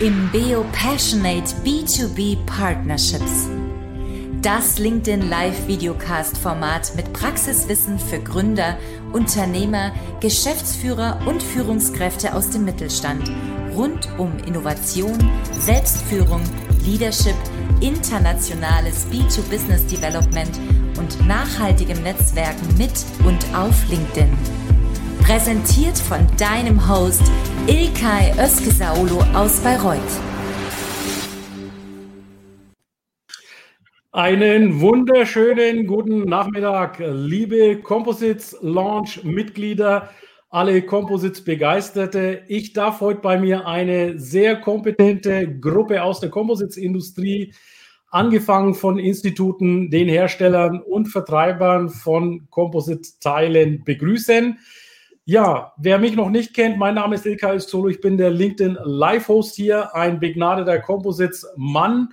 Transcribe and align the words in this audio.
Imbeo 0.00 0.64
Passionate 0.70 1.52
B2B 1.64 2.36
Partnerships. 2.46 3.48
Das 4.42 4.78
LinkedIn 4.78 5.28
Live 5.28 5.66
Videocast 5.66 6.38
Format 6.38 6.94
mit 6.94 7.12
Praxiswissen 7.12 7.98
für 7.98 8.20
Gründer, 8.20 8.78
Unternehmer, 9.12 9.90
Geschäftsführer 10.20 11.18
und 11.26 11.42
Führungskräfte 11.42 12.32
aus 12.32 12.50
dem 12.50 12.64
Mittelstand 12.64 13.28
rund 13.74 14.08
um 14.18 14.38
Innovation, 14.46 15.18
Selbstführung, 15.58 16.44
Leadership, 16.84 17.34
internationales 17.80 19.04
B2Business 19.10 19.84
Development 19.90 20.60
und 20.96 21.26
nachhaltigem 21.26 22.00
Netzwerken 22.04 22.78
mit 22.78 22.92
und 23.26 23.44
auf 23.52 23.74
LinkedIn. 23.88 24.77
Präsentiert 25.28 25.98
von 25.98 26.26
deinem 26.38 26.88
Host 26.88 27.20
Ilkay 27.66 28.32
Özkesaulu 28.42 29.20
aus 29.34 29.60
Bayreuth. 29.60 30.00
Einen 34.10 34.80
wunderschönen 34.80 35.86
guten 35.86 36.20
Nachmittag, 36.20 36.98
liebe 37.00 37.76
Composites 37.82 38.56
Launch 38.62 39.22
Mitglieder, 39.22 40.08
alle 40.48 40.80
Composites 40.80 41.44
Begeisterte. 41.44 42.44
Ich 42.48 42.72
darf 42.72 43.02
heute 43.02 43.20
bei 43.20 43.38
mir 43.38 43.66
eine 43.66 44.18
sehr 44.18 44.56
kompetente 44.56 45.46
Gruppe 45.60 46.02
aus 46.02 46.20
der 46.20 46.30
Composites 46.30 46.78
Industrie, 46.78 47.52
angefangen 48.10 48.72
von 48.72 48.98
Instituten, 48.98 49.90
den 49.90 50.08
Herstellern 50.08 50.80
und 50.80 51.08
Vertreibern 51.08 51.90
von 51.90 52.48
Composite-Teilen 52.48 53.84
begrüßen. 53.84 54.58
Ja, 55.30 55.74
wer 55.76 55.98
mich 55.98 56.16
noch 56.16 56.30
nicht 56.30 56.54
kennt, 56.54 56.78
mein 56.78 56.94
Name 56.94 57.16
ist 57.16 57.26
Ilkay 57.26 57.58
Solo. 57.60 57.88
Ich 57.88 58.00
bin 58.00 58.16
der 58.16 58.30
LinkedIn 58.30 58.78
Live-Host 58.82 59.56
hier, 59.56 59.94
ein 59.94 60.20
begnadeter 60.20 60.78
Composites-Mann 60.78 62.08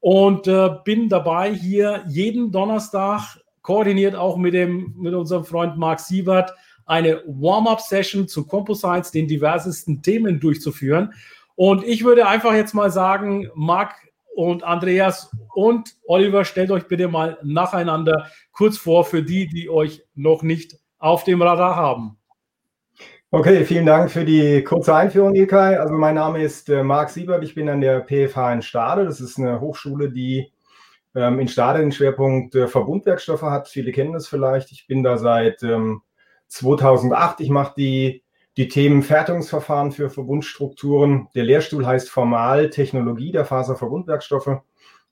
und 0.00 0.48
äh, 0.48 0.70
bin 0.84 1.08
dabei 1.08 1.54
hier 1.54 2.02
jeden 2.08 2.50
Donnerstag, 2.50 3.38
koordiniert 3.62 4.16
auch 4.16 4.36
mit, 4.36 4.54
dem, 4.54 4.92
mit 4.96 5.14
unserem 5.14 5.44
Freund 5.44 5.76
Marc 5.76 6.00
Siebert, 6.00 6.52
eine 6.84 7.22
Warm-up-Session 7.28 8.26
zu 8.26 8.44
Composites, 8.44 9.12
den 9.12 9.28
diversesten 9.28 10.02
Themen 10.02 10.40
durchzuführen. 10.40 11.14
Und 11.54 11.84
ich 11.84 12.02
würde 12.02 12.26
einfach 12.26 12.54
jetzt 12.54 12.74
mal 12.74 12.90
sagen, 12.90 13.48
Marc 13.54 13.94
und 14.34 14.64
Andreas 14.64 15.30
und 15.54 15.94
Oliver, 16.08 16.44
stellt 16.44 16.72
euch 16.72 16.88
bitte 16.88 17.06
mal 17.06 17.38
nacheinander 17.44 18.26
kurz 18.50 18.78
vor 18.78 19.04
für 19.04 19.22
die, 19.22 19.46
die 19.46 19.70
euch 19.70 20.02
noch 20.16 20.42
nicht 20.42 20.76
auf 20.98 21.22
dem 21.22 21.40
Radar 21.40 21.76
haben. 21.76 22.17
Okay, 23.30 23.66
vielen 23.66 23.84
Dank 23.84 24.10
für 24.10 24.24
die 24.24 24.64
kurze 24.64 24.94
Einführung, 24.94 25.34
Ilkay. 25.34 25.76
Also 25.76 25.92
mein 25.92 26.14
Name 26.14 26.42
ist 26.42 26.70
äh, 26.70 26.82
Marc 26.82 27.10
Siebert, 27.10 27.44
ich 27.44 27.54
bin 27.54 27.68
an 27.68 27.82
der 27.82 28.00
PFH 28.00 28.54
in 28.54 28.62
Stade. 28.62 29.04
Das 29.04 29.20
ist 29.20 29.38
eine 29.38 29.60
Hochschule, 29.60 30.10
die 30.10 30.50
ähm, 31.14 31.38
in 31.38 31.46
Stade 31.46 31.80
den 31.80 31.92
Schwerpunkt 31.92 32.54
äh, 32.54 32.68
Verbundwerkstoffe 32.68 33.42
hat. 33.42 33.68
Viele 33.68 33.92
kennen 33.92 34.14
das 34.14 34.28
vielleicht. 34.28 34.72
Ich 34.72 34.86
bin 34.86 35.02
da 35.02 35.18
seit 35.18 35.62
ähm, 35.62 36.00
2008. 36.46 37.40
Ich 37.40 37.50
mache 37.50 37.74
die, 37.76 38.22
die 38.56 38.68
Themen 38.68 39.02
Fertigungsverfahren 39.02 39.92
für 39.92 40.08
Verbundstrukturen. 40.08 41.28
Der 41.34 41.44
Lehrstuhl 41.44 41.86
heißt 41.86 42.08
Formal 42.08 42.70
Technologie 42.70 43.30
der 43.30 43.44
Faserverbundwerkstoffe. 43.44 44.62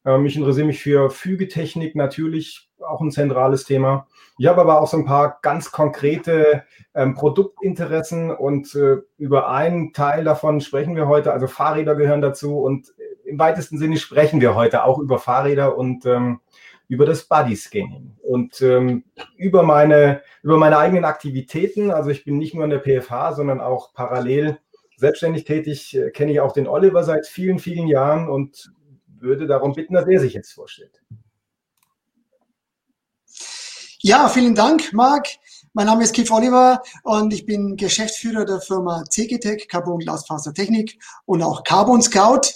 Ähm, 0.06 0.24
ich 0.24 0.36
interessiere 0.36 0.68
mich 0.68 0.82
für 0.82 1.10
Fügetechnik 1.10 1.94
natürlich, 1.94 2.70
auch 2.78 3.02
ein 3.02 3.10
zentrales 3.10 3.64
Thema. 3.64 4.06
Ich 4.38 4.46
habe 4.46 4.60
aber 4.60 4.80
auch 4.80 4.88
so 4.88 4.98
ein 4.98 5.06
paar 5.06 5.38
ganz 5.40 5.72
konkrete 5.72 6.64
ähm, 6.94 7.14
Produktinteressen 7.14 8.30
und 8.30 8.74
äh, 8.74 8.98
über 9.16 9.48
einen 9.48 9.92
Teil 9.94 10.24
davon 10.24 10.60
sprechen 10.60 10.94
wir 10.94 11.08
heute. 11.08 11.32
Also 11.32 11.46
Fahrräder 11.46 11.94
gehören 11.94 12.20
dazu 12.20 12.58
und 12.58 12.92
im 13.24 13.38
weitesten 13.38 13.78
Sinne 13.78 13.96
sprechen 13.96 14.40
wir 14.40 14.54
heute 14.54 14.84
auch 14.84 14.98
über 14.98 15.18
Fahrräder 15.18 15.78
und 15.78 16.04
ähm, 16.04 16.40
über 16.88 17.06
das 17.06 17.24
Body 17.24 17.56
Scanning 17.56 18.16
und 18.22 18.60
ähm, 18.62 19.04
über 19.36 19.62
meine 19.62 20.22
über 20.42 20.58
meine 20.58 20.78
eigenen 20.78 21.04
Aktivitäten. 21.04 21.90
Also 21.90 22.10
ich 22.10 22.24
bin 22.24 22.36
nicht 22.36 22.54
nur 22.54 22.64
in 22.64 22.70
der 22.70 22.80
PFH, 22.80 23.32
sondern 23.32 23.60
auch 23.60 23.94
parallel 23.94 24.58
selbstständig 24.96 25.44
tätig. 25.44 25.96
Äh, 25.96 26.10
kenne 26.10 26.32
ich 26.32 26.40
auch 26.40 26.52
den 26.52 26.68
Oliver 26.68 27.02
seit 27.04 27.26
vielen 27.26 27.58
vielen 27.58 27.88
Jahren 27.88 28.28
und 28.28 28.70
würde 29.18 29.46
darum 29.46 29.72
bitten, 29.72 29.94
dass 29.94 30.06
er 30.06 30.20
sich 30.20 30.34
jetzt 30.34 30.52
vorstellt. 30.52 31.02
Ja, 34.08 34.28
vielen 34.28 34.54
Dank, 34.54 34.92
Marc. 34.92 35.26
Mein 35.72 35.86
Name 35.86 36.04
ist 36.04 36.14
Keith 36.14 36.30
Oliver 36.30 36.80
und 37.02 37.32
ich 37.32 37.44
bin 37.44 37.74
Geschäftsführer 37.74 38.44
der 38.44 38.60
Firma 38.60 39.02
CGTech, 39.10 39.66
Carbon 39.66 39.98
Glasfasertechnik 39.98 40.96
und 41.24 41.42
auch 41.42 41.64
Carbon 41.64 42.00
Scout. 42.00 42.52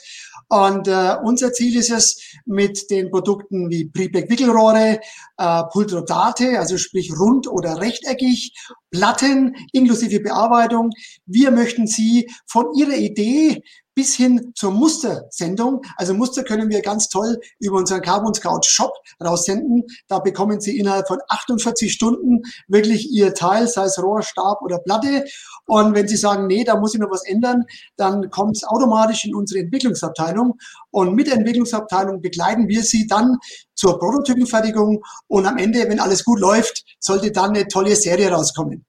Und 0.49 0.87
äh, 0.87 1.17
unser 1.25 1.53
Ziel 1.53 1.77
ist 1.77 1.91
es, 1.91 2.23
mit 2.47 2.89
den 2.89 3.11
Produkten 3.11 3.69
wie 3.69 3.87
Prepack-Wickelrohre, 3.87 5.01
äh, 5.39 5.63
Pultrodate, 5.73 6.57
also 6.57 6.79
sprich 6.79 7.11
rund 7.19 7.49
oder 7.49 7.81
rechteckig, 7.81 8.55
Platten 8.93 9.57
inklusive 9.73 10.21
Bearbeitung. 10.21 10.91
Wir 11.27 11.51
möchten 11.51 11.89
Sie 11.89 12.31
von 12.47 12.67
Ihrer 12.77 12.97
Idee 12.97 13.65
bis 14.01 14.17
hin 14.17 14.53
zur 14.55 14.71
Mustersendung. 14.71 15.83
Also 15.97 16.15
Muster 16.15 16.43
können 16.43 16.71
wir 16.71 16.81
ganz 16.81 17.11
toll 17.11 17.39
über 17.59 17.77
unseren 17.77 18.01
Carbon 18.01 18.33
Scout 18.33 18.63
Shop 18.65 18.95
raussenden. 19.23 19.83
Da 20.09 20.21
bekommen 20.21 20.59
Sie 20.59 20.79
innerhalb 20.79 21.07
von 21.07 21.19
48 21.29 21.93
Stunden 21.93 22.41
wirklich 22.67 23.11
Ihr 23.11 23.35
Teil, 23.35 23.69
sei 23.69 23.85
es 23.85 24.03
Rohr, 24.03 24.23
Stab 24.23 24.63
oder 24.63 24.79
Platte. 24.79 25.27
Und 25.67 25.95
wenn 25.95 26.09
Sie 26.09 26.17
sagen, 26.17 26.47
nee, 26.47 26.65
da 26.65 26.81
muss 26.81 26.95
ich 26.95 27.01
noch 27.01 27.11
was 27.11 27.27
ändern, 27.27 27.67
dann 27.97 28.31
kommt 28.31 28.57
es 28.57 28.65
automatisch 28.65 29.27
in 29.27 29.35
unsere 29.35 29.61
Entwicklungsabteilung. 29.61 30.55
Und 30.91 31.15
mit 31.15 31.27
der 31.27 31.35
Entwicklungsabteilung 31.35 32.23
begleiten 32.23 32.69
wir 32.69 32.83
Sie 32.83 33.07
dann 33.07 33.37
zur 33.75 33.99
Prototypenfertigung. 33.99 35.03
Und 35.29 35.45
am 35.45 35.59
Ende, 35.59 35.81
wenn 35.91 36.01
alles 36.01 36.25
gut 36.25 36.41
läuft, 36.41 36.87
sollte 37.01 37.33
dann 37.33 37.51
eine 37.51 37.69
tolle 37.69 37.95
Serie 37.97 38.31
rauskommen. 38.31 38.87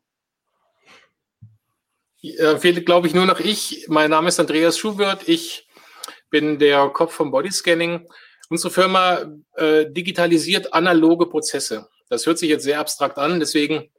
Äh, 2.24 2.58
fehlt, 2.58 2.86
glaube 2.86 3.08
ich, 3.08 3.14
nur 3.14 3.26
noch 3.26 3.40
ich. 3.40 3.86
Mein 3.88 4.12
Name 4.12 4.30
ist 4.30 4.40
Andreas 4.40 4.78
Schuwirth. 4.78 5.28
Ich 5.28 5.68
bin 6.30 6.60
der 6.60 6.90
Kopf 6.90 7.14
vom 7.14 7.32
Bodyscanning. 7.32 8.08
Unsere 8.50 8.72
Firma 8.72 9.26
äh, 9.56 9.86
digitalisiert 9.90 10.74
analoge 10.74 11.28
Prozesse. 11.28 11.90
Das 12.10 12.26
hört 12.26 12.38
sich 12.38 12.50
jetzt 12.50 12.64
sehr 12.64 12.80
abstrakt 12.80 13.18
an, 13.18 13.40
deswegen 13.40 13.90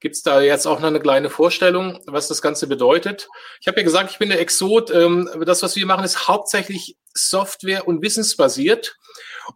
gibt 0.00 0.16
es 0.16 0.22
da 0.22 0.40
jetzt 0.40 0.66
auch 0.66 0.80
noch 0.80 0.88
eine 0.88 1.00
kleine 1.00 1.28
Vorstellung, 1.28 2.00
was 2.06 2.26
das 2.26 2.40
Ganze 2.40 2.66
bedeutet. 2.66 3.28
Ich 3.60 3.68
habe 3.68 3.78
ja 3.78 3.84
gesagt, 3.84 4.10
ich 4.10 4.18
bin 4.18 4.30
der 4.30 4.40
Exot. 4.40 4.90
Ähm, 4.90 5.28
das, 5.44 5.62
was 5.62 5.76
wir 5.76 5.84
machen, 5.84 6.04
ist 6.04 6.26
hauptsächlich 6.26 6.96
Software- 7.12 7.86
und 7.86 8.00
wissensbasiert. 8.00 8.96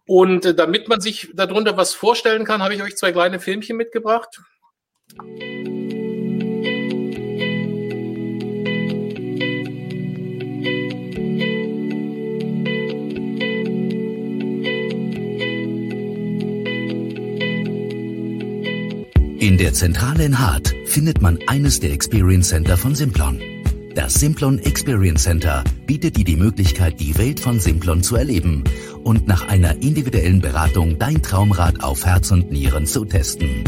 Und 0.05 0.45
äh, 0.45 0.53
damit 0.53 0.87
man 0.87 1.01
sich 1.01 1.29
darunter 1.33 1.77
was 1.77 1.95
vorstellen 1.95 2.45
kann, 2.45 2.61
habe 2.61 2.75
ich 2.75 2.83
euch 2.83 2.95
zwei 2.95 3.11
kleine 3.11 3.39
Filmchen 3.39 3.75
mitgebracht. 3.75 4.39
In 19.45 19.59
der 19.59 19.73
Zentrale 19.73 20.25
in 20.25 20.39
Hart 20.39 20.73
findet 20.87 21.21
man 21.21 21.37
eines 21.45 21.79
der 21.79 21.91
Experience 21.91 22.49
Center 22.49 22.77
von 22.77 22.95
Simplon. 22.95 23.39
Das 23.93 24.15
Simplon 24.15 24.57
Experience 24.57 25.21
Center 25.21 25.63
bietet 25.85 26.17
dir 26.17 26.25
die 26.25 26.35
Möglichkeit, 26.35 26.99
die 26.99 27.15
Welt 27.19 27.39
von 27.39 27.59
Simplon 27.59 28.01
zu 28.01 28.15
erleben 28.15 28.63
und 29.03 29.27
nach 29.27 29.47
einer 29.47 29.83
individuellen 29.83 30.41
Beratung 30.41 30.97
dein 30.97 31.21
Traumrad 31.21 31.83
auf 31.83 32.03
Herz 32.07 32.31
und 32.31 32.51
Nieren 32.51 32.87
zu 32.87 33.05
testen. 33.05 33.63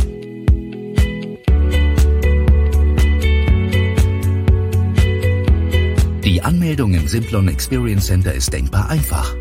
Die 6.25 6.41
Anmeldung 6.41 6.95
im 6.95 7.07
Simplon 7.07 7.49
Experience 7.49 8.07
Center 8.07 8.33
ist 8.33 8.51
denkbar 8.51 8.89
einfach. 8.89 9.35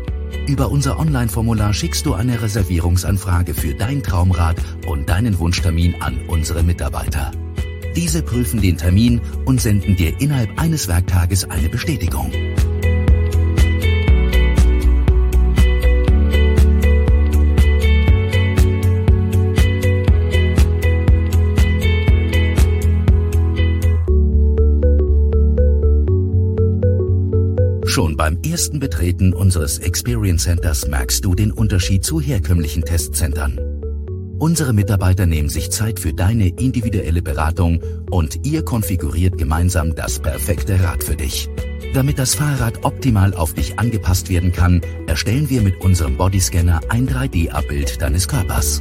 Über 0.47 0.71
unser 0.71 0.97
Online-Formular 0.97 1.73
schickst 1.73 2.05
du 2.05 2.13
eine 2.13 2.41
Reservierungsanfrage 2.41 3.53
für 3.53 3.73
dein 3.73 4.01
Traumrad 4.01 4.55
und 4.87 5.09
deinen 5.09 5.37
Wunschtermin 5.39 6.01
an 6.01 6.21
unsere 6.27 6.63
Mitarbeiter. 6.63 7.31
Diese 7.97 8.23
prüfen 8.23 8.61
den 8.61 8.77
Termin 8.77 9.19
und 9.43 9.59
senden 9.59 9.97
dir 9.97 10.21
innerhalb 10.21 10.57
eines 10.57 10.87
Werktages 10.87 11.49
eine 11.49 11.67
Bestätigung. 11.67 12.31
Schon 27.97 28.15
beim 28.15 28.37
ersten 28.45 28.79
Betreten 28.79 29.33
unseres 29.33 29.79
Experience 29.79 30.43
Centers 30.43 30.87
merkst 30.87 31.25
du 31.25 31.33
den 31.33 31.51
Unterschied 31.51 32.05
zu 32.05 32.21
herkömmlichen 32.21 32.83
Testcentern. 32.83 33.57
Unsere 34.37 34.71
Mitarbeiter 34.71 35.25
nehmen 35.25 35.49
sich 35.49 35.71
Zeit 35.71 35.99
für 35.99 36.13
deine 36.13 36.49
individuelle 36.49 37.23
Beratung 37.23 37.81
und 38.11 38.45
ihr 38.45 38.63
konfiguriert 38.63 39.39
gemeinsam 39.39 39.95
das 39.95 40.19
perfekte 40.19 40.79
Rad 40.79 41.03
für 41.03 41.15
dich. 41.15 41.49
Damit 41.95 42.19
das 42.19 42.35
Fahrrad 42.35 42.85
optimal 42.85 43.33
auf 43.33 43.55
dich 43.55 43.79
angepasst 43.79 44.29
werden 44.29 44.51
kann, 44.51 44.81
erstellen 45.07 45.49
wir 45.49 45.63
mit 45.63 45.81
unserem 45.83 46.17
Bodyscanner 46.17 46.81
ein 46.89 47.07
3D-Abbild 47.07 47.99
deines 47.99 48.27
Körpers. 48.27 48.79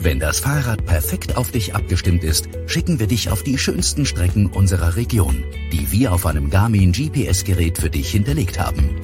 Wenn 0.00 0.20
das 0.20 0.38
Fahrrad 0.38 0.86
perfekt 0.86 1.36
auf 1.36 1.50
dich 1.50 1.74
abgestimmt 1.74 2.22
ist, 2.22 2.48
schicken 2.66 3.00
wir 3.00 3.08
dich 3.08 3.30
auf 3.30 3.42
die 3.42 3.58
schönsten 3.58 4.06
Strecken 4.06 4.46
unserer 4.46 4.94
Region, 4.94 5.42
die 5.72 5.90
wir 5.90 6.12
auf 6.12 6.24
einem 6.24 6.50
Garmin 6.50 6.92
GPS-Gerät 6.92 7.78
für 7.78 7.90
dich 7.90 8.08
hinterlegt 8.12 8.60
haben. 8.60 8.94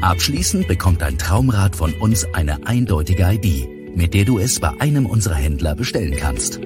Abschließend 0.00 0.66
bekommt 0.66 1.02
dein 1.02 1.18
Traumrad 1.18 1.76
von 1.76 1.92
uns 1.92 2.24
eine 2.32 2.66
eindeutige 2.66 3.24
ID, 3.24 3.68
mit 3.94 4.14
der 4.14 4.24
du 4.24 4.38
es 4.38 4.60
bei 4.60 4.70
einem 4.78 5.04
unserer 5.04 5.34
Händler 5.34 5.74
bestellen 5.74 6.16
kannst. 6.16 6.58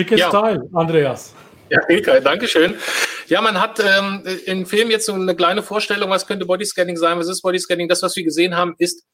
Schickes 0.00 0.20
ja. 0.20 0.30
Teil, 0.30 0.62
Andreas. 0.72 1.34
Ja, 1.68 1.78
Ilkay, 1.88 2.22
danke 2.22 2.48
schön. 2.48 2.74
Ja, 3.26 3.42
man 3.42 3.60
hat 3.60 3.80
ähm, 3.80 4.24
im 4.46 4.64
Film 4.64 4.90
jetzt 4.90 5.04
so 5.04 5.12
eine 5.12 5.36
kleine 5.36 5.62
Vorstellung, 5.62 6.08
was 6.08 6.26
könnte 6.26 6.46
Bodyscanning 6.46 6.96
sein, 6.96 7.18
was 7.18 7.28
ist 7.28 7.42
Bodyscanning. 7.42 7.86
Das, 7.86 8.02
was 8.02 8.16
wir 8.16 8.24
gesehen 8.24 8.56
haben, 8.56 8.74
ist 8.78 9.04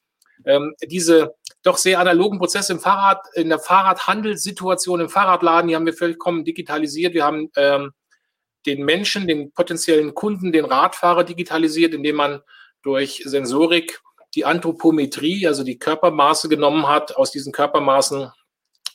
ähm, 0.44 0.74
diese 0.84 1.34
doch 1.64 1.76
sehr 1.76 1.98
analogen 1.98 2.38
Prozesse 2.38 2.72
im 2.72 2.78
Fahrrad, 2.78 3.26
in 3.34 3.48
der 3.48 3.58
Fahrradhandelssituation, 3.58 5.00
im 5.00 5.08
Fahrradladen, 5.08 5.68
die 5.68 5.74
haben 5.74 5.86
wir 5.86 5.92
vollkommen 5.92 6.44
digitalisiert. 6.44 7.14
Wir 7.14 7.24
haben 7.24 7.50
ähm, 7.56 7.90
den 8.64 8.84
Menschen, 8.84 9.26
den 9.26 9.50
potenziellen 9.52 10.14
Kunden, 10.14 10.52
den 10.52 10.66
Radfahrer 10.66 11.24
digitalisiert, 11.24 11.94
indem 11.94 12.14
man 12.14 12.42
durch 12.82 13.22
Sensorik 13.24 14.00
die 14.36 14.44
Anthropometrie, 14.44 15.48
also 15.48 15.64
die 15.64 15.80
Körpermaße 15.80 16.48
genommen 16.48 16.86
hat, 16.86 17.16
aus 17.16 17.32
diesen 17.32 17.52
Körpermaßen 17.52 18.30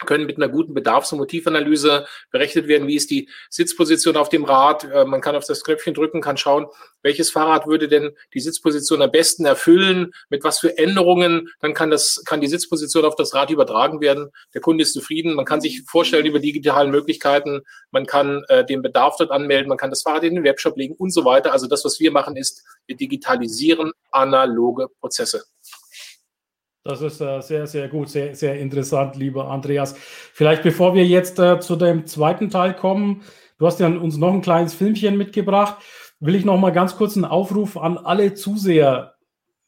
können 0.05 0.25
mit 0.25 0.37
einer 0.37 0.49
guten 0.49 0.73
Bedarfs- 0.73 1.11
und 1.11 1.19
Motivanalyse 1.19 2.05
berechnet 2.31 2.67
werden, 2.67 2.87
wie 2.87 2.95
ist 2.95 3.09
die 3.11 3.29
Sitzposition 3.49 4.17
auf 4.17 4.29
dem 4.29 4.45
Rad. 4.45 4.83
Äh, 4.83 5.05
man 5.05 5.21
kann 5.21 5.35
auf 5.35 5.45
das 5.45 5.63
Knöpfchen 5.63 5.93
drücken, 5.93 6.21
kann 6.21 6.37
schauen, 6.37 6.67
welches 7.03 7.31
Fahrrad 7.31 7.67
würde 7.67 7.87
denn 7.87 8.11
die 8.33 8.39
Sitzposition 8.39 9.01
am 9.01 9.11
besten 9.11 9.45
erfüllen, 9.45 10.13
mit 10.29 10.43
was 10.43 10.59
für 10.59 10.77
Änderungen, 10.77 11.49
dann 11.59 11.73
kann 11.73 11.89
das, 11.89 12.23
kann 12.25 12.41
die 12.41 12.47
Sitzposition 12.47 13.05
auf 13.05 13.15
das 13.15 13.33
Rad 13.33 13.49
übertragen 13.49 14.01
werden. 14.01 14.31
Der 14.53 14.61
Kunde 14.61 14.83
ist 14.83 14.93
zufrieden. 14.93 15.33
Man 15.33 15.45
kann 15.45 15.61
sich 15.61 15.83
vorstellen 15.87 16.25
über 16.25 16.39
digitalen 16.39 16.91
Möglichkeiten. 16.91 17.61
Man 17.91 18.05
kann 18.05 18.43
äh, 18.47 18.65
den 18.65 18.81
Bedarf 18.81 19.15
dort 19.17 19.31
anmelden. 19.31 19.69
Man 19.69 19.77
kann 19.77 19.89
das 19.89 20.03
Fahrrad 20.03 20.23
in 20.23 20.35
den 20.35 20.43
Webshop 20.43 20.77
legen 20.77 20.95
und 20.95 21.11
so 21.11 21.25
weiter. 21.25 21.51
Also 21.51 21.67
das, 21.67 21.83
was 21.85 21.99
wir 21.99 22.11
machen, 22.11 22.35
ist, 22.35 22.63
wir 22.85 22.95
digitalisieren 22.95 23.91
analoge 24.11 24.87
Prozesse. 24.99 25.43
Das 26.83 27.01
ist 27.01 27.21
äh, 27.21 27.41
sehr, 27.41 27.67
sehr 27.67 27.87
gut, 27.89 28.09
sehr, 28.09 28.33
sehr 28.35 28.59
interessant, 28.59 29.15
lieber 29.15 29.49
Andreas. 29.49 29.95
Vielleicht 30.33 30.63
bevor 30.63 30.95
wir 30.95 31.05
jetzt 31.05 31.37
äh, 31.37 31.59
zu 31.59 31.75
dem 31.75 32.07
zweiten 32.07 32.49
Teil 32.49 32.75
kommen, 32.75 33.21
du 33.59 33.67
hast 33.67 33.79
ja 33.79 33.87
uns 33.87 34.17
noch 34.17 34.33
ein 34.33 34.41
kleines 34.41 34.73
Filmchen 34.73 35.15
mitgebracht, 35.15 35.77
will 36.19 36.33
ich 36.33 36.43
noch 36.43 36.57
mal 36.57 36.71
ganz 36.71 36.95
kurz 36.97 37.15
einen 37.15 37.25
Aufruf 37.25 37.77
an 37.77 37.99
alle 37.99 38.33
Zuseher 38.33 39.13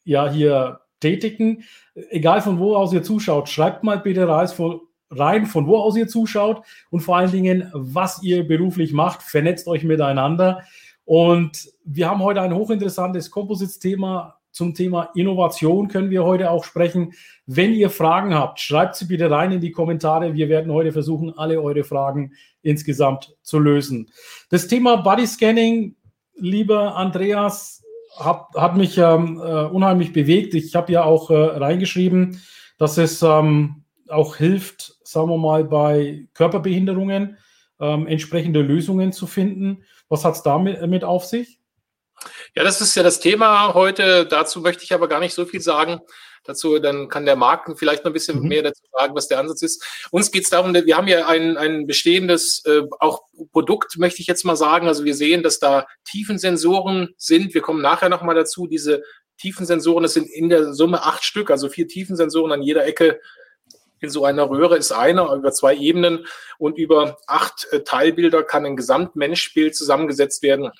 ja 0.04 0.28
hier 0.28 0.80
tätigen. 0.98 1.64
Egal 2.10 2.40
von 2.42 2.58
wo 2.58 2.74
aus 2.74 2.92
ihr 2.92 3.04
zuschaut, 3.04 3.48
schreibt 3.48 3.84
mal 3.84 4.00
bitte 4.00 4.26
rein, 4.26 5.46
von 5.46 5.66
wo 5.66 5.76
aus 5.76 5.96
ihr 5.96 6.08
zuschaut 6.08 6.64
und 6.90 7.00
vor 7.00 7.16
allen 7.16 7.30
Dingen, 7.30 7.70
was 7.72 8.22
ihr 8.22 8.46
beruflich 8.46 8.92
macht. 8.92 9.22
Vernetzt 9.22 9.68
euch 9.68 9.84
miteinander. 9.84 10.62
Und 11.04 11.70
wir 11.84 12.08
haben 12.08 12.22
heute 12.22 12.40
ein 12.40 12.54
hochinteressantes 12.54 13.30
Composites-Thema 13.30 14.40
zum 14.54 14.72
Thema 14.72 15.10
Innovation 15.16 15.88
können 15.88 16.10
wir 16.10 16.22
heute 16.22 16.52
auch 16.52 16.62
sprechen. 16.62 17.12
Wenn 17.44 17.74
ihr 17.74 17.90
Fragen 17.90 18.34
habt, 18.34 18.60
schreibt 18.60 18.94
sie 18.94 19.06
bitte 19.06 19.28
rein 19.28 19.50
in 19.50 19.60
die 19.60 19.72
Kommentare. 19.72 20.34
Wir 20.34 20.48
werden 20.48 20.72
heute 20.72 20.92
versuchen, 20.92 21.36
alle 21.36 21.60
eure 21.60 21.82
Fragen 21.82 22.34
insgesamt 22.62 23.36
zu 23.42 23.58
lösen. 23.58 24.12
Das 24.50 24.68
Thema 24.68 24.98
Body 24.98 25.26
Scanning, 25.26 25.96
lieber 26.36 26.94
Andreas, 26.94 27.82
hat, 28.16 28.46
hat 28.54 28.76
mich 28.76 28.96
ähm, 28.96 29.42
äh, 29.44 29.64
unheimlich 29.64 30.12
bewegt. 30.12 30.54
Ich 30.54 30.76
habe 30.76 30.92
ja 30.92 31.02
auch 31.02 31.30
äh, 31.30 31.34
reingeschrieben, 31.34 32.40
dass 32.78 32.96
es 32.96 33.22
ähm, 33.22 33.82
auch 34.08 34.36
hilft, 34.36 34.96
sagen 35.02 35.30
wir 35.30 35.38
mal, 35.38 35.64
bei 35.64 36.28
Körperbehinderungen 36.32 37.38
ähm, 37.80 38.06
entsprechende 38.06 38.62
Lösungen 38.62 39.12
zu 39.12 39.26
finden. 39.26 39.82
Was 40.08 40.24
hat 40.24 40.36
es 40.36 40.44
damit 40.44 40.86
mit 40.86 41.02
auf 41.02 41.24
sich? 41.24 41.58
Ja, 42.56 42.62
das 42.62 42.80
ist 42.80 42.94
ja 42.94 43.02
das 43.02 43.18
Thema 43.18 43.74
heute. 43.74 44.26
Dazu 44.26 44.60
möchte 44.60 44.84
ich 44.84 44.92
aber 44.92 45.08
gar 45.08 45.18
nicht 45.18 45.34
so 45.34 45.44
viel 45.44 45.60
sagen. 45.60 46.00
Dazu, 46.44 46.78
dann 46.78 47.08
kann 47.08 47.24
der 47.24 47.34
Marken 47.34 47.76
vielleicht 47.76 48.04
noch 48.04 48.10
ein 48.10 48.12
bisschen 48.12 48.42
mhm. 48.42 48.48
mehr 48.48 48.62
dazu 48.62 48.82
sagen, 48.92 49.14
was 49.16 49.26
der 49.26 49.40
Ansatz 49.40 49.62
ist. 49.62 49.82
Uns 50.12 50.30
geht 50.30 50.44
es 50.44 50.50
darum, 50.50 50.72
wir 50.72 50.96
haben 50.96 51.08
ja 51.08 51.26
ein, 51.26 51.56
ein 51.56 51.86
bestehendes 51.86 52.64
äh, 52.66 52.82
auch 53.00 53.22
Produkt, 53.50 53.98
möchte 53.98 54.20
ich 54.20 54.28
jetzt 54.28 54.44
mal 54.44 54.54
sagen. 54.54 54.86
Also 54.86 55.04
wir 55.04 55.16
sehen, 55.16 55.42
dass 55.42 55.58
da 55.58 55.86
Tiefensensoren 56.04 57.14
sind. 57.16 57.54
Wir 57.54 57.60
kommen 57.60 57.82
nachher 57.82 58.08
nochmal 58.08 58.36
dazu. 58.36 58.68
Diese 58.68 59.02
Tiefensensoren, 59.38 60.04
das 60.04 60.14
sind 60.14 60.28
in 60.30 60.48
der 60.48 60.74
Summe 60.74 61.02
acht 61.02 61.24
Stück, 61.24 61.50
also 61.50 61.68
vier 61.68 61.88
Tiefensensoren 61.88 62.52
an 62.52 62.62
jeder 62.62 62.86
Ecke 62.86 63.20
in 64.00 64.10
so 64.10 64.24
einer 64.24 64.48
Röhre 64.48 64.76
ist 64.76 64.92
einer 64.92 65.32
über 65.32 65.50
zwei 65.50 65.74
Ebenen 65.74 66.26
und 66.58 66.78
über 66.78 67.16
acht 67.26 67.66
äh, 67.72 67.80
Teilbilder 67.80 68.44
kann 68.44 68.66
ein 68.66 68.76
Gesamtmenschbild 68.76 69.74
zusammengesetzt 69.74 70.42
werden 70.42 70.70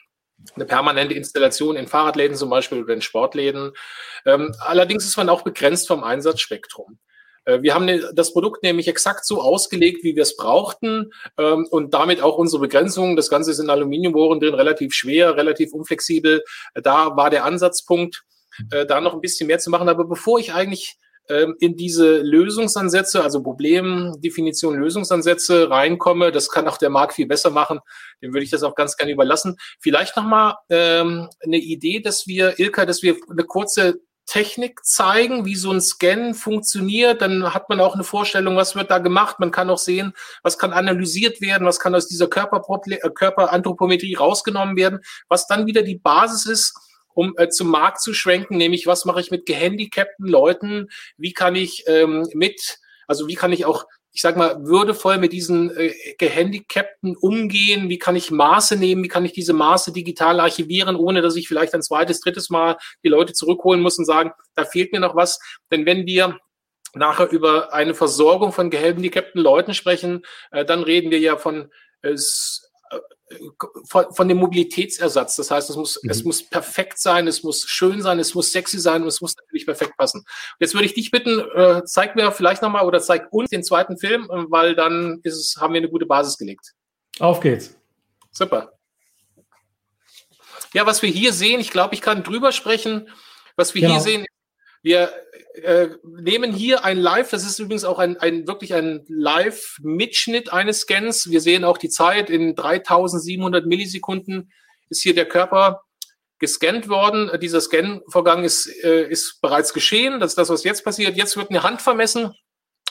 eine 0.54 0.64
permanente 0.64 1.14
Installation 1.14 1.76
in 1.76 1.86
Fahrradläden 1.86 2.36
zum 2.36 2.50
Beispiel 2.50 2.82
oder 2.82 2.94
in 2.94 3.02
Sportläden. 3.02 3.72
Ähm, 4.26 4.54
allerdings 4.60 5.04
ist 5.04 5.16
man 5.16 5.28
auch 5.28 5.42
begrenzt 5.42 5.88
vom 5.88 6.04
Einsatzspektrum. 6.04 6.98
Äh, 7.44 7.62
wir 7.62 7.74
haben 7.74 7.84
ne, 7.84 8.10
das 8.14 8.32
Produkt 8.32 8.62
nämlich 8.62 8.88
exakt 8.88 9.24
so 9.24 9.40
ausgelegt, 9.40 10.04
wie 10.04 10.16
wir 10.16 10.22
es 10.22 10.36
brauchten 10.36 11.12
ähm, 11.38 11.66
und 11.70 11.94
damit 11.94 12.20
auch 12.22 12.36
unsere 12.36 12.62
Begrenzungen. 12.62 13.16
Das 13.16 13.30
Ganze 13.30 13.50
ist 13.50 13.58
in 13.58 13.70
Aluminiumbohren 13.70 14.40
drin, 14.40 14.54
relativ 14.54 14.94
schwer, 14.94 15.36
relativ 15.36 15.72
unflexibel. 15.72 16.42
Da 16.74 17.16
war 17.16 17.30
der 17.30 17.44
Ansatzpunkt, 17.44 18.22
äh, 18.70 18.86
da 18.86 19.00
noch 19.00 19.14
ein 19.14 19.20
bisschen 19.20 19.46
mehr 19.46 19.58
zu 19.58 19.70
machen. 19.70 19.88
Aber 19.88 20.04
bevor 20.04 20.38
ich 20.38 20.52
eigentlich 20.52 20.98
in 21.58 21.76
diese 21.76 22.18
Lösungsansätze, 22.18 23.22
also 23.22 23.42
Problemdefinition, 23.42 24.76
Lösungsansätze 24.76 25.70
reinkomme. 25.70 26.32
Das 26.32 26.50
kann 26.50 26.68
auch 26.68 26.76
der 26.76 26.90
Markt 26.90 27.14
viel 27.14 27.26
besser 27.26 27.50
machen. 27.50 27.80
Dem 28.20 28.32
würde 28.34 28.44
ich 28.44 28.50
das 28.50 28.62
auch 28.62 28.74
ganz 28.74 28.96
gerne 28.96 29.12
überlassen. 29.12 29.56
Vielleicht 29.80 30.16
nochmal 30.16 30.56
ähm, 30.68 31.28
eine 31.42 31.58
Idee, 31.58 32.00
dass 32.00 32.26
wir, 32.26 32.58
Ilka, 32.58 32.84
dass 32.84 33.02
wir 33.02 33.16
eine 33.30 33.44
kurze 33.44 34.00
Technik 34.26 34.84
zeigen, 34.84 35.44
wie 35.44 35.54
so 35.54 35.70
ein 35.70 35.80
Scan 35.80 36.34
funktioniert. 36.34 37.20
Dann 37.22 37.52
hat 37.52 37.68
man 37.68 37.80
auch 37.80 37.94
eine 37.94 38.04
Vorstellung, 38.04 38.56
was 38.56 38.74
wird 38.74 38.90
da 38.90 38.98
gemacht. 38.98 39.38
Man 39.38 39.50
kann 39.50 39.70
auch 39.70 39.78
sehen, 39.78 40.14
was 40.42 40.58
kann 40.58 40.72
analysiert 40.72 41.40
werden, 41.40 41.66
was 41.66 41.78
kann 41.78 41.94
aus 41.94 42.08
dieser 42.08 42.26
äh, 42.26 43.10
Körperanthropometrie 43.10 44.14
rausgenommen 44.14 44.76
werden, 44.76 45.00
was 45.28 45.46
dann 45.46 45.66
wieder 45.66 45.82
die 45.82 45.98
Basis 45.98 46.46
ist, 46.46 46.74
um 47.14 47.34
äh, 47.38 47.48
zum 47.48 47.68
Markt 47.68 48.02
zu 48.02 48.12
schwenken, 48.12 48.56
nämlich 48.56 48.86
was 48.86 49.04
mache 49.04 49.20
ich 49.20 49.30
mit 49.30 49.46
gehandicapten 49.46 50.26
Leuten, 50.26 50.88
wie 51.16 51.32
kann 51.32 51.56
ich 51.56 51.84
ähm, 51.86 52.28
mit, 52.34 52.78
also 53.06 53.26
wie 53.28 53.34
kann 53.34 53.52
ich 53.52 53.64
auch 53.64 53.86
ich 54.14 54.20
sag 54.20 54.36
mal, 54.36 54.64
würdevoll 54.64 55.18
mit 55.18 55.32
diesen 55.32 55.76
äh, 55.76 55.92
Gehandicapten 56.18 57.16
umgehen? 57.16 57.88
Wie 57.88 57.98
kann 57.98 58.14
ich 58.14 58.30
Maße 58.30 58.76
nehmen? 58.76 59.02
Wie 59.02 59.08
kann 59.08 59.24
ich 59.24 59.32
diese 59.32 59.52
Maße 59.52 59.92
digital 59.92 60.38
archivieren, 60.38 60.94
ohne 60.94 61.20
dass 61.20 61.34
ich 61.34 61.48
vielleicht 61.48 61.74
ein 61.74 61.82
zweites, 61.82 62.20
drittes 62.20 62.48
Mal 62.48 62.76
die 63.02 63.08
Leute 63.08 63.32
zurückholen 63.32 63.82
muss 63.82 63.98
und 63.98 64.04
sagen, 64.04 64.30
da 64.54 64.64
fehlt 64.64 64.92
mir 64.92 65.00
noch 65.00 65.16
was? 65.16 65.40
Denn 65.72 65.84
wenn 65.84 66.06
wir 66.06 66.38
nachher 66.94 67.28
über 67.28 67.72
eine 67.72 67.92
Versorgung 67.92 68.52
von 68.52 68.70
gehandicapten 68.70 69.42
Leuten 69.42 69.74
sprechen, 69.74 70.22
äh, 70.52 70.64
dann 70.64 70.84
reden 70.84 71.10
wir 71.10 71.18
ja 71.18 71.36
von 71.36 71.72
äh, 72.02 72.14
von, 73.86 74.06
von 74.14 74.28
dem 74.28 74.38
Mobilitätsersatz. 74.38 75.36
Das 75.36 75.50
heißt, 75.50 75.70
es 75.70 75.76
muss, 75.76 76.00
mhm. 76.02 76.10
es 76.10 76.24
muss 76.24 76.42
perfekt 76.42 76.98
sein, 76.98 77.26
es 77.26 77.42
muss 77.42 77.64
schön 77.66 78.02
sein, 78.02 78.18
es 78.18 78.34
muss 78.34 78.52
sexy 78.52 78.78
sein 78.78 79.02
und 79.02 79.08
es 79.08 79.20
muss 79.20 79.36
natürlich 79.36 79.66
perfekt 79.66 79.96
passen. 79.96 80.24
Jetzt 80.60 80.74
würde 80.74 80.86
ich 80.86 80.94
dich 80.94 81.10
bitten, 81.10 81.40
äh, 81.54 81.82
zeig 81.84 82.16
mir 82.16 82.30
vielleicht 82.32 82.62
nochmal 82.62 82.86
oder 82.86 83.00
zeig 83.00 83.32
uns 83.32 83.50
den 83.50 83.64
zweiten 83.64 83.98
Film, 83.98 84.24
äh, 84.24 84.44
weil 84.50 84.74
dann 84.74 85.20
ist 85.22 85.36
es, 85.36 85.56
haben 85.60 85.74
wir 85.74 85.80
eine 85.80 85.90
gute 85.90 86.06
Basis 86.06 86.36
gelegt. 86.38 86.72
Auf 87.18 87.40
geht's. 87.40 87.76
Super. 88.30 88.72
Ja, 90.72 90.86
was 90.86 91.02
wir 91.02 91.08
hier 91.08 91.32
sehen, 91.32 91.60
ich 91.60 91.70
glaube, 91.70 91.94
ich 91.94 92.00
kann 92.00 92.24
drüber 92.24 92.50
sprechen. 92.50 93.08
Was 93.56 93.74
wir 93.74 93.82
genau. 93.82 93.94
hier 93.94 94.02
sehen, 94.02 94.26
wir 94.84 95.10
äh, 95.54 95.88
nehmen 96.04 96.52
hier 96.52 96.84
ein 96.84 96.98
Live, 96.98 97.30
das 97.30 97.46
ist 97.46 97.58
übrigens 97.58 97.84
auch 97.84 97.98
ein, 97.98 98.18
ein 98.18 98.46
wirklich 98.46 98.74
ein 98.74 99.02
Live-Mitschnitt 99.08 100.52
eines 100.52 100.80
Scans. 100.80 101.30
Wir 101.30 101.40
sehen 101.40 101.64
auch 101.64 101.78
die 101.78 101.88
Zeit 101.88 102.28
in 102.28 102.54
3700 102.54 103.64
Millisekunden 103.64 104.52
ist 104.90 105.02
hier 105.02 105.14
der 105.14 105.24
Körper 105.24 105.84
gescannt 106.38 106.90
worden. 106.90 107.30
Dieser 107.40 107.62
Scan-Vorgang 107.62 108.44
ist, 108.44 108.66
äh, 108.84 109.08
ist 109.08 109.40
bereits 109.40 109.72
geschehen. 109.72 110.20
Das 110.20 110.32
ist 110.32 110.38
das, 110.38 110.50
was 110.50 110.64
jetzt 110.64 110.84
passiert. 110.84 111.16
Jetzt 111.16 111.38
wird 111.38 111.48
eine 111.48 111.62
Hand 111.62 111.80
vermessen. 111.80 112.34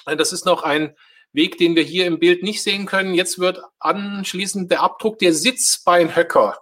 Das 0.06 0.34
ist 0.34 0.48
noch 0.48 0.64
ein 0.64 0.96
Weg, 1.32 1.60
den 1.60 1.76
wir 1.76 1.84
hier 1.84 2.08
im 2.08 2.18
Bild 2.18 2.42
nicht 2.42 2.64
sehen 2.64 2.88
können. 2.88 3.14
Jetzt 3.14 3.38
wird 3.38 3.62
anschließend 3.80 4.72
der 4.72 4.82
Abdruck 4.82 5.20
der 5.20 5.34
Sitzbeinhöcker. 5.34 6.58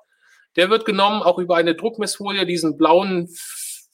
Der 0.58 0.70
wird 0.70 0.84
genommen, 0.84 1.24
auch 1.24 1.40
über 1.40 1.56
eine 1.56 1.76
Druckmessfolie, 1.76 2.46
diesen 2.46 2.78
blauen, 2.78 3.30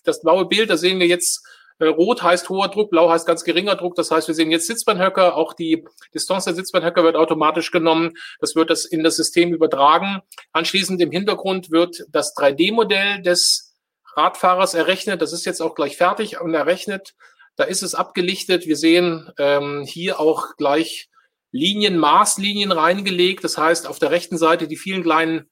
das 0.08 0.22
blaue 0.22 0.46
Bild, 0.46 0.70
da 0.70 0.78
sehen 0.78 1.00
wir 1.00 1.08
jetzt, 1.08 1.46
äh, 1.80 1.86
rot 1.86 2.24
heißt 2.24 2.50
hoher 2.50 2.70
Druck, 2.70 2.90
blau 2.90 3.10
heißt 3.10 3.28
ganz 3.28 3.44
geringer 3.44 3.76
Druck. 3.76 3.96
Das 3.96 4.10
heißt, 4.10 4.28
wir 4.28 4.36
sehen 4.36 4.52
jetzt 4.52 4.68
Sitzbeinhöcker, 4.68 5.36
auch 5.36 5.54
die 5.54 5.86
Distanz 6.14 6.46
der 6.46 6.56
Sitzbeinhöcker 6.56 7.04
wird 7.04 7.16
automatisch 7.16 7.72
genommen. 7.72 8.14
Das 8.40 8.56
wird 8.56 8.70
das 8.70 8.86
in 8.86 9.04
das 9.04 9.16
System 9.16 9.54
übertragen. 9.54 10.22
Anschließend 10.54 11.02
im 11.02 11.12
Hintergrund 11.12 11.72
wird 11.72 12.06
das 12.10 12.36
3D-Modell 12.36 13.22
des 13.22 13.76
Radfahrers 14.16 14.74
errechnet. 14.74 15.22
Das 15.22 15.34
ist 15.34 15.46
jetzt 15.46 15.62
auch 15.62 15.76
gleich 15.76 15.98
fertig 15.98 16.42
und 16.42 16.54
errechnet. 16.54 17.14
Da 17.56 17.64
ist 17.64 17.84
es 17.84 17.96
abgelichtet. 17.96 18.66
Wir 18.66 18.76
sehen 18.76 19.32
ähm, 19.38 19.84
hier 19.88 20.20
auch 20.20 20.56
gleich 20.58 21.10
Linien, 21.52 21.98
Maßlinien 21.98 22.72
reingelegt. 22.72 23.44
Das 23.44 23.58
heißt, 23.58 23.88
auf 23.88 24.00
der 24.00 24.12
rechten 24.12 24.38
Seite 24.38 24.68
die 24.68 24.78
vielen 24.78 25.04
kleinen 25.04 25.50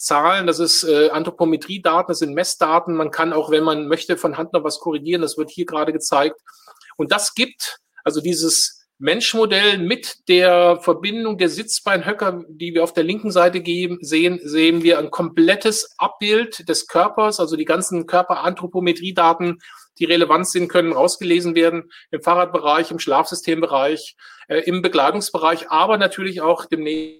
Zahlen, 0.00 0.46
das 0.46 0.58
ist 0.58 0.82
äh, 0.84 1.10
Anthropometriedaten, 1.10 2.08
das 2.08 2.20
sind 2.20 2.34
Messdaten. 2.34 2.94
Man 2.94 3.10
kann 3.10 3.32
auch, 3.32 3.50
wenn 3.50 3.64
man 3.64 3.86
möchte, 3.86 4.16
von 4.16 4.38
Hand 4.38 4.52
noch 4.52 4.64
was 4.64 4.80
korrigieren. 4.80 5.22
Das 5.22 5.36
wird 5.36 5.50
hier 5.50 5.66
gerade 5.66 5.92
gezeigt. 5.92 6.40
Und 6.96 7.12
das 7.12 7.34
gibt, 7.34 7.78
also 8.02 8.20
dieses 8.20 8.86
Menschmodell 8.98 9.78
mit 9.78 10.28
der 10.28 10.78
Verbindung 10.80 11.38
der 11.38 11.48
Sitzbeinhöcker, 11.48 12.44
die 12.48 12.74
wir 12.74 12.84
auf 12.84 12.92
der 12.92 13.04
linken 13.04 13.30
Seite 13.30 13.60
geben, 13.60 13.98
sehen, 14.00 14.40
sehen 14.42 14.82
wir 14.82 14.98
ein 14.98 15.10
komplettes 15.10 15.94
Abbild 15.98 16.68
des 16.68 16.86
Körpers, 16.86 17.40
also 17.40 17.56
die 17.56 17.64
ganzen 17.64 18.06
Körperanthropometriedaten 18.06 19.58
die 19.98 20.06
relevant 20.06 20.48
sind, 20.48 20.68
können 20.68 20.92
rausgelesen 20.92 21.54
werden 21.54 21.90
im 22.10 22.22
Fahrradbereich, 22.22 22.90
im 22.90 22.98
Schlafsystembereich, 22.98 24.16
äh, 24.48 24.60
im 24.60 24.82
Bekleidungsbereich, 24.82 25.70
aber 25.70 25.98
natürlich 25.98 26.40
auch 26.40 26.64
demnächst 26.64 27.19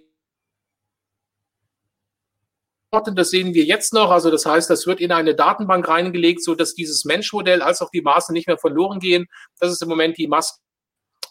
das 2.93 3.31
sehen 3.31 3.55
wir 3.55 3.65
jetzt 3.65 3.93
noch. 3.93 4.11
Also 4.11 4.31
das 4.31 4.47
heißt, 4.47 4.69
das 4.69 4.87
wird 4.87 5.01
in 5.01 5.13
eine 5.13 5.35
Datenbank 5.35 5.87
reingelegt, 5.87 6.43
so 6.43 6.55
dass 6.55 6.75
dieses 6.75 7.05
Menschmodell 7.05 7.63
als 7.63 7.81
auch 7.83 7.91
die 7.91 8.03
Maße 8.03 8.33
nicht 8.33 8.49
mehr 8.49 8.59
verloren 8.59 8.99
gehen. 8.99 9.27
Das 9.59 9.73
ist 9.73 9.83
im 9.83 9.89
Moment 9.89 10.19
die 10.19 10.27
Maske 10.27 10.59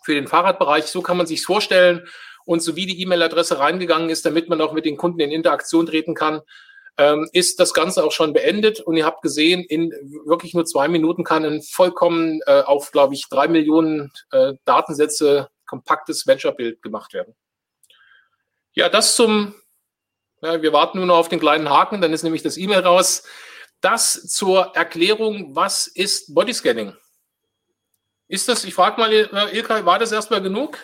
für 0.04 0.14
den 0.14 0.28
Fahrradbereich. 0.28 0.86
So 0.86 1.02
kann 1.02 1.18
man 1.18 1.28
sich 1.28 1.44
vorstellen. 1.44 2.08
Und 2.46 2.62
so 2.62 2.76
wie 2.76 2.86
die 2.86 3.02
E-Mail-Adresse 3.02 3.60
reingegangen 3.60 4.10
ist, 4.10 4.26
damit 4.26 4.50
man 4.50 4.62
auch 4.62 4.74
mit 4.74 4.86
den 4.86 4.98
Kunden 4.98 5.20
in 5.20 5.32
Interaktion 5.32 5.86
treten 5.86 6.16
kann, 6.16 6.42
ähm, 6.98 7.30
ist 7.32 7.60
das 7.60 7.74
Ganze 7.74 8.04
auch 8.04 8.12
schon 8.12 8.34
beendet. 8.34 8.80
Und 8.80 8.98
ihr 8.98 9.06
habt 9.06 9.22
gesehen, 9.22 9.64
in 9.64 9.92
wirklich 10.26 10.54
nur 10.54 10.66
zwei 10.66 10.88
Minuten 10.88 11.24
kann 11.24 11.46
ein 11.46 11.62
vollkommen 11.62 12.40
äh, 12.46 12.62
auf, 12.62 12.92
glaube 12.92 13.14
ich, 13.14 13.28
drei 13.30 13.48
Millionen 13.48 14.12
äh, 14.32 14.54
Datensätze 14.66 15.50
kompaktes 15.66 16.26
Venture-Bild 16.26 16.82
gemacht 16.82 17.14
werden. 17.14 17.36
Ja, 18.74 18.90
das 18.90 19.16
zum, 19.16 19.54
ja, 20.42 20.62
wir 20.62 20.74
warten 20.74 20.98
nur 20.98 21.08
noch 21.08 21.18
auf 21.18 21.30
den 21.30 21.40
kleinen 21.40 21.70
Haken, 21.70 22.02
dann 22.02 22.14
ist 22.14 22.24
nämlich 22.24 22.44
das 22.44 22.58
E-Mail 22.58 22.80
raus. 22.80 23.24
Das 23.82 24.28
zur 24.28 24.76
Erklärung, 24.76 25.56
was 25.56 25.88
ist 25.88 26.34
Bodyscanning? 26.34 26.94
Ist 28.28 28.48
das, 28.48 28.64
ich 28.64 28.74
frage 28.74 29.00
mal, 29.00 29.12
äh, 29.12 29.58
Ilkay, 29.58 29.86
war 29.86 30.00
das 30.00 30.12
erstmal 30.12 30.42
genug? 30.42 30.78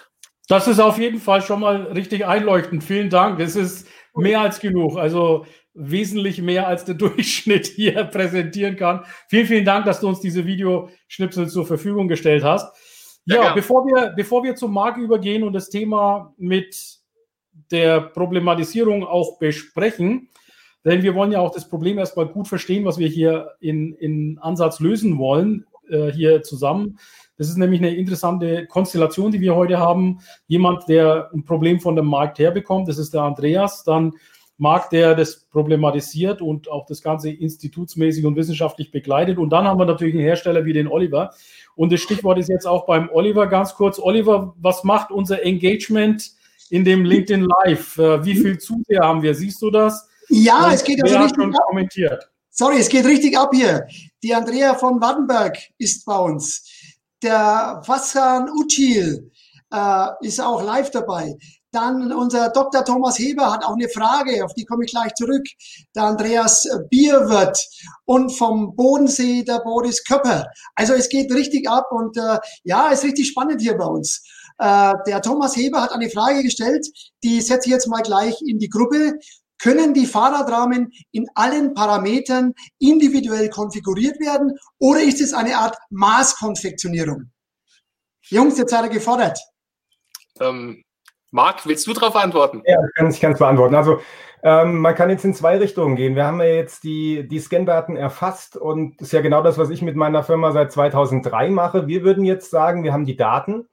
Das 0.47 0.67
ist 0.67 0.79
auf 0.79 0.97
jeden 0.97 1.19
Fall 1.19 1.41
schon 1.41 1.59
mal 1.59 1.83
richtig 1.87 2.25
einleuchtend. 2.25 2.83
Vielen 2.83 3.09
Dank. 3.09 3.39
Das 3.39 3.55
ist 3.55 3.87
mehr 4.15 4.41
als 4.41 4.59
genug. 4.59 4.97
Also 4.97 5.45
wesentlich 5.73 6.41
mehr 6.41 6.67
als 6.67 6.85
der 6.85 6.95
Durchschnitt 6.95 7.67
hier 7.67 8.03
präsentieren 8.05 8.75
kann. 8.75 9.05
Vielen, 9.29 9.47
vielen 9.47 9.65
Dank, 9.65 9.85
dass 9.85 9.99
du 9.99 10.07
uns 10.07 10.21
diese 10.21 10.45
Videoschnipsel 10.45 11.47
zur 11.49 11.65
Verfügung 11.65 12.07
gestellt 12.07 12.43
hast. 12.43 12.75
Ja, 13.25 13.43
ja 13.43 13.53
bevor 13.53 13.85
wir, 13.85 14.13
bevor 14.15 14.43
wir 14.43 14.55
zum 14.55 14.73
Markt 14.73 14.97
übergehen 14.97 15.43
und 15.43 15.53
das 15.53 15.69
Thema 15.69 16.33
mit 16.37 16.94
der 17.71 18.01
Problematisierung 18.01 19.05
auch 19.05 19.37
besprechen, 19.39 20.29
denn 20.83 21.01
wir 21.01 21.15
wollen 21.15 21.31
ja 21.31 21.39
auch 21.39 21.51
das 21.51 21.67
Problem 21.67 21.97
erstmal 21.97 22.27
gut 22.27 22.47
verstehen, 22.47 22.85
was 22.85 22.99
wir 22.99 23.07
hier 23.07 23.53
in, 23.59 23.93
in 23.95 24.37
Ansatz 24.39 24.79
lösen 24.79 25.17
wollen, 25.17 25.65
äh, 25.89 26.11
hier 26.11 26.43
zusammen. 26.43 26.99
Das 27.37 27.49
ist 27.49 27.57
nämlich 27.57 27.81
eine 27.81 27.95
interessante 27.95 28.65
Konstellation, 28.67 29.31
die 29.31 29.41
wir 29.41 29.55
heute 29.55 29.79
haben. 29.79 30.19
Jemand, 30.47 30.87
der 30.87 31.29
ein 31.33 31.43
Problem 31.43 31.79
von 31.79 31.95
dem 31.95 32.05
Markt 32.05 32.39
herbekommt, 32.39 32.87
das 32.87 32.97
ist 32.97 33.13
der 33.13 33.23
Andreas. 33.23 33.83
Dann 33.83 34.13
Markt, 34.57 34.93
der 34.93 35.15
das 35.15 35.43
problematisiert 35.45 36.41
und 36.41 36.69
auch 36.69 36.85
das 36.85 37.01
Ganze 37.01 37.29
institutsmäßig 37.29 38.25
und 38.25 38.37
wissenschaftlich 38.37 38.91
begleitet. 38.91 39.37
Und 39.37 39.49
dann 39.49 39.65
haben 39.65 39.79
wir 39.79 39.85
natürlich 39.85 40.13
einen 40.13 40.23
Hersteller 40.23 40.63
wie 40.63 40.71
den 40.71 40.87
Oliver. 40.87 41.31
Und 41.75 41.91
das 41.91 41.99
Stichwort 41.99 42.37
ist 42.37 42.47
jetzt 42.47 42.65
auch 42.65 42.85
beim 42.85 43.09
Oliver 43.11 43.47
ganz 43.47 43.73
kurz. 43.75 43.99
Oliver, 43.99 44.55
was 44.57 44.85
macht 44.85 45.11
unser 45.11 45.43
Engagement 45.43 46.31
in 46.69 46.83
dem 46.83 47.05
LinkedIn 47.05 47.47
Live? 47.63 47.97
Äh, 47.97 48.23
wie 48.25 48.35
viel 48.35 48.57
Zuseher 48.57 49.01
haben 49.01 49.21
wir? 49.21 49.33
Siehst 49.33 49.61
du 49.61 49.69
das? 49.69 50.07
Ja, 50.29 50.67
und 50.67 50.73
es 50.73 50.83
geht 50.83 51.03
also 51.03 51.17
richtig 51.17 51.35
schon 51.35 51.55
ab. 51.55 51.61
kommentiert. 51.67 52.29
Sorry, 52.49 52.79
es 52.79 52.89
geht 52.89 53.05
richtig 53.05 53.37
ab 53.37 53.51
hier. 53.53 53.85
Die 54.23 54.33
Andrea 54.33 54.75
von 54.75 55.01
Wartenberg 55.01 55.57
ist 55.77 56.05
bei 56.05 56.17
uns. 56.17 56.63
Der 57.21 57.81
Fassan 57.85 58.49
Uchil 58.49 59.31
äh, 59.73 60.07
ist 60.21 60.39
auch 60.39 60.63
live 60.63 60.89
dabei. 60.91 61.35
Dann 61.71 62.13
unser 62.13 62.51
Dr. 62.51 62.85
Thomas 62.85 63.19
Heber 63.19 63.51
hat 63.51 63.65
auch 63.65 63.73
eine 63.73 63.89
Frage, 63.89 64.45
auf 64.45 64.53
die 64.53 64.63
komme 64.63 64.85
ich 64.85 64.91
gleich 64.91 65.13
zurück. 65.15 65.45
Der 65.93 66.03
Andreas 66.03 66.65
Bierwirt 66.89 67.59
und 68.05 68.29
vom 68.29 68.77
Bodensee 68.77 69.43
der 69.43 69.59
Boris 69.59 70.01
Köpper. 70.05 70.47
Also 70.75 70.93
es 70.93 71.09
geht 71.09 71.33
richtig 71.33 71.69
ab 71.69 71.87
und 71.91 72.15
äh, 72.15 72.37
ja, 72.63 72.87
ist 72.87 73.03
richtig 73.03 73.27
spannend 73.27 73.59
hier 73.59 73.77
bei 73.77 73.83
uns. 73.83 74.23
Äh, 74.57 74.93
der 75.07 75.21
Thomas 75.21 75.55
Heber 75.55 75.81
hat 75.81 75.91
eine 75.91 76.09
Frage 76.09 76.43
gestellt, 76.43 76.87
die 77.23 77.41
setze 77.41 77.67
ich 77.67 77.73
jetzt 77.73 77.87
mal 77.87 78.01
gleich 78.01 78.35
in 78.45 78.59
die 78.59 78.69
Gruppe. 78.69 79.13
Können 79.57 79.93
die 79.93 80.05
Fahrradrahmen 80.05 80.91
in 81.11 81.27
allen 81.33 81.73
Parametern 81.73 82.53
individuell 82.79 83.49
konfiguriert 83.49 84.19
werden 84.19 84.51
oder 84.79 85.01
ist 85.01 85.21
es 85.21 85.33
eine 85.33 85.57
Art 85.57 85.77
Maßkonfektionierung? 85.89 87.31
Jungs, 88.29 88.57
jetzt 88.57 88.71
seid 88.71 88.85
ihr 88.85 88.89
gefordert. 88.89 89.39
Ähm, 90.39 90.83
Marc, 91.31 91.65
willst 91.65 91.87
du 91.87 91.93
darauf 91.93 92.15
antworten? 92.15 92.63
Ja, 92.65 92.77
ich 93.11 93.19
kann, 93.19 93.31
es 93.31 93.39
beantworten. 93.39 93.75
Also 93.75 93.99
ähm, 94.43 94.79
man 94.79 94.95
kann 94.95 95.09
jetzt 95.09 95.25
in 95.25 95.33
zwei 95.33 95.57
Richtungen 95.57 95.95
gehen. 95.95 96.15
Wir 96.15 96.25
haben 96.25 96.39
ja 96.39 96.47
jetzt 96.47 96.83
die, 96.83 97.27
die 97.27 97.39
Scan-Daten 97.39 97.95
erfasst 97.95 98.57
und 98.57 98.99
das 98.99 99.07
ist 99.07 99.11
ja 99.13 99.21
genau 99.21 99.41
das, 99.41 99.57
was 99.57 99.69
ich 99.69 99.81
mit 99.81 99.95
meiner 99.95 100.23
Firma 100.23 100.51
seit 100.51 100.71
2003 100.71 101.49
mache. 101.49 101.87
Wir 101.87 102.03
würden 102.03 102.25
jetzt 102.25 102.51
sagen, 102.51 102.83
wir 102.83 102.93
haben 102.93 103.05
die 103.05 103.15
Daten. 103.15 103.67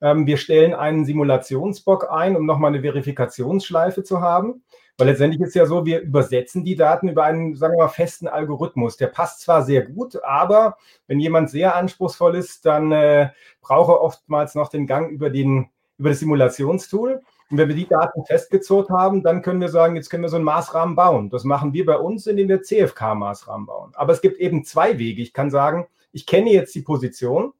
Ähm, 0.00 0.26
wir 0.26 0.36
stellen 0.36 0.74
einen 0.74 1.04
Simulationsbock 1.04 2.10
ein, 2.10 2.36
um 2.36 2.46
nochmal 2.46 2.72
eine 2.72 2.82
Verifikationsschleife 2.82 4.02
zu 4.04 4.20
haben. 4.20 4.62
Weil 4.98 5.08
letztendlich 5.08 5.42
ist 5.42 5.54
ja 5.54 5.66
so, 5.66 5.84
wir 5.84 6.00
übersetzen 6.00 6.64
die 6.64 6.74
Daten 6.74 7.08
über 7.08 7.24
einen, 7.24 7.54
sagen 7.54 7.74
wir 7.74 7.84
mal, 7.84 7.88
festen 7.88 8.28
Algorithmus. 8.28 8.96
Der 8.96 9.08
passt 9.08 9.42
zwar 9.42 9.62
sehr 9.62 9.82
gut, 9.82 10.22
aber 10.24 10.78
wenn 11.06 11.20
jemand 11.20 11.50
sehr 11.50 11.76
anspruchsvoll 11.76 12.34
ist, 12.34 12.64
dann 12.64 12.92
äh, 12.92 13.28
braucht 13.60 13.90
er 13.90 14.00
oftmals 14.00 14.54
noch 14.54 14.68
den 14.70 14.86
Gang 14.86 15.10
über 15.10 15.28
den 15.28 15.68
über 15.98 16.10
das 16.10 16.18
Simulationstool. 16.18 17.22
Und 17.50 17.58
wenn 17.58 17.68
wir 17.68 17.76
die 17.76 17.86
Daten 17.86 18.24
festgezurrt 18.24 18.90
haben, 18.90 19.22
dann 19.22 19.40
können 19.42 19.60
wir 19.60 19.68
sagen, 19.68 19.96
jetzt 19.96 20.10
können 20.10 20.24
wir 20.24 20.28
so 20.28 20.36
einen 20.36 20.44
Maßrahmen 20.44 20.96
bauen. 20.96 21.30
Das 21.30 21.44
machen 21.44 21.72
wir 21.72 21.86
bei 21.86 21.96
uns, 21.96 22.26
indem 22.26 22.48
wir 22.48 22.62
CFK-Maßrahmen 22.62 23.66
bauen. 23.66 23.92
Aber 23.94 24.12
es 24.12 24.20
gibt 24.20 24.38
eben 24.38 24.64
zwei 24.64 24.98
Wege. 24.98 25.22
Ich 25.22 25.32
kann 25.32 25.50
sagen, 25.50 25.86
ich 26.12 26.26
kenne 26.26 26.50
jetzt 26.50 26.74
die 26.74 26.82
Position. 26.82 27.52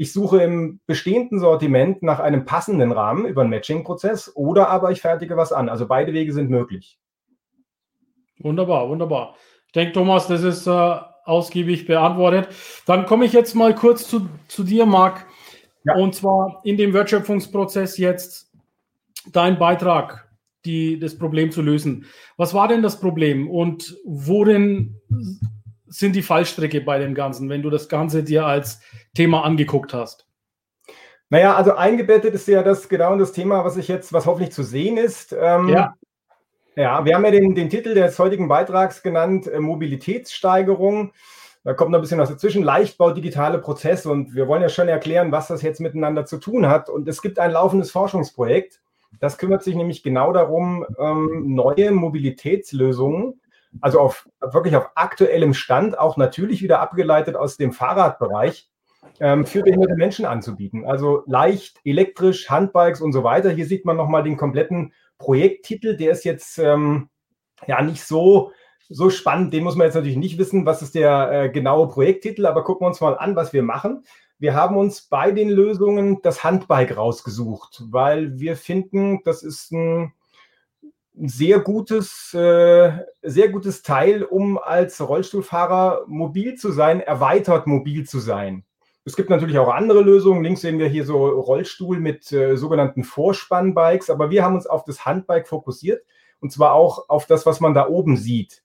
Ich 0.00 0.12
suche 0.12 0.40
im 0.42 0.78
bestehenden 0.86 1.40
Sortiment 1.40 2.04
nach 2.04 2.20
einem 2.20 2.44
passenden 2.44 2.92
Rahmen 2.92 3.26
über 3.26 3.40
einen 3.40 3.50
Matching-Prozess 3.50 4.32
oder 4.36 4.68
aber 4.68 4.92
ich 4.92 5.00
fertige 5.00 5.36
was 5.36 5.52
an. 5.52 5.68
Also 5.68 5.88
beide 5.88 6.12
Wege 6.12 6.32
sind 6.32 6.50
möglich. 6.50 7.00
Wunderbar, 8.38 8.88
wunderbar. 8.88 9.34
Ich 9.66 9.72
denke, 9.72 9.92
Thomas, 9.92 10.28
das 10.28 10.44
ist 10.44 10.68
äh, 10.68 10.96
ausgiebig 11.24 11.86
beantwortet. 11.86 12.48
Dann 12.86 13.06
komme 13.06 13.24
ich 13.24 13.32
jetzt 13.32 13.54
mal 13.54 13.74
kurz 13.74 14.08
zu, 14.08 14.28
zu 14.46 14.62
dir, 14.62 14.86
Marc. 14.86 15.26
Ja. 15.82 15.96
Und 15.96 16.14
zwar 16.14 16.60
in 16.62 16.76
dem 16.76 16.94
Wertschöpfungsprozess 16.94 17.98
jetzt 17.98 18.52
dein 19.32 19.58
Beitrag, 19.58 20.30
die, 20.64 21.00
das 21.00 21.18
Problem 21.18 21.50
zu 21.50 21.60
lösen. 21.60 22.06
Was 22.36 22.54
war 22.54 22.68
denn 22.68 22.82
das 22.82 23.00
Problem 23.00 23.50
und 23.50 23.96
worin 24.04 25.00
sind 25.88 26.14
die 26.14 26.22
Fallstricke 26.22 26.80
bei 26.80 26.98
dem 26.98 27.14
Ganzen, 27.14 27.48
wenn 27.48 27.62
du 27.62 27.70
das 27.70 27.88
Ganze 27.88 28.22
dir 28.22 28.46
als 28.46 28.80
Thema 29.14 29.44
angeguckt 29.44 29.94
hast? 29.94 30.26
Naja, 31.30 31.54
also 31.54 31.74
eingebettet 31.74 32.34
ist 32.34 32.48
ja 32.48 32.62
das 32.62 32.88
genau 32.88 33.16
das 33.16 33.32
Thema, 33.32 33.64
was 33.64 33.76
ich 33.76 33.88
jetzt, 33.88 34.12
was 34.12 34.26
hoffentlich 34.26 34.52
zu 34.52 34.62
sehen 34.62 34.96
ist. 34.96 35.36
Ähm, 35.38 35.68
ja. 35.68 35.94
Ja, 36.74 37.04
wir 37.04 37.16
haben 37.16 37.24
ja 37.24 37.32
den, 37.32 37.56
den 37.56 37.68
Titel 37.68 37.92
des 37.92 38.18
heutigen 38.20 38.46
Beitrags 38.46 39.02
genannt, 39.02 39.48
äh, 39.48 39.58
Mobilitätssteigerung. 39.58 41.12
Da 41.64 41.74
kommt 41.74 41.90
noch 41.90 41.98
ein 41.98 42.02
bisschen 42.02 42.20
was 42.20 42.28
dazwischen, 42.28 42.62
Leichtbau, 42.62 43.10
digitale 43.10 43.58
Prozesse. 43.58 44.08
Und 44.10 44.34
wir 44.34 44.46
wollen 44.46 44.62
ja 44.62 44.68
schon 44.68 44.86
erklären, 44.86 45.32
was 45.32 45.48
das 45.48 45.60
jetzt 45.62 45.80
miteinander 45.80 46.24
zu 46.24 46.38
tun 46.38 46.68
hat. 46.68 46.88
Und 46.88 47.08
es 47.08 47.20
gibt 47.20 47.40
ein 47.40 47.50
laufendes 47.50 47.90
Forschungsprojekt, 47.90 48.80
das 49.20 49.38
kümmert 49.38 49.62
sich 49.62 49.74
nämlich 49.74 50.02
genau 50.02 50.32
darum, 50.32 50.86
ähm, 50.98 51.54
neue 51.54 51.90
Mobilitätslösungen, 51.90 53.40
also 53.80 54.00
auf, 54.00 54.28
wirklich 54.40 54.76
auf 54.76 54.90
aktuellem 54.94 55.54
Stand, 55.54 55.98
auch 55.98 56.16
natürlich 56.16 56.62
wieder 56.62 56.80
abgeleitet 56.80 57.36
aus 57.36 57.56
dem 57.56 57.72
Fahrradbereich, 57.72 58.68
ähm, 59.20 59.46
für 59.46 59.62
behinderte 59.62 59.96
Menschen 59.96 60.24
anzubieten. 60.24 60.84
Also 60.86 61.22
leicht, 61.26 61.80
elektrisch, 61.84 62.50
Handbikes 62.50 63.00
und 63.00 63.12
so 63.12 63.24
weiter. 63.24 63.50
Hier 63.50 63.66
sieht 63.66 63.84
man 63.84 63.96
nochmal 63.96 64.22
den 64.22 64.36
kompletten 64.36 64.92
Projekttitel, 65.18 65.96
der 65.96 66.12
ist 66.12 66.24
jetzt 66.24 66.58
ähm, 66.58 67.08
ja 67.66 67.82
nicht 67.82 68.04
so, 68.04 68.52
so 68.88 69.10
spannend. 69.10 69.52
Den 69.52 69.64
muss 69.64 69.76
man 69.76 69.86
jetzt 69.86 69.94
natürlich 69.94 70.16
nicht 70.16 70.38
wissen, 70.38 70.66
was 70.66 70.82
ist 70.82 70.94
der 70.94 71.30
äh, 71.32 71.50
genaue 71.50 71.88
Projekttitel, 71.88 72.46
aber 72.46 72.64
gucken 72.64 72.84
wir 72.84 72.88
uns 72.88 73.00
mal 73.00 73.18
an, 73.18 73.36
was 73.36 73.52
wir 73.52 73.62
machen. 73.62 74.04
Wir 74.38 74.54
haben 74.54 74.76
uns 74.76 75.02
bei 75.02 75.32
den 75.32 75.48
Lösungen 75.48 76.22
das 76.22 76.44
Handbike 76.44 76.96
rausgesucht, 76.96 77.82
weil 77.90 78.38
wir 78.38 78.56
finden, 78.56 79.20
das 79.24 79.42
ist 79.42 79.72
ein 79.72 80.12
sehr 81.22 81.60
gutes, 81.60 82.32
äh, 82.34 82.92
sehr 83.22 83.48
gutes 83.48 83.82
Teil, 83.82 84.22
um 84.22 84.58
als 84.58 85.06
Rollstuhlfahrer 85.06 86.04
mobil 86.06 86.54
zu 86.54 86.70
sein, 86.70 87.00
erweitert 87.00 87.66
mobil 87.66 88.06
zu 88.06 88.18
sein. 88.18 88.64
Es 89.04 89.16
gibt 89.16 89.30
natürlich 89.30 89.58
auch 89.58 89.72
andere 89.72 90.02
Lösungen. 90.02 90.44
Links 90.44 90.60
sehen 90.60 90.78
wir 90.78 90.88
hier 90.88 91.04
so 91.04 91.26
Rollstuhl 91.26 91.98
mit 91.98 92.30
äh, 92.30 92.56
sogenannten 92.56 93.04
Vorspannbikes, 93.04 94.10
aber 94.10 94.30
wir 94.30 94.44
haben 94.44 94.54
uns 94.54 94.66
auf 94.66 94.84
das 94.84 95.06
Handbike 95.06 95.48
fokussiert 95.48 96.04
und 96.40 96.52
zwar 96.52 96.74
auch 96.74 97.08
auf 97.08 97.26
das, 97.26 97.46
was 97.46 97.60
man 97.60 97.74
da 97.74 97.88
oben 97.88 98.16
sieht. 98.16 98.62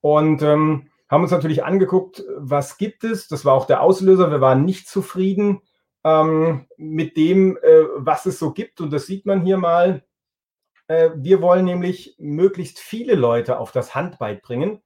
Und 0.00 0.42
ähm, 0.42 0.90
haben 1.08 1.22
uns 1.22 1.32
natürlich 1.32 1.64
angeguckt, 1.64 2.24
was 2.36 2.78
gibt 2.78 3.04
es. 3.04 3.28
Das 3.28 3.44
war 3.44 3.54
auch 3.54 3.66
der 3.66 3.82
Auslöser. 3.82 4.30
Wir 4.30 4.40
waren 4.40 4.64
nicht 4.64 4.88
zufrieden 4.88 5.60
ähm, 6.04 6.66
mit 6.76 7.16
dem, 7.16 7.56
äh, 7.56 7.84
was 7.96 8.26
es 8.26 8.38
so 8.38 8.52
gibt. 8.52 8.80
Und 8.80 8.92
das 8.92 9.06
sieht 9.06 9.26
man 9.26 9.42
hier 9.42 9.56
mal. 9.56 10.04
Äh, 10.88 11.10
wir 11.16 11.42
wollen 11.42 11.64
nämlich 11.64 12.16
möglichst 12.18 12.78
viele 12.78 13.14
Leute 13.14 13.58
auf 13.58 13.72
das 13.72 13.94
Handbike 13.94 14.42
bringen. 14.42 14.82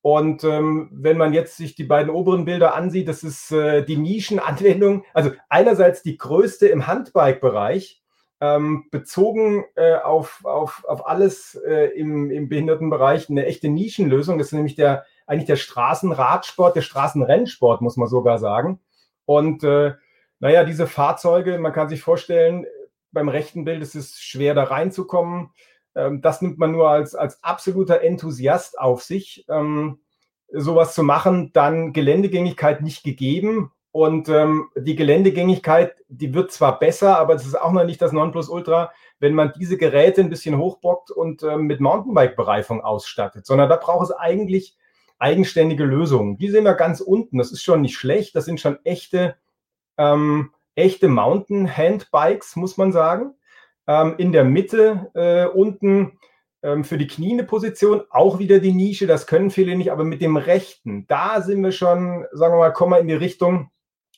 Und 0.00 0.42
ähm, 0.42 0.90
wenn 0.92 1.16
man 1.16 1.32
jetzt 1.32 1.56
sich 1.56 1.76
die 1.76 1.84
beiden 1.84 2.10
oberen 2.10 2.44
Bilder 2.44 2.74
ansieht, 2.74 3.06
das 3.06 3.22
ist 3.22 3.52
äh, 3.52 3.84
die 3.84 3.96
Nischenanwendung. 3.96 5.04
Also 5.14 5.30
einerseits 5.48 6.02
die 6.02 6.16
größte 6.16 6.66
im 6.66 6.88
Handbike-Bereich, 6.88 8.02
ähm, 8.40 8.86
bezogen 8.90 9.64
äh, 9.76 9.94
auf, 9.94 10.44
auf, 10.44 10.84
auf 10.88 11.06
alles 11.06 11.54
äh, 11.54 11.96
im, 11.96 12.32
im 12.32 12.48
Behindertenbereich, 12.48 13.30
eine 13.30 13.46
echte 13.46 13.68
Nischenlösung. 13.68 14.38
Das 14.38 14.48
ist 14.48 14.54
nämlich 14.54 14.74
der, 14.74 15.04
eigentlich 15.28 15.46
der 15.46 15.54
Straßenradsport, 15.54 16.74
der 16.74 16.82
Straßenrennsport, 16.82 17.80
muss 17.82 17.96
man 17.96 18.08
sogar 18.08 18.38
sagen. 18.38 18.80
Und 19.26 19.62
äh, 19.62 19.92
naja, 20.40 20.64
diese 20.64 20.88
Fahrzeuge, 20.88 21.58
man 21.58 21.72
kann 21.72 21.88
sich 21.88 22.02
vorstellen, 22.02 22.66
beim 23.12 23.28
rechten 23.28 23.64
Bild 23.64 23.82
ist 23.82 23.94
es 23.94 24.20
schwer 24.20 24.54
da 24.54 24.64
reinzukommen. 24.64 25.50
Ähm, 25.94 26.20
das 26.20 26.42
nimmt 26.42 26.58
man 26.58 26.72
nur 26.72 26.88
als, 26.88 27.14
als 27.14 27.42
absoluter 27.44 28.02
Enthusiast 28.02 28.78
auf 28.78 29.02
sich, 29.02 29.44
ähm, 29.48 30.00
sowas 30.52 30.94
zu 30.94 31.02
machen, 31.02 31.52
dann 31.52 31.92
Geländegängigkeit 31.92 32.82
nicht 32.82 33.04
gegeben. 33.04 33.72
Und 33.90 34.30
ähm, 34.30 34.70
die 34.74 34.96
Geländegängigkeit, 34.96 35.96
die 36.08 36.32
wird 36.32 36.50
zwar 36.50 36.78
besser, 36.78 37.18
aber 37.18 37.34
es 37.34 37.46
ist 37.46 37.60
auch 37.60 37.72
noch 37.72 37.84
nicht 37.84 38.00
das 38.00 38.12
Nonplusultra, 38.12 38.90
wenn 39.18 39.34
man 39.34 39.52
diese 39.58 39.76
Geräte 39.76 40.22
ein 40.22 40.30
bisschen 40.30 40.56
hochbockt 40.56 41.10
und 41.10 41.42
ähm, 41.42 41.62
mit 41.62 41.80
Mountainbike-Bereifung 41.80 42.80
ausstattet, 42.80 43.44
sondern 43.44 43.68
da 43.68 43.76
braucht 43.76 44.04
es 44.04 44.12
eigentlich 44.12 44.76
eigenständige 45.18 45.84
Lösungen. 45.84 46.38
Die 46.38 46.48
sehen 46.48 46.64
wir 46.64 46.74
ganz 46.74 47.00
unten. 47.00 47.38
Das 47.38 47.52
ist 47.52 47.62
schon 47.62 47.82
nicht 47.82 47.96
schlecht. 47.96 48.34
Das 48.34 48.46
sind 48.46 48.60
schon 48.60 48.78
echte, 48.84 49.36
ähm, 49.98 50.52
echte 50.74 51.08
Mountain-Handbikes, 51.08 52.56
muss 52.56 52.76
man 52.76 52.92
sagen 52.92 53.34
ähm, 53.86 54.14
in 54.18 54.32
der 54.32 54.44
Mitte 54.44 55.10
äh, 55.14 55.46
unten 55.46 56.18
ähm, 56.62 56.84
für 56.84 56.98
die 56.98 57.06
Knie 57.06 57.32
eine 57.32 57.44
Position, 57.44 58.02
auch 58.10 58.38
wieder 58.38 58.60
die 58.60 58.72
Nische, 58.72 59.06
das 59.06 59.26
können 59.26 59.50
viele 59.50 59.76
nicht, 59.76 59.90
aber 59.90 60.04
mit 60.04 60.20
dem 60.20 60.36
rechten, 60.36 61.06
da 61.06 61.40
sind 61.40 61.62
wir 61.62 61.72
schon, 61.72 62.26
sagen 62.32 62.54
wir 62.54 62.58
mal, 62.58 62.72
kommen 62.72 62.92
wir 62.92 63.00
in 63.00 63.08
die 63.08 63.14
Richtung, 63.14 63.70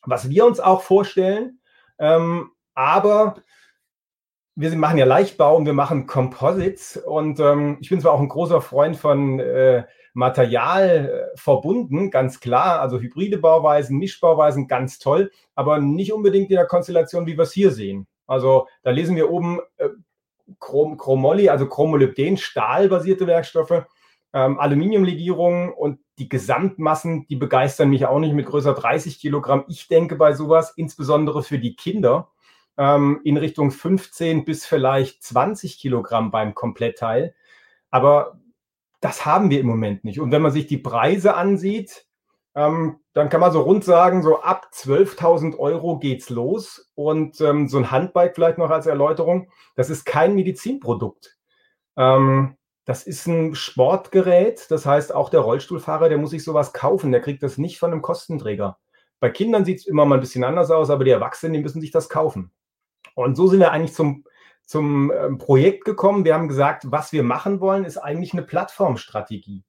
was 0.02 0.28
wir 0.28 0.44
uns 0.44 0.60
auch 0.60 0.82
vorstellen. 0.82 1.60
Ähm, 1.98 2.50
aber 2.74 3.36
wir 4.56 4.74
machen 4.76 4.98
ja 4.98 5.06
Leichtbau 5.06 5.56
und 5.56 5.66
wir 5.66 5.72
machen 5.72 6.06
Composites 6.06 6.96
und 6.96 7.40
ähm, 7.40 7.78
ich 7.80 7.88
bin 7.88 8.00
zwar 8.00 8.12
auch 8.12 8.20
ein 8.20 8.28
großer 8.28 8.60
Freund 8.60 8.96
von 8.96 9.40
äh, 9.40 9.84
Material 10.14 11.30
äh, 11.34 11.36
verbunden, 11.36 12.10
ganz 12.10 12.40
klar, 12.40 12.80
also 12.80 12.98
hybride 12.98 13.38
Bauweisen, 13.38 13.98
Mischbauweisen, 13.98 14.68
ganz 14.68 14.98
toll, 14.98 15.30
aber 15.54 15.80
nicht 15.80 16.12
unbedingt 16.12 16.50
in 16.50 16.56
der 16.56 16.66
Konstellation, 16.66 17.26
wie 17.26 17.36
wir 17.36 17.42
es 17.42 17.52
hier 17.52 17.72
sehen. 17.72 18.06
Also 18.26 18.68
da 18.82 18.90
lesen 18.90 19.16
wir 19.16 19.30
oben 19.30 19.60
äh, 19.76 19.88
Chrom, 20.60 20.96
Chromolly, 20.96 21.48
also 21.48 21.66
Chromolybden, 21.68 22.36
stahlbasierte 22.36 23.26
Werkstoffe, 23.26 23.84
ähm, 24.32 24.58
Aluminiumlegierungen 24.58 25.72
und 25.72 25.98
die 26.18 26.28
Gesamtmassen, 26.28 27.26
die 27.26 27.36
begeistern 27.36 27.90
mich 27.90 28.06
auch 28.06 28.20
nicht 28.20 28.34
mit 28.34 28.46
größer 28.46 28.74
30 28.74 29.18
Kilogramm. 29.18 29.64
Ich 29.68 29.88
denke 29.88 30.16
bei 30.16 30.32
sowas, 30.32 30.72
insbesondere 30.76 31.42
für 31.42 31.58
die 31.58 31.74
Kinder, 31.74 32.30
ähm, 32.76 33.20
in 33.24 33.36
Richtung 33.36 33.70
15 33.70 34.44
bis 34.44 34.64
vielleicht 34.66 35.22
20 35.22 35.78
Kilogramm 35.78 36.30
beim 36.30 36.54
Komplettteil. 36.54 37.34
Aber 37.90 38.38
das 39.04 39.26
haben 39.26 39.50
wir 39.50 39.60
im 39.60 39.66
Moment 39.66 40.02
nicht. 40.04 40.18
Und 40.18 40.32
wenn 40.32 40.40
man 40.40 40.50
sich 40.50 40.66
die 40.66 40.78
Preise 40.78 41.34
ansieht, 41.34 42.06
ähm, 42.54 43.00
dann 43.12 43.28
kann 43.28 43.42
man 43.42 43.52
so 43.52 43.60
rund 43.60 43.84
sagen, 43.84 44.22
so 44.22 44.40
ab 44.40 44.68
12.000 44.72 45.58
Euro 45.58 45.98
geht's 45.98 46.30
los. 46.30 46.90
Und 46.94 47.38
ähm, 47.42 47.68
so 47.68 47.76
ein 47.76 47.90
Handbike 47.90 48.34
vielleicht 48.34 48.56
noch 48.56 48.70
als 48.70 48.86
Erläuterung, 48.86 49.50
das 49.76 49.90
ist 49.90 50.06
kein 50.06 50.34
Medizinprodukt. 50.34 51.36
Ähm, 51.98 52.56
das 52.86 53.06
ist 53.06 53.26
ein 53.26 53.54
Sportgerät. 53.54 54.70
Das 54.70 54.86
heißt, 54.86 55.14
auch 55.14 55.28
der 55.28 55.40
Rollstuhlfahrer, 55.40 56.08
der 56.08 56.16
muss 56.16 56.30
sich 56.30 56.42
sowas 56.42 56.72
kaufen. 56.72 57.12
Der 57.12 57.20
kriegt 57.20 57.42
das 57.42 57.58
nicht 57.58 57.78
von 57.78 57.92
einem 57.92 58.00
Kostenträger. 58.00 58.78
Bei 59.20 59.28
Kindern 59.28 59.66
sieht 59.66 59.80
es 59.80 59.86
immer 59.86 60.06
mal 60.06 60.14
ein 60.14 60.22
bisschen 60.22 60.44
anders 60.44 60.70
aus, 60.70 60.88
aber 60.88 61.04
die 61.04 61.10
Erwachsenen, 61.10 61.52
die 61.52 61.60
müssen 61.60 61.82
sich 61.82 61.90
das 61.90 62.08
kaufen. 62.08 62.52
Und 63.14 63.36
so 63.36 63.48
sind 63.48 63.60
wir 63.60 63.70
eigentlich 63.70 63.92
zum, 63.92 64.24
zum 64.64 65.12
ähm, 65.12 65.38
Projekt 65.38 65.84
gekommen. 65.84 66.24
Wir 66.24 66.34
haben 66.34 66.48
gesagt, 66.48 66.84
was 66.90 67.12
wir 67.12 67.22
machen 67.22 67.60
wollen, 67.60 67.84
ist 67.84 67.98
eigentlich 67.98 68.32
eine 68.32 68.42
Plattformstrategie. 68.42 69.62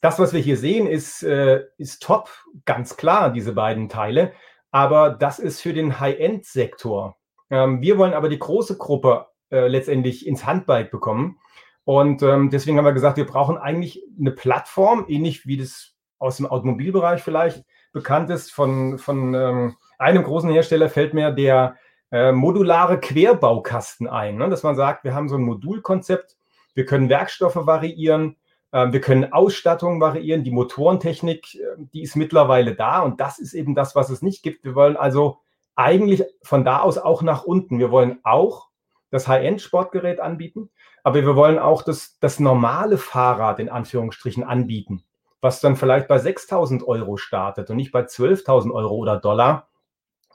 Das, 0.00 0.18
was 0.18 0.32
wir 0.32 0.40
hier 0.40 0.56
sehen, 0.56 0.86
ist, 0.86 1.22
äh, 1.22 1.64
ist 1.78 2.02
top, 2.02 2.30
ganz 2.64 2.96
klar, 2.96 3.32
diese 3.32 3.52
beiden 3.52 3.88
Teile. 3.88 4.32
Aber 4.70 5.10
das 5.10 5.38
ist 5.38 5.60
für 5.60 5.72
den 5.72 6.00
High-End-Sektor. 6.00 7.16
Ähm, 7.50 7.80
wir 7.80 7.98
wollen 7.98 8.14
aber 8.14 8.28
die 8.28 8.38
große 8.38 8.76
Gruppe 8.76 9.26
äh, 9.50 9.68
letztendlich 9.68 10.26
ins 10.26 10.44
Handbike 10.44 10.90
bekommen. 10.90 11.38
Und 11.84 12.22
ähm, 12.22 12.50
deswegen 12.50 12.76
haben 12.76 12.84
wir 12.84 12.92
gesagt, 12.92 13.16
wir 13.16 13.26
brauchen 13.26 13.56
eigentlich 13.56 14.02
eine 14.18 14.32
Plattform, 14.32 15.06
ähnlich 15.08 15.46
wie 15.46 15.56
das 15.56 15.94
aus 16.18 16.36
dem 16.38 16.46
Automobilbereich 16.46 17.22
vielleicht 17.22 17.64
bekannt 17.92 18.28
ist. 18.30 18.52
Von, 18.52 18.98
von 18.98 19.74
einem 19.98 20.22
großen 20.24 20.50
Hersteller 20.50 20.88
fällt 20.88 21.14
mir 21.14 21.30
der 21.30 21.76
äh, 22.10 22.32
modulare 22.32 23.00
Querbaukasten 23.00 24.08
ein, 24.08 24.36
ne? 24.36 24.48
dass 24.48 24.62
man 24.62 24.76
sagt, 24.76 25.04
wir 25.04 25.14
haben 25.14 25.28
so 25.28 25.36
ein 25.36 25.42
Modulkonzept, 25.42 26.36
wir 26.74 26.84
können 26.84 27.08
Werkstoffe 27.08 27.66
variieren, 27.66 28.36
ähm, 28.72 28.92
wir 28.92 29.00
können 29.00 29.32
Ausstattung 29.32 30.00
variieren, 30.00 30.44
die 30.44 30.50
Motorentechnik, 30.50 31.54
äh, 31.54 31.58
die 31.92 32.02
ist 32.02 32.16
mittlerweile 32.16 32.74
da 32.74 33.00
und 33.00 33.20
das 33.20 33.38
ist 33.38 33.54
eben 33.54 33.74
das, 33.74 33.94
was 33.96 34.10
es 34.10 34.22
nicht 34.22 34.42
gibt. 34.42 34.64
Wir 34.64 34.74
wollen 34.74 34.96
also 34.96 35.38
eigentlich 35.74 36.24
von 36.42 36.64
da 36.64 36.80
aus 36.80 36.98
auch 36.98 37.22
nach 37.22 37.44
unten. 37.44 37.78
Wir 37.78 37.90
wollen 37.90 38.18
auch 38.22 38.68
das 39.10 39.28
High-End-Sportgerät 39.28 40.20
anbieten, 40.20 40.70
aber 41.04 41.22
wir 41.22 41.36
wollen 41.36 41.58
auch 41.58 41.82
das, 41.82 42.18
das 42.18 42.40
normale 42.40 42.98
Fahrrad 42.98 43.60
in 43.60 43.68
Anführungsstrichen 43.68 44.42
anbieten, 44.42 45.04
was 45.40 45.60
dann 45.60 45.76
vielleicht 45.76 46.08
bei 46.08 46.16
6.000 46.16 46.84
Euro 46.84 47.16
startet 47.16 47.70
und 47.70 47.76
nicht 47.76 47.92
bei 47.92 48.02
12.000 48.02 48.72
Euro 48.72 48.96
oder 48.96 49.18
Dollar. 49.18 49.68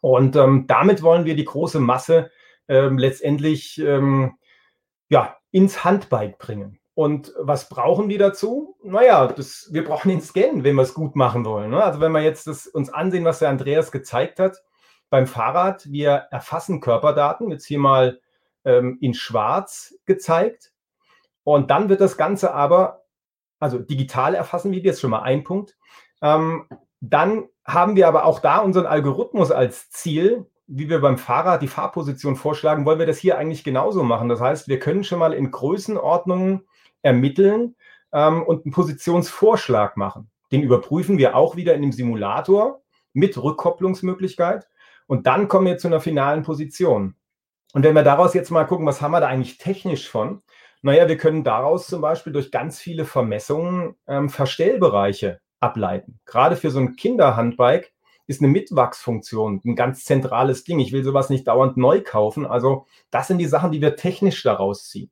Und 0.01 0.35
ähm, 0.35 0.65
damit 0.67 1.03
wollen 1.03 1.25
wir 1.25 1.35
die 1.35 1.45
große 1.45 1.79
Masse 1.79 2.31
ähm, 2.67 2.97
letztendlich 2.97 3.79
ähm, 3.79 4.33
ja, 5.09 5.37
ins 5.51 5.83
Handbike 5.83 6.37
bringen. 6.37 6.79
Und 6.93 7.33
was 7.37 7.69
brauchen 7.69 8.09
die 8.09 8.17
dazu? 8.17 8.77
Naja, 8.83 9.27
das, 9.27 9.69
wir 9.71 9.83
brauchen 9.83 10.09
den 10.09 10.21
Scan, 10.21 10.63
wenn 10.63 10.75
wir 10.75 10.81
es 10.81 10.93
gut 10.93 11.15
machen 11.15 11.45
wollen. 11.45 11.71
Ne? 11.71 11.83
Also 11.83 11.99
wenn 11.99 12.11
wir 12.11 12.21
jetzt 12.21 12.47
das, 12.47 12.67
uns 12.67 12.89
ansehen, 12.89 13.25
was 13.25 13.39
der 13.39 13.49
Andreas 13.49 13.91
gezeigt 13.91 14.39
hat 14.39 14.57
beim 15.09 15.27
Fahrrad, 15.27 15.89
wir 15.91 16.11
erfassen 16.31 16.81
Körperdaten, 16.81 17.49
jetzt 17.49 17.65
hier 17.65 17.79
mal 17.79 18.19
ähm, 18.65 18.97
in 19.01 19.13
schwarz 19.13 19.95
gezeigt. 20.05 20.71
Und 21.43 21.71
dann 21.71 21.89
wird 21.89 22.01
das 22.01 22.17
Ganze 22.17 22.53
aber, 22.53 23.03
also 23.59 23.79
digital 23.79 24.35
erfassen 24.35 24.71
wir, 24.71 24.79
jetzt 24.79 25.01
schon 25.01 25.11
mal 25.11 25.23
ein 25.23 25.43
Punkt. 25.43 25.77
Ähm, 26.21 26.67
dann 26.99 27.47
haben 27.65 27.95
wir 27.95 28.07
aber 28.07 28.25
auch 28.25 28.39
da 28.39 28.59
unseren 28.59 28.85
Algorithmus 28.85 29.51
als 29.51 29.89
Ziel, 29.91 30.45
wie 30.67 30.89
wir 30.89 31.01
beim 31.01 31.17
Fahrrad 31.17 31.61
die 31.61 31.67
Fahrposition 31.67 32.35
vorschlagen, 32.35 32.85
wollen 32.85 32.99
wir 32.99 33.05
das 33.05 33.17
hier 33.17 33.37
eigentlich 33.37 33.63
genauso 33.63 34.03
machen. 34.03 34.29
Das 34.29 34.39
heißt, 34.39 34.67
wir 34.67 34.79
können 34.79 35.03
schon 35.03 35.19
mal 35.19 35.33
in 35.33 35.51
Größenordnungen 35.51 36.65
ermitteln 37.01 37.75
ähm, 38.13 38.43
und 38.43 38.65
einen 38.65 38.71
Positionsvorschlag 38.71 39.97
machen. 39.97 40.29
Den 40.51 40.63
überprüfen 40.63 41.17
wir 41.17 41.35
auch 41.35 41.55
wieder 41.55 41.75
in 41.75 41.81
dem 41.81 41.91
Simulator 41.91 42.81
mit 43.13 43.41
Rückkopplungsmöglichkeit. 43.41 44.67
Und 45.07 45.27
dann 45.27 45.47
kommen 45.47 45.67
wir 45.67 45.77
zu 45.77 45.87
einer 45.87 45.99
finalen 45.99 46.43
Position. 46.43 47.15
Und 47.73 47.83
wenn 47.83 47.95
wir 47.95 48.03
daraus 48.03 48.33
jetzt 48.33 48.51
mal 48.51 48.65
gucken, 48.65 48.85
was 48.85 49.01
haben 49.01 49.11
wir 49.11 49.19
da 49.19 49.27
eigentlich 49.27 49.57
technisch 49.57 50.09
von? 50.09 50.41
Naja, 50.81 51.07
wir 51.07 51.17
können 51.17 51.43
daraus 51.43 51.87
zum 51.87 52.01
Beispiel 52.01 52.33
durch 52.33 52.51
ganz 52.51 52.79
viele 52.79 53.05
Vermessungen 53.05 53.95
ähm, 54.07 54.29
Verstellbereiche 54.29 55.39
ableiten. 55.61 56.19
Gerade 56.25 56.55
für 56.57 56.71
so 56.71 56.79
ein 56.79 56.95
Kinderhandbike 56.95 57.93
ist 58.27 58.41
eine 58.41 58.51
Mitwachsfunktion 58.51 59.61
ein 59.63 59.75
ganz 59.75 60.03
zentrales 60.03 60.63
Ding. 60.63 60.79
Ich 60.79 60.91
will 60.91 61.03
sowas 61.03 61.29
nicht 61.29 61.47
dauernd 61.47 61.77
neu 61.77 62.01
kaufen. 62.01 62.45
Also 62.45 62.85
das 63.09 63.27
sind 63.27 63.37
die 63.37 63.45
Sachen, 63.45 63.71
die 63.71 63.81
wir 63.81 63.95
technisch 63.95 64.41
daraus 64.43 64.89
ziehen. 64.89 65.11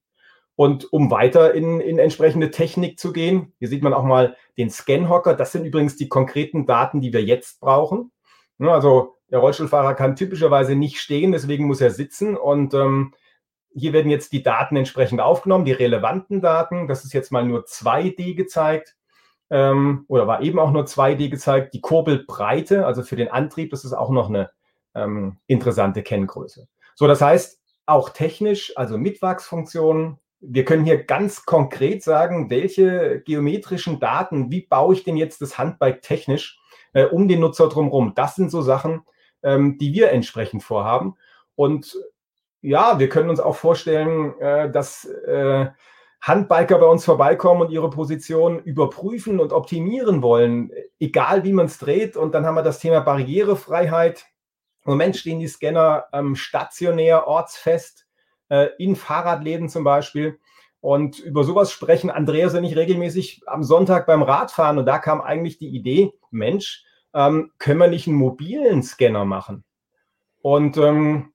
Und 0.56 0.92
um 0.92 1.10
weiter 1.10 1.54
in, 1.54 1.80
in 1.80 2.00
entsprechende 2.00 2.52
Technik 2.52 3.00
zu 3.00 3.14
gehen, 3.14 3.54
hier 3.60 3.70
sieht 3.70 3.84
man 3.84 3.94
auch 3.94 4.04
mal 4.04 4.36
den 4.58 4.70
Scanhocker. 4.70 5.34
Das 5.34 5.54
sind 5.54 5.66
übrigens 5.66 5.96
die 5.96 6.10
konkreten 6.10 6.66
Daten, 6.66 7.00
die 7.00 7.14
wir 7.14 7.24
jetzt 7.24 7.62
brauchen. 7.62 8.12
Also 8.60 9.16
der 9.32 9.40
Rollstuhlfahrer 9.40 9.94
kann 9.94 10.18
typischerweise 10.18 10.76
nicht 10.76 11.00
stehen, 11.00 11.32
deswegen 11.32 11.66
muss 11.66 11.80
er 11.80 11.92
sitzen. 11.92 12.36
Und 12.36 12.74
ähm, 12.74 13.14
hier 13.74 13.94
werden 13.94 14.12
jetzt 14.12 14.34
die 14.34 14.44
Daten 14.44 14.76
entsprechend 14.76 15.22
aufgenommen, 15.22 15.64
die 15.64 15.72
relevanten 15.72 16.42
Daten. 16.42 16.88
Das 16.88 17.06
ist 17.06 17.14
jetzt 17.14 17.32
mal 17.32 17.46
nur 17.46 17.64
2D 17.64 18.36
gezeigt 18.36 18.98
ähm, 19.50 20.06
oder 20.08 20.28
war 20.28 20.42
eben 20.42 20.60
auch 20.60 20.72
nur 20.72 20.86
2D 20.86 21.30
gezeigt. 21.30 21.74
Die 21.74 21.82
Kurbelbreite, 21.82 22.86
also 22.86 23.04
für 23.04 23.16
den 23.16 23.30
Antrieb, 23.30 23.72
das 23.72 23.86
ist 23.86 23.94
auch 23.94 24.10
noch 24.10 24.30
eine 24.30 24.52
ähm, 24.96 25.38
interessante 25.48 26.04
Kenngröße. 26.04 26.68
So, 26.96 27.08
das 27.08 27.22
heißt, 27.22 27.60
auch 27.86 28.10
technisch, 28.10 28.74
also 28.76 28.98
Mitwachsfunktionen. 28.98 30.20
Wir 30.42 30.64
können 30.64 30.86
hier 30.86 31.04
ganz 31.04 31.46
konkret 31.46 32.04
sagen, 32.04 32.50
welche 32.50 33.22
geometrischen 33.26 34.00
Daten, 34.00 34.52
wie 34.52 34.62
baue 34.62 34.94
ich 34.94 35.04
denn 35.04 35.18
jetzt 35.18 35.42
das 35.42 35.58
Handbike 35.58 36.02
technisch 36.02 36.60
äh, 36.94 37.06
um 37.06 37.28
den 37.28 37.42
Nutzer 37.42 37.68
drumherum. 37.68 38.14
Das 38.16 38.36
sind 38.36 38.52
so 38.52 38.62
Sachen, 38.62 39.02
ähm, 39.44 39.78
die 39.80 39.94
wir 39.94 40.12
entsprechend 40.12 40.64
vorhaben. 40.64 41.16
Und 41.56 41.98
ja, 42.62 43.00
wir 43.00 43.10
können 43.10 43.30
uns 43.30 43.40
auch 43.40 43.56
vorstellen, 43.56 44.38
äh, 44.40 44.72
dass 44.72 45.06
äh, 45.06 45.68
Handbiker 46.22 46.80
bei 46.80 46.86
uns 46.86 47.06
vorbeikommen 47.06 47.62
und 47.62 47.72
ihre 47.72 47.90
Position 47.90 48.60
überprüfen 48.60 49.40
und 49.40 49.54
optimieren 49.54 50.22
wollen, 50.22 50.72
egal 51.00 51.44
wie 51.44 51.54
man 51.54 51.68
es 51.68 51.78
dreht. 51.78 52.18
Und 52.18 52.34
dann 52.34 52.46
haben 52.46 52.56
wir 52.56 52.64
das 52.64 52.80
Thema 52.80 53.00
Barrierefreiheit. 53.00 54.26
Im 54.86 54.92
Moment 54.92 55.16
stehen 55.16 55.40
die 55.40 55.48
Scanner 55.48 56.06
ähm, 56.12 56.36
stationär, 56.36 57.28
ortsfest, 57.28 58.06
äh, 58.50 58.70
in 58.78 58.96
Fahrradläden 58.96 59.70
zum 59.70 59.84
Beispiel. 59.84 60.40
Und 60.82 61.20
über 61.20 61.44
sowas 61.44 61.72
sprechen 61.72 62.10
Andreas 62.10 62.54
und 62.54 62.64
ich 62.64 62.76
regelmäßig 62.76 63.42
am 63.46 63.64
Sonntag 63.64 64.06
beim 64.06 64.24
Radfahren. 64.24 64.78
Und 64.78 64.86
da 64.86 64.98
kam 64.98 65.22
eigentlich 65.22 65.58
die 65.58 65.70
Idee, 65.70 66.14
Mensch, 66.32 66.84
ähm, 67.14 67.52
können 67.60 67.80
wir 67.80 67.88
nicht 67.88 68.08
einen 68.08 68.18
mobilen 68.18 68.84
Scanner 68.84 69.26
machen? 69.26 69.64
Und 70.42 70.78
ähm, 70.78 71.34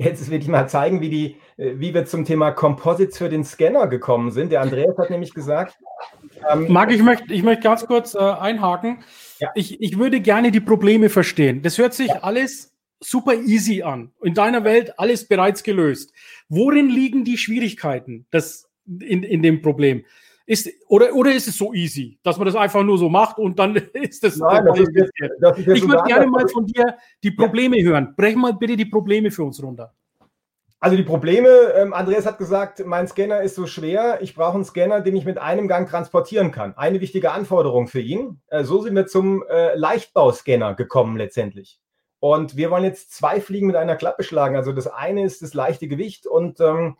Jetzt 0.00 0.30
will 0.30 0.40
ich 0.40 0.48
mal 0.48 0.66
zeigen, 0.66 1.02
wie, 1.02 1.10
die, 1.10 1.36
äh, 1.58 1.74
wie 1.76 1.92
wir 1.92 2.06
zum 2.06 2.24
Thema 2.24 2.52
Composites 2.52 3.18
für 3.18 3.28
den 3.28 3.44
Scanner 3.44 3.86
gekommen 3.86 4.30
sind. 4.30 4.50
Der 4.50 4.62
Andreas 4.62 4.96
hat 4.96 5.10
nämlich 5.10 5.34
gesagt. 5.34 5.76
Ähm, 6.50 6.72
Marc, 6.72 6.90
ich 6.90 7.02
möchte, 7.02 7.34
ich 7.34 7.42
möchte 7.42 7.64
ganz 7.64 7.86
kurz 7.86 8.14
äh, 8.14 8.18
einhaken. 8.18 9.00
Ja. 9.40 9.50
Ich, 9.54 9.78
ich 9.78 9.98
würde 9.98 10.22
gerne 10.22 10.50
die 10.52 10.60
Probleme 10.60 11.10
verstehen. 11.10 11.60
Das 11.60 11.76
hört 11.76 11.92
sich 11.92 12.08
ja. 12.08 12.20
alles 12.22 12.72
super 12.98 13.34
easy 13.34 13.82
an. 13.82 14.10
In 14.22 14.32
deiner 14.32 14.64
Welt 14.64 14.98
alles 14.98 15.28
bereits 15.28 15.62
gelöst. 15.62 16.14
Worin 16.48 16.88
liegen 16.88 17.24
die 17.24 17.36
Schwierigkeiten 17.36 18.24
das, 18.30 18.70
in, 18.86 19.22
in 19.22 19.42
dem 19.42 19.60
Problem? 19.60 20.06
Ist, 20.50 20.68
oder, 20.88 21.14
oder 21.14 21.32
ist 21.32 21.46
es 21.46 21.56
so 21.56 21.72
easy, 21.72 22.18
dass 22.24 22.36
man 22.36 22.44
das 22.44 22.56
einfach 22.56 22.82
nur 22.82 22.98
so 22.98 23.08
macht 23.08 23.38
und 23.38 23.56
dann 23.56 23.76
ist 23.92 24.24
das. 24.24 24.36
Nein, 24.36 24.64
das 24.66 24.80
ist 24.80 24.90
das 25.38 25.58
ist 25.58 25.68
ich 25.68 25.88
würde 25.88 26.02
gerne 26.08 26.26
mal 26.26 26.48
von 26.48 26.66
dir 26.66 26.96
die 27.22 27.30
Probleme 27.30 27.78
ja. 27.78 27.84
hören. 27.84 28.14
Brech 28.16 28.34
mal 28.34 28.54
bitte 28.54 28.76
die 28.76 28.86
Probleme 28.86 29.30
für 29.30 29.44
uns 29.44 29.62
runter. 29.62 29.94
Also 30.80 30.96
die 30.96 31.04
Probleme, 31.04 31.48
ähm, 31.76 31.94
Andreas 31.94 32.26
hat 32.26 32.38
gesagt, 32.38 32.84
mein 32.84 33.06
Scanner 33.06 33.42
ist 33.42 33.54
so 33.54 33.66
schwer, 33.66 34.18
ich 34.22 34.34
brauche 34.34 34.54
einen 34.54 34.64
Scanner, 34.64 35.00
den 35.00 35.14
ich 35.14 35.24
mit 35.24 35.38
einem 35.38 35.68
Gang 35.68 35.88
transportieren 35.88 36.50
kann. 36.50 36.76
Eine 36.76 37.00
wichtige 37.00 37.30
Anforderung 37.30 37.86
für 37.86 38.00
ihn. 38.00 38.40
Äh, 38.48 38.64
so 38.64 38.82
sind 38.82 38.96
wir 38.96 39.06
zum 39.06 39.44
äh, 39.48 39.76
Leichtbauscanner 39.76 40.74
gekommen 40.74 41.16
letztendlich. 41.16 41.78
Und 42.18 42.56
wir 42.56 42.72
wollen 42.72 42.82
jetzt 42.82 43.12
zwei 43.12 43.40
Fliegen 43.40 43.68
mit 43.68 43.76
einer 43.76 43.94
Klappe 43.94 44.24
schlagen. 44.24 44.56
Also 44.56 44.72
das 44.72 44.88
eine 44.88 45.24
ist 45.24 45.42
das 45.42 45.54
leichte 45.54 45.86
Gewicht 45.86 46.26
und 46.26 46.58
ähm, 46.58 46.96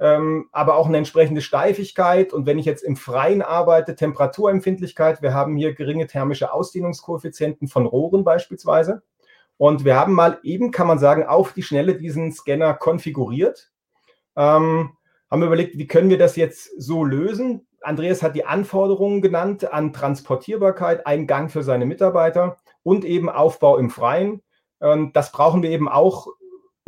ähm, 0.00 0.48
aber 0.52 0.76
auch 0.76 0.86
eine 0.86 0.98
entsprechende 0.98 1.40
Steifigkeit. 1.40 2.32
Und 2.32 2.46
wenn 2.46 2.58
ich 2.58 2.66
jetzt 2.66 2.82
im 2.82 2.96
Freien 2.96 3.42
arbeite, 3.42 3.96
Temperaturempfindlichkeit, 3.96 5.22
wir 5.22 5.34
haben 5.34 5.56
hier 5.56 5.74
geringe 5.74 6.06
thermische 6.06 6.52
Ausdehnungskoeffizienten 6.52 7.68
von 7.68 7.86
Rohren 7.86 8.24
beispielsweise. 8.24 9.02
Und 9.56 9.84
wir 9.84 9.96
haben 9.96 10.12
mal 10.12 10.38
eben, 10.42 10.70
kann 10.70 10.86
man 10.86 10.98
sagen, 10.98 11.24
auf 11.24 11.52
die 11.52 11.64
Schnelle 11.64 11.96
diesen 11.96 12.32
Scanner 12.32 12.74
konfiguriert. 12.74 13.72
Ähm, 14.36 14.90
haben 15.30 15.40
wir 15.40 15.46
überlegt, 15.46 15.76
wie 15.76 15.86
können 15.86 16.10
wir 16.10 16.18
das 16.18 16.36
jetzt 16.36 16.70
so 16.80 17.04
lösen? 17.04 17.66
Andreas 17.82 18.22
hat 18.22 18.34
die 18.34 18.46
Anforderungen 18.46 19.20
genannt 19.20 19.72
an 19.72 19.92
Transportierbarkeit, 19.92 21.06
einen 21.06 21.26
Gang 21.26 21.50
für 21.50 21.62
seine 21.62 21.86
Mitarbeiter 21.86 22.56
und 22.82 23.04
eben 23.04 23.28
Aufbau 23.28 23.76
im 23.76 23.90
Freien. 23.90 24.42
Das 24.80 25.32
brauchen 25.32 25.62
wir 25.62 25.70
eben 25.70 25.88
auch 25.88 26.28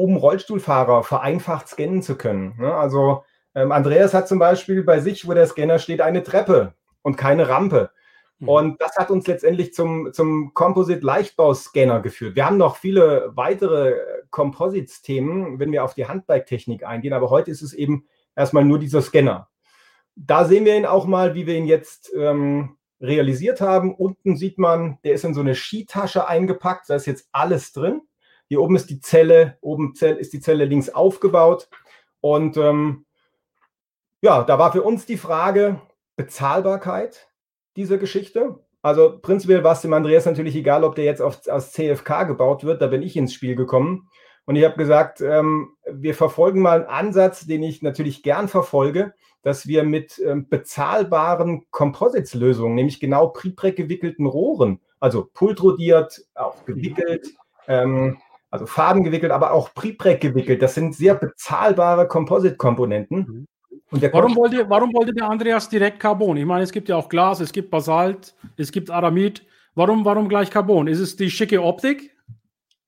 um 0.00 0.16
Rollstuhlfahrer 0.16 1.02
vereinfacht 1.02 1.68
scannen 1.68 2.02
zu 2.02 2.16
können. 2.16 2.54
Ne? 2.58 2.74
Also 2.74 3.22
ähm, 3.54 3.70
Andreas 3.70 4.14
hat 4.14 4.28
zum 4.28 4.38
Beispiel 4.38 4.82
bei 4.82 5.00
sich, 5.00 5.28
wo 5.28 5.34
der 5.34 5.46
Scanner 5.46 5.78
steht, 5.78 6.00
eine 6.00 6.22
Treppe 6.22 6.74
und 7.02 7.16
keine 7.16 7.50
Rampe. 7.50 7.90
Mhm. 8.38 8.48
Und 8.48 8.80
das 8.80 8.96
hat 8.96 9.10
uns 9.10 9.26
letztendlich 9.26 9.74
zum, 9.74 10.12
zum 10.14 10.54
Composite-Leichtbauscanner 10.54 12.00
geführt. 12.00 12.34
Wir 12.34 12.46
haben 12.46 12.56
noch 12.56 12.76
viele 12.76 13.32
weitere 13.34 13.94
Composites-Themen, 14.30 15.58
wenn 15.58 15.70
wir 15.70 15.84
auf 15.84 15.92
die 15.92 16.06
Handbike-Technik 16.06 16.86
eingehen, 16.86 17.12
aber 17.12 17.28
heute 17.28 17.50
ist 17.50 17.60
es 17.60 17.74
eben 17.74 18.06
erstmal 18.34 18.64
nur 18.64 18.78
dieser 18.78 19.02
Scanner. 19.02 19.48
Da 20.16 20.46
sehen 20.46 20.64
wir 20.64 20.76
ihn 20.76 20.86
auch 20.86 21.06
mal, 21.06 21.34
wie 21.34 21.46
wir 21.46 21.56
ihn 21.56 21.66
jetzt 21.66 22.10
ähm, 22.16 22.76
realisiert 23.02 23.60
haben. 23.60 23.94
Unten 23.94 24.36
sieht 24.36 24.56
man, 24.56 24.98
der 25.04 25.12
ist 25.12 25.24
in 25.24 25.34
so 25.34 25.40
eine 25.40 25.54
Skitasche 25.54 26.26
eingepackt, 26.26 26.88
da 26.88 26.94
ist 26.94 27.06
jetzt 27.06 27.28
alles 27.32 27.72
drin. 27.72 28.00
Hier 28.50 28.60
oben 28.60 28.74
ist 28.74 28.90
die 28.90 29.00
Zelle, 29.00 29.56
oben 29.60 29.94
ist 29.94 30.32
die 30.32 30.40
Zelle 30.40 30.64
links 30.64 30.88
aufgebaut. 30.88 31.68
Und 32.20 32.56
ähm, 32.56 33.06
ja, 34.22 34.42
da 34.42 34.58
war 34.58 34.72
für 34.72 34.82
uns 34.82 35.06
die 35.06 35.16
Frage 35.16 35.80
Bezahlbarkeit 36.16 37.28
dieser 37.76 37.96
Geschichte. 37.96 38.58
Also 38.82 39.20
prinzipiell 39.22 39.62
war 39.62 39.74
es 39.74 39.82
dem 39.82 39.92
Andreas 39.92 40.26
natürlich 40.26 40.56
egal, 40.56 40.82
ob 40.82 40.96
der 40.96 41.04
jetzt 41.04 41.22
auf, 41.22 41.46
aus 41.46 41.70
CFK 41.70 42.24
gebaut 42.24 42.64
wird. 42.64 42.82
Da 42.82 42.88
bin 42.88 43.02
ich 43.02 43.16
ins 43.16 43.32
Spiel 43.32 43.54
gekommen. 43.54 44.08
Und 44.46 44.56
ich 44.56 44.64
habe 44.64 44.76
gesagt, 44.76 45.20
ähm, 45.20 45.76
wir 45.88 46.16
verfolgen 46.16 46.60
mal 46.60 46.80
einen 46.80 46.90
Ansatz, 46.90 47.46
den 47.46 47.62
ich 47.62 47.82
natürlich 47.82 48.24
gern 48.24 48.48
verfolge, 48.48 49.14
dass 49.42 49.68
wir 49.68 49.84
mit 49.84 50.18
ähm, 50.18 50.48
bezahlbaren 50.48 51.70
Composites-Lösungen, 51.70 52.74
nämlich 52.74 52.98
genau 52.98 53.28
Prepreg 53.28 53.76
gewickelten 53.76 54.26
Rohren, 54.26 54.80
also 54.98 55.30
pultrodiert, 55.32 56.24
auch 56.34 56.64
gewickelt, 56.64 57.28
ähm, 57.68 58.18
also 58.50 58.66
Farben 58.66 59.04
gewickelt, 59.04 59.32
aber 59.32 59.52
auch 59.52 59.72
Prepreg 59.74 60.20
gewickelt. 60.20 60.60
Das 60.60 60.74
sind 60.74 60.94
sehr 60.94 61.14
bezahlbare 61.14 62.08
Composite-Komponenten. 62.08 63.46
Mhm. 63.90 64.08
warum, 64.12 64.36
wollte, 64.36 64.68
warum 64.68 64.92
wollte 64.92 65.12
der 65.14 65.28
Andreas 65.28 65.68
direkt 65.68 66.00
Carbon? 66.00 66.36
Ich 66.36 66.46
meine, 66.46 66.64
es 66.64 66.72
gibt 66.72 66.88
ja 66.88 66.96
auch 66.96 67.08
Glas, 67.08 67.40
es 67.40 67.52
gibt 67.52 67.70
Basalt, 67.70 68.34
es 68.56 68.72
gibt 68.72 68.90
Aramid. 68.90 69.46
Warum, 69.74 70.04
warum 70.04 70.28
gleich 70.28 70.50
Carbon? 70.50 70.88
Ist 70.88 70.98
es 70.98 71.16
die 71.16 71.30
schicke 71.30 71.62
Optik? 71.62 72.16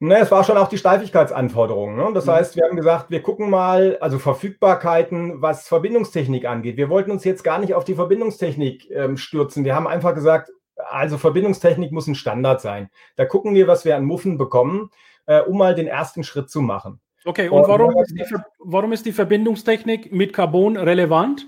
Ne, 0.01 0.18
es 0.18 0.33
war 0.33 0.42
schon 0.42 0.57
auch 0.57 0.68
die 0.68 0.79
Steifigkeitsanforderung. 0.79 1.94
Ne? 1.94 2.11
Das 2.12 2.27
mhm. 2.27 2.33
heißt, 2.33 2.57
wir 2.57 2.64
haben 2.64 2.75
gesagt, 2.75 3.11
wir 3.11 3.22
gucken 3.22 3.48
mal, 3.48 3.98
also 4.01 4.18
Verfügbarkeiten, 4.18 5.40
was 5.40 5.68
Verbindungstechnik 5.68 6.44
angeht. 6.44 6.77
Wir 6.77 6.88
wollten 6.88 7.12
uns 7.12 7.22
jetzt 7.22 7.44
gar 7.44 7.61
nicht 7.61 7.75
auf 7.75 7.85
die 7.85 7.94
Verbindungstechnik 7.94 8.90
ähm, 8.90 9.16
stürzen. 9.16 9.64
Wir 9.64 9.77
haben 9.77 9.87
einfach 9.87 10.12
gesagt, 10.12 10.51
also 10.75 11.18
Verbindungstechnik 11.18 11.92
muss 11.92 12.09
ein 12.09 12.16
Standard 12.16 12.61
sein. 12.61 12.90
Da 13.14 13.27
gucken 13.27 13.55
wir, 13.55 13.68
was 13.68 13.85
wir 13.85 13.94
an 13.94 14.05
Muffen 14.05 14.38
bekommen 14.38 14.90
äh, 15.26 15.40
um 15.40 15.58
mal 15.58 15.74
den 15.74 15.87
ersten 15.87 16.24
Schritt 16.24 16.50
zu 16.50 16.61
machen. 16.61 17.00
Okay, 17.24 17.48
und, 17.48 17.62
und 17.62 17.68
warum, 17.68 17.96
ist 17.98 18.14
die, 18.14 18.24
warum 18.58 18.92
ist 18.92 19.06
die 19.06 19.12
Verbindungstechnik 19.12 20.12
mit 20.12 20.32
Carbon 20.32 20.76
relevant? 20.76 21.46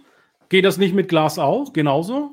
Geht 0.48 0.64
das 0.64 0.78
nicht 0.78 0.94
mit 0.94 1.08
Glas 1.08 1.38
auch 1.38 1.72
genauso? 1.72 2.30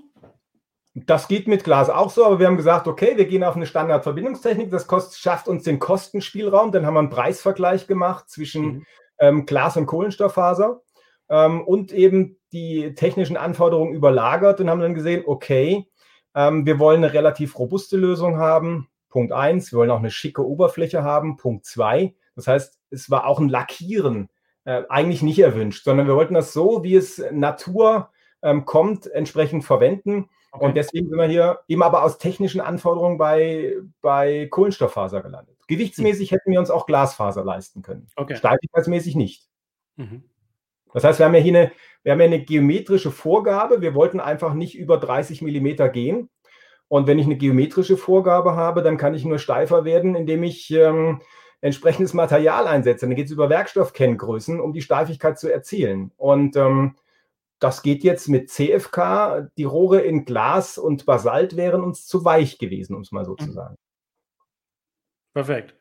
Das 0.94 1.28
geht 1.28 1.48
mit 1.48 1.64
Glas 1.64 1.90
auch 1.90 2.10
so, 2.10 2.26
aber 2.26 2.40
wir 2.40 2.48
haben 2.48 2.58
gesagt, 2.58 2.88
okay, 2.88 3.14
wir 3.16 3.26
gehen 3.26 3.44
auf 3.44 3.56
eine 3.56 3.66
Standardverbindungstechnik. 3.66 4.70
Das 4.70 4.88
kost, 4.88 5.20
schafft 5.20 5.48
uns 5.48 5.64
den 5.64 5.80
Kostenspielraum. 5.80 6.72
Dann 6.72 6.86
haben 6.86 6.96
wir 6.96 7.00
einen 7.00 7.10
Preisvergleich 7.10 7.88
gemacht 7.88 8.30
zwischen 8.30 8.66
mhm. 8.66 8.86
ähm, 9.20 9.46
Glas 9.46 9.78
und 9.78 9.86
Kohlenstofffaser 9.86 10.82
ähm, 11.30 11.62
und 11.62 11.94
eben 11.94 12.38
die 12.52 12.94
technischen 12.94 13.38
Anforderungen 13.38 13.94
überlagert 13.94 14.60
und 14.60 14.70
haben 14.70 14.82
dann 14.82 14.94
gesehen, 14.94 15.24
okay, 15.26 15.88
ähm, 16.36 16.66
wir 16.66 16.78
wollen 16.78 17.04
eine 17.04 17.14
relativ 17.14 17.58
robuste 17.58 17.96
Lösung 17.96 18.38
haben. 18.38 18.90
Punkt 19.12 19.32
eins. 19.32 19.72
Wir 19.72 19.78
wollen 19.78 19.92
auch 19.92 20.00
eine 20.00 20.10
schicke 20.10 20.46
Oberfläche 20.46 21.04
haben. 21.04 21.38
Punkt 21.38 21.66
zwei. 21.66 22.16
Das 22.36 22.48
heißt, 22.48 22.80
es 22.90 23.12
war 23.12 23.28
auch 23.28 23.40
ein 23.40 23.50
Lackieren 23.50 24.30
äh, 24.66 24.84
eigentlich 24.90 25.22
nicht 25.22 25.40
erwünscht, 25.40 25.84
sondern 25.84 26.08
wir 26.08 26.16
wollten 26.16 26.34
das 26.34 26.54
so, 26.54 26.84
wie 26.84 26.96
es 26.96 27.24
Natur 27.32 28.10
ähm, 28.42 28.66
kommt, 28.66 29.06
entsprechend 29.08 29.64
verwenden. 29.64 30.30
Okay. 30.52 30.66
Und 30.66 30.76
deswegen 30.76 31.08
sind 31.08 31.18
wir 31.18 31.28
hier 31.28 31.60
eben 31.68 31.84
aber 31.84 32.04
aus 32.04 32.18
technischen 32.18 32.60
Anforderungen 32.60 33.18
bei, 33.18 33.76
bei 34.02 34.48
Kohlenstofffaser 34.50 35.22
gelandet. 35.22 35.58
Gewichtsmäßig 35.68 36.32
mhm. 36.32 36.36
hätten 36.36 36.52
wir 36.52 36.60
uns 36.60 36.70
auch 36.70 36.86
Glasfaser 36.86 37.46
leisten 37.46 37.82
können. 37.82 38.08
Okay. 38.16 38.36
Steifigkeitsmäßig 38.36 39.16
nicht. 39.16 39.48
Mhm. 39.96 40.24
Das 40.94 41.06
heißt, 41.06 41.20
wir 41.20 41.26
haben 41.26 41.36
ja 41.36 41.40
hier 41.40 41.58
eine, 41.58 41.72
wir 42.04 42.12
haben 42.12 42.20
ja 42.20 42.26
eine 42.26 42.44
geometrische 42.44 43.12
Vorgabe. 43.12 43.82
Wir 43.82 43.96
wollten 43.96 44.20
einfach 44.20 44.54
nicht 44.54 44.78
über 44.78 44.98
30 44.98 45.42
Millimeter 45.42 45.88
gehen. 45.88 46.30
Und 46.92 47.08
wenn 47.08 47.20
ich 47.20 47.26
eine 47.26 47.38
geometrische 47.38 47.96
Vorgabe 47.96 48.58
habe, 48.58 48.82
dann 48.82 48.98
kann 48.98 49.14
ich 49.14 49.24
nur 49.24 49.40
steifer 49.40 49.86
werden, 49.86 50.14
indem 50.14 50.44
ich 50.44 50.70
ähm, 50.72 51.22
entsprechendes 51.62 52.14
Material 52.14 52.68
einsetze. 52.68 53.06
Dann 53.08 53.16
geht 53.16 53.28
es 53.28 53.32
über 53.32 53.50
Werkstoffkenngrößen, 53.50 54.60
um 54.60 54.74
die 54.74 54.82
Steifigkeit 54.82 55.40
zu 55.40 55.50
erzielen. 55.50 56.12
Und 56.18 56.58
ähm, 56.58 56.98
das 57.60 57.82
geht 57.82 58.04
jetzt 58.04 58.28
mit 58.28 58.50
CFK. 58.50 59.50
Die 59.56 59.64
Rohre 59.64 60.02
in 60.02 60.26
Glas 60.26 60.78
und 60.78 61.06
Basalt 61.06 61.56
wären 61.56 61.82
uns 61.82 62.08
zu 62.08 62.26
weich 62.26 62.58
gewesen, 62.58 62.94
um 62.98 63.04
es 63.04 63.14
mal 63.14 63.24
so 63.24 63.36
zu 63.36 63.48
mhm. 63.48 63.54
sagen. 63.54 63.76
Perfekt. 65.34 65.81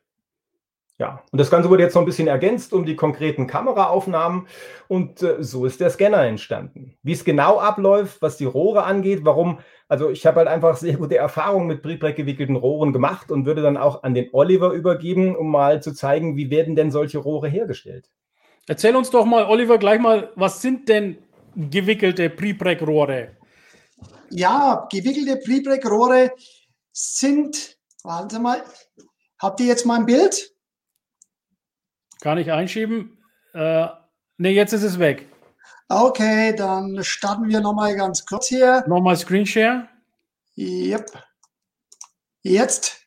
Ja, 1.00 1.22
und 1.32 1.38
das 1.38 1.50
Ganze 1.50 1.70
wurde 1.70 1.82
jetzt 1.82 1.94
noch 1.94 2.02
ein 2.02 2.06
bisschen 2.06 2.28
ergänzt 2.28 2.74
um 2.74 2.84
die 2.84 2.94
konkreten 2.94 3.46
Kameraaufnahmen 3.46 4.46
und 4.86 5.22
äh, 5.22 5.42
so 5.42 5.64
ist 5.64 5.80
der 5.80 5.88
Scanner 5.88 6.26
entstanden. 6.26 6.94
Wie 7.02 7.12
es 7.12 7.24
genau 7.24 7.58
abläuft, 7.58 8.20
was 8.20 8.36
die 8.36 8.44
Rohre 8.44 8.82
angeht, 8.82 9.20
warum, 9.22 9.60
also 9.88 10.10
ich 10.10 10.26
habe 10.26 10.40
halt 10.40 10.48
einfach 10.48 10.76
sehr 10.76 10.98
gute 10.98 11.16
Erfahrungen 11.16 11.68
mit 11.68 11.80
Prepreg 11.80 12.16
gewickelten 12.16 12.54
Rohren 12.54 12.92
gemacht 12.92 13.30
und 13.30 13.46
würde 13.46 13.62
dann 13.62 13.78
auch 13.78 14.02
an 14.02 14.12
den 14.12 14.28
Oliver 14.32 14.72
übergeben, 14.72 15.34
um 15.36 15.50
mal 15.50 15.82
zu 15.82 15.94
zeigen, 15.94 16.36
wie 16.36 16.50
werden 16.50 16.76
denn 16.76 16.90
solche 16.90 17.16
Rohre 17.16 17.48
hergestellt. 17.48 18.10
Erzähl 18.68 18.94
uns 18.94 19.08
doch 19.08 19.24
mal, 19.24 19.46
Oliver, 19.46 19.78
gleich 19.78 20.00
mal, 20.00 20.30
was 20.36 20.60
sind 20.60 20.90
denn 20.90 21.16
gewickelte 21.56 22.28
Prepreg-Rohre? 22.28 23.38
Ja, 24.28 24.86
gewickelte 24.92 25.38
Prepreg-Rohre 25.38 26.32
sind, 26.92 27.78
warten 28.02 28.28
Sie 28.28 28.38
mal, 28.38 28.62
habt 29.38 29.60
ihr 29.60 29.66
jetzt 29.66 29.86
mal 29.86 30.00
ein 30.00 30.04
Bild? 30.04 30.52
Kann 32.20 32.38
ich 32.38 32.52
einschieben? 32.52 33.18
Äh, 33.54 33.86
ne, 34.36 34.50
jetzt 34.50 34.72
ist 34.72 34.82
es 34.82 34.98
weg. 34.98 35.26
Okay, 35.88 36.54
dann 36.54 37.02
starten 37.02 37.48
wir 37.48 37.60
nochmal 37.60 37.96
ganz 37.96 38.24
kurz 38.24 38.48
hier. 38.48 38.84
Nochmal 38.86 39.16
Screenshare. 39.16 39.88
Yep. 40.56 41.10
Jetzt. 42.42 43.06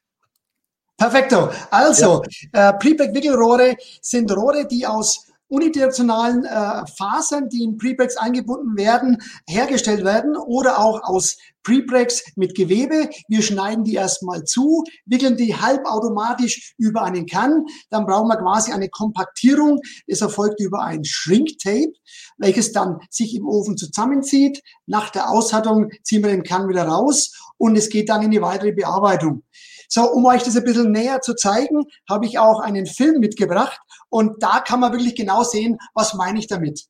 Perfekto. 0.97 1.49
Also, 1.71 2.23
ja. 2.54 2.69
äh, 2.69 2.73
Prepack-Wickelrohre 2.73 3.76
sind 4.02 4.32
Rohre, 4.36 4.67
die 4.67 4.86
aus 4.86 5.33
unidirektionalen 5.54 6.46
äh, 6.46 6.84
Fasern, 6.98 7.48
die 7.48 7.63
in 7.63 7.78
Prepregs 7.78 8.18
eingebunden 8.18 8.76
werden, 8.76 9.22
hergestellt 9.48 10.04
werden 10.04 10.36
oder 10.36 10.80
auch 10.80 11.04
aus 11.04 11.38
Prepregs 11.62 12.24
mit 12.36 12.56
Gewebe. 12.56 13.10
Wir 13.28 13.42
schneiden 13.42 13.84
die 13.84 13.94
erstmal 13.94 14.44
zu, 14.44 14.84
wickeln 15.06 15.38
die 15.38 15.56
halbautomatisch 15.56 16.74
über 16.78 17.04
einen 17.04 17.28
Kern. 17.28 17.66
Dann 17.89 18.06
brauchen 18.06 18.28
wir 18.28 18.38
quasi 18.38 18.72
eine 18.72 18.89
Kompaktierung. 18.89 19.80
Es 20.08 20.22
erfolgt 20.22 20.60
über 20.60 20.84
ein 20.84 21.06
Shrink-Tape, 21.06 21.94
welches 22.38 22.74
dann 22.74 22.98
sich 23.10 23.36
im 23.36 23.48
Ofen 23.48 23.78
zusammenzieht. 23.78 24.62
Nach 24.88 25.10
der 25.12 25.30
Aushärtung 25.30 25.89
ziehen 26.04 26.24
wir 26.24 26.32
den 26.32 26.44
Kern 26.44 26.68
wieder 26.68 26.84
raus 26.84 27.32
und 27.58 27.78
es 27.78 27.89
geht 27.89 28.10
dann 28.10 28.24
in 28.24 28.32
die 28.32 28.42
weitere 28.42 28.72
Bearbeitung. 28.72 29.44
So, 29.89 30.10
um 30.12 30.26
euch 30.26 30.43
das 30.43 30.56
ein 30.56 30.63
bisschen 30.63 30.91
näher 30.91 31.22
zu 31.22 31.36
zeigen, 31.36 31.86
habe 32.10 32.26
ich 32.26 32.39
auch 32.39 32.60
einen 32.60 32.86
Film 32.86 33.19
mitgebracht 33.19 33.80
und 34.10 34.41
da 34.41 34.60
kann 34.60 34.80
man 34.80 34.91
wirklich 34.91 35.15
genau 35.15 35.43
sehen, 35.43 35.78
was 35.93 36.13
meine 36.13 36.39
ich 36.39 36.48
damit. 36.48 36.88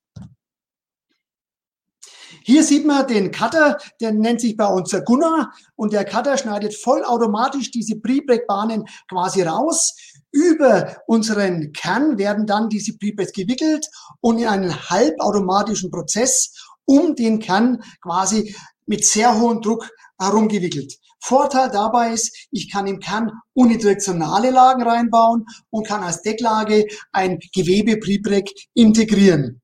Hier 2.46 2.64
sieht 2.64 2.86
man 2.86 3.08
den 3.08 3.32
Cutter, 3.32 3.78
der 4.02 4.12
nennt 4.12 4.42
sich 4.42 4.58
bei 4.58 4.66
uns 4.68 4.94
Gunnar 5.06 5.54
und 5.76 5.94
der 5.94 6.04
Cutter 6.04 6.38
schneidet 6.38 6.76
vollautomatisch 6.76 7.72
diese 7.72 7.96
Pre-Break-Bahnen 7.96 8.86
quasi 9.10 9.44
raus. 9.44 9.96
Über 10.32 10.98
unseren 11.08 11.72
Kern 11.72 12.18
werden 12.18 12.46
dann 12.46 12.68
diese 12.68 12.98
Pre-Breaks 12.98 13.32
gewickelt 13.32 13.88
und 14.20 14.40
in 14.40 14.48
einen 14.48 14.90
halbautomatischen 14.90 15.90
Prozess 15.90 16.54
um 16.84 17.16
den 17.16 17.40
Kern 17.40 17.82
quasi 18.02 18.54
mit 18.86 19.06
sehr 19.06 19.40
hohem 19.40 19.62
Druck 19.62 19.90
herumgewickelt. 20.20 20.98
Vorteil 21.24 21.72
dabei 21.72 22.12
ist, 22.12 22.48
ich 22.52 22.70
kann 22.70 22.86
im 22.86 23.00
Kern 23.00 23.32
unidirektionale 23.54 24.52
Lagen 24.52 24.84
reinbauen 24.84 25.46
und 25.70 25.88
kann 25.88 26.04
als 26.04 26.22
Decklage 26.22 26.86
ein 27.14 27.40
Gewebe 27.54 27.98
Prepreg 27.98 28.52
integrieren. 28.74 29.62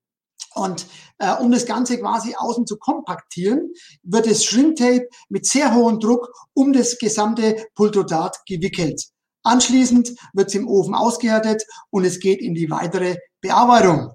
Und 0.56 0.88
äh, 1.18 1.34
um 1.34 1.52
das 1.52 1.66
Ganze 1.66 2.00
quasi 2.00 2.34
außen 2.38 2.66
zu 2.66 2.78
kompaktieren, 2.78 3.74
wird 4.04 4.30
das 4.30 4.46
Shrinktape 4.46 5.08
mit 5.28 5.46
sehr 5.46 5.76
hohem 5.76 6.00
Druck 6.00 6.30
um 6.54 6.72
das 6.72 6.98
gesamte 6.98 7.66
Pultodat 7.76 8.38
gewickelt. 8.48 9.04
Anschließend 9.44 10.16
wird 10.34 10.48
es 10.48 10.56
im 10.56 10.68
Ofen 10.68 10.96
ausgehärtet 10.96 11.64
und 11.90 12.06
es 12.06 12.20
geht 12.20 12.40
in 12.40 12.54
die 12.54 12.72
weitere 12.72 13.18
Bearbeitung. 13.42 14.12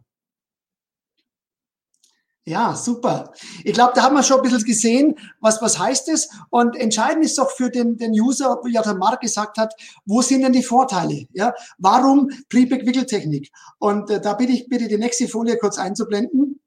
Ja, 2.46 2.76
super. 2.76 3.32
Ich 3.64 3.72
glaube, 3.72 3.92
da 3.94 4.02
haben 4.02 4.16
wir 4.16 4.22
schon 4.22 4.36
ein 4.36 4.42
bisschen 4.42 4.64
gesehen, 4.64 5.14
was, 5.40 5.62
was 5.62 5.78
heißt 5.78 6.10
es. 6.10 6.28
Und 6.50 6.76
entscheidend 6.76 7.24
ist 7.24 7.38
doch 7.38 7.50
für 7.50 7.70
den, 7.70 7.96
den 7.96 8.12
User, 8.12 8.60
wie 8.64 8.72
ja 8.72 8.82
der 8.82 8.94
Marc 8.94 9.22
gesagt 9.22 9.56
hat, 9.56 9.74
wo 10.04 10.20
sind 10.20 10.42
denn 10.42 10.52
die 10.52 10.62
Vorteile? 10.62 11.26
Ja, 11.32 11.54
warum 11.78 12.28
Prepack-Wickeltechnik? 12.50 13.50
Und 13.78 14.10
äh, 14.10 14.20
da 14.20 14.34
bitte 14.34 14.52
ich 14.52 14.68
bitte 14.68 14.88
die 14.88 14.98
nächste 14.98 15.26
Folie 15.26 15.56
kurz 15.56 15.78
einzublenden. 15.78 16.60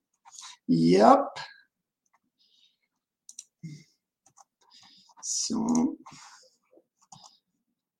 Ja. 0.66 1.30
So. 5.22 5.98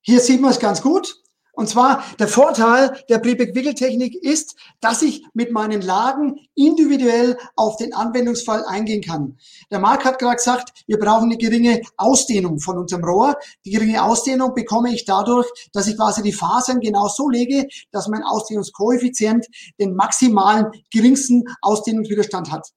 Hier 0.00 0.20
sieht 0.20 0.40
man 0.40 0.50
es 0.50 0.58
ganz 0.58 0.82
gut. 0.82 1.14
Und 1.58 1.68
zwar 1.68 2.04
der 2.20 2.28
Vorteil 2.28 2.96
der 3.08 3.18
Prebeck-Wickeltechnik 3.18 4.14
ist, 4.14 4.54
dass 4.80 5.02
ich 5.02 5.26
mit 5.34 5.50
meinen 5.50 5.82
Lagen 5.82 6.36
individuell 6.54 7.36
auf 7.56 7.76
den 7.76 7.92
Anwendungsfall 7.92 8.64
eingehen 8.64 9.02
kann. 9.02 9.38
Der 9.68 9.80
Marc 9.80 10.04
hat 10.04 10.20
gerade 10.20 10.36
gesagt, 10.36 10.84
wir 10.86 11.00
brauchen 11.00 11.24
eine 11.24 11.36
geringe 11.36 11.82
Ausdehnung 11.96 12.60
von 12.60 12.78
unserem 12.78 13.02
Rohr. 13.02 13.36
Die 13.64 13.72
geringe 13.72 14.04
Ausdehnung 14.04 14.54
bekomme 14.54 14.94
ich 14.94 15.04
dadurch, 15.04 15.48
dass 15.72 15.88
ich 15.88 15.96
quasi 15.96 16.22
die 16.22 16.32
Fasern 16.32 16.78
genau 16.78 17.08
so 17.08 17.28
lege, 17.28 17.66
dass 17.90 18.06
mein 18.06 18.22
Ausdehnungskoeffizient 18.22 19.48
den 19.80 19.96
maximalen 19.96 20.66
geringsten 20.92 21.42
Ausdehnungswiderstand 21.60 22.52
hat. 22.52 22.68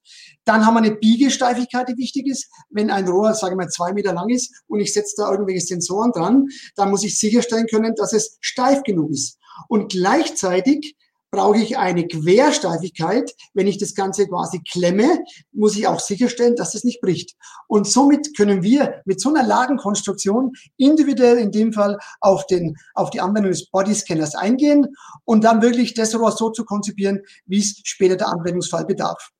Dann 0.45 0.65
haben 0.65 0.73
wir 0.73 0.79
eine 0.79 0.95
Biegesteifigkeit, 0.95 1.87
die 1.89 1.97
wichtig 1.97 2.27
ist. 2.27 2.49
Wenn 2.69 2.89
ein 2.89 3.07
Rohr, 3.07 3.33
sagen 3.33 3.53
wir 3.53 3.65
mal, 3.65 3.69
zwei 3.69 3.93
Meter 3.93 4.13
lang 4.13 4.29
ist 4.29 4.63
und 4.67 4.79
ich 4.79 4.93
setze 4.93 5.15
da 5.17 5.31
irgendwelche 5.31 5.61
Sensoren 5.61 6.11
dran, 6.11 6.47
dann 6.75 6.89
muss 6.89 7.03
ich 7.03 7.17
sicherstellen 7.17 7.67
können, 7.67 7.95
dass 7.95 8.13
es 8.13 8.37
steif 8.41 8.83
genug 8.83 9.11
ist. 9.11 9.37
Und 9.67 9.91
gleichzeitig 9.91 10.95
brauche 11.31 11.57
ich 11.57 11.77
eine 11.77 12.07
Quersteifigkeit. 12.07 13.33
Wenn 13.53 13.67
ich 13.67 13.77
das 13.77 13.95
Ganze 13.95 14.27
quasi 14.27 14.61
klemme, 14.69 15.19
muss 15.53 15.77
ich 15.77 15.87
auch 15.87 15.99
sicherstellen, 15.99 16.55
dass 16.55 16.75
es 16.75 16.83
nicht 16.83 17.01
bricht. 17.01 17.35
Und 17.67 17.87
somit 17.87 18.35
können 18.35 18.63
wir 18.63 19.01
mit 19.05 19.21
so 19.21 19.33
einer 19.33 19.47
Lagenkonstruktion 19.47 20.51
individuell 20.77 21.37
in 21.37 21.51
dem 21.51 21.71
Fall 21.71 21.97
auf, 22.19 22.45
den, 22.47 22.75
auf 22.93 23.09
die 23.09 23.21
Anwendung 23.21 23.51
des 23.51 23.69
Bodyscanners 23.69 24.35
eingehen 24.35 24.87
und 25.23 25.43
dann 25.43 25.61
wirklich 25.61 25.93
das 25.93 26.13
Rohr 26.13 26.33
so 26.33 26.49
zu 26.49 26.65
konzipieren, 26.65 27.21
wie 27.45 27.59
es 27.59 27.79
später 27.85 28.17
der 28.17 28.27
Anwendungsfall 28.27 28.85
bedarf. 28.85 29.31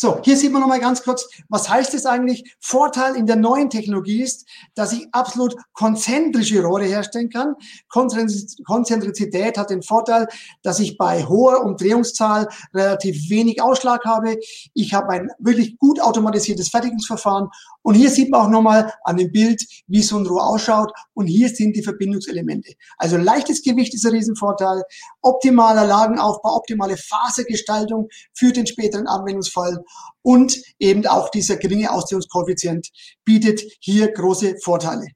So, 0.00 0.20
hier 0.22 0.36
sieht 0.36 0.52
man 0.52 0.60
nochmal 0.60 0.78
ganz 0.78 1.02
kurz, 1.02 1.28
was 1.48 1.68
heißt 1.68 1.92
es 1.94 2.06
eigentlich? 2.06 2.54
Vorteil 2.60 3.16
in 3.16 3.26
der 3.26 3.34
neuen 3.34 3.68
Technologie 3.68 4.22
ist, 4.22 4.46
dass 4.76 4.92
ich 4.92 5.08
absolut 5.10 5.56
konzentrische 5.72 6.62
Rohre 6.62 6.84
herstellen 6.84 7.30
kann. 7.30 7.56
Konzentrizität 7.88 9.58
hat 9.58 9.70
den 9.70 9.82
Vorteil, 9.82 10.28
dass 10.62 10.78
ich 10.78 10.98
bei 10.98 11.24
hoher 11.24 11.64
Umdrehungszahl 11.64 12.46
relativ 12.72 13.28
wenig 13.28 13.60
Ausschlag 13.60 14.04
habe. 14.04 14.36
Ich 14.72 14.94
habe 14.94 15.08
ein 15.08 15.30
wirklich 15.40 15.76
gut 15.78 16.00
automatisiertes 16.00 16.68
Fertigungsverfahren. 16.68 17.48
Und 17.82 17.94
hier 17.94 18.10
sieht 18.10 18.30
man 18.30 18.42
auch 18.42 18.50
nochmal 18.50 18.92
an 19.02 19.16
dem 19.16 19.32
Bild, 19.32 19.64
wie 19.88 20.02
so 20.02 20.16
ein 20.16 20.26
Rohr 20.26 20.46
ausschaut. 20.46 20.92
Und 21.14 21.26
hier 21.26 21.48
sind 21.48 21.74
die 21.74 21.82
Verbindungselemente. 21.82 22.74
Also 22.98 23.16
leichtes 23.16 23.62
Gewicht 23.62 23.94
ist 23.94 24.06
ein 24.06 24.12
Riesenvorteil, 24.12 24.82
optimaler 25.22 25.86
Lagenaufbau, 25.86 26.54
optimale 26.54 26.96
Fasergestaltung 26.96 28.08
für 28.32 28.52
den 28.52 28.68
späteren 28.68 29.08
Anwendungsfall 29.08 29.82
und 30.22 30.60
eben 30.78 31.06
auch 31.06 31.30
dieser 31.30 31.56
geringe 31.56 31.90
Ausdehnungskoeffizient 31.90 32.88
bietet 33.24 33.62
hier 33.80 34.12
große 34.12 34.56
Vorteile. 34.62 35.06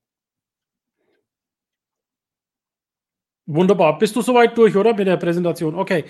Wunderbar. 3.47 3.99
Bist 3.99 4.15
du 4.15 4.23
soweit 4.23 4.57
durch, 4.57 4.77
oder? 4.77 4.95
Mit 4.95 5.09
der 5.09 5.17
Präsentation. 5.17 5.75
Okay. 5.75 6.05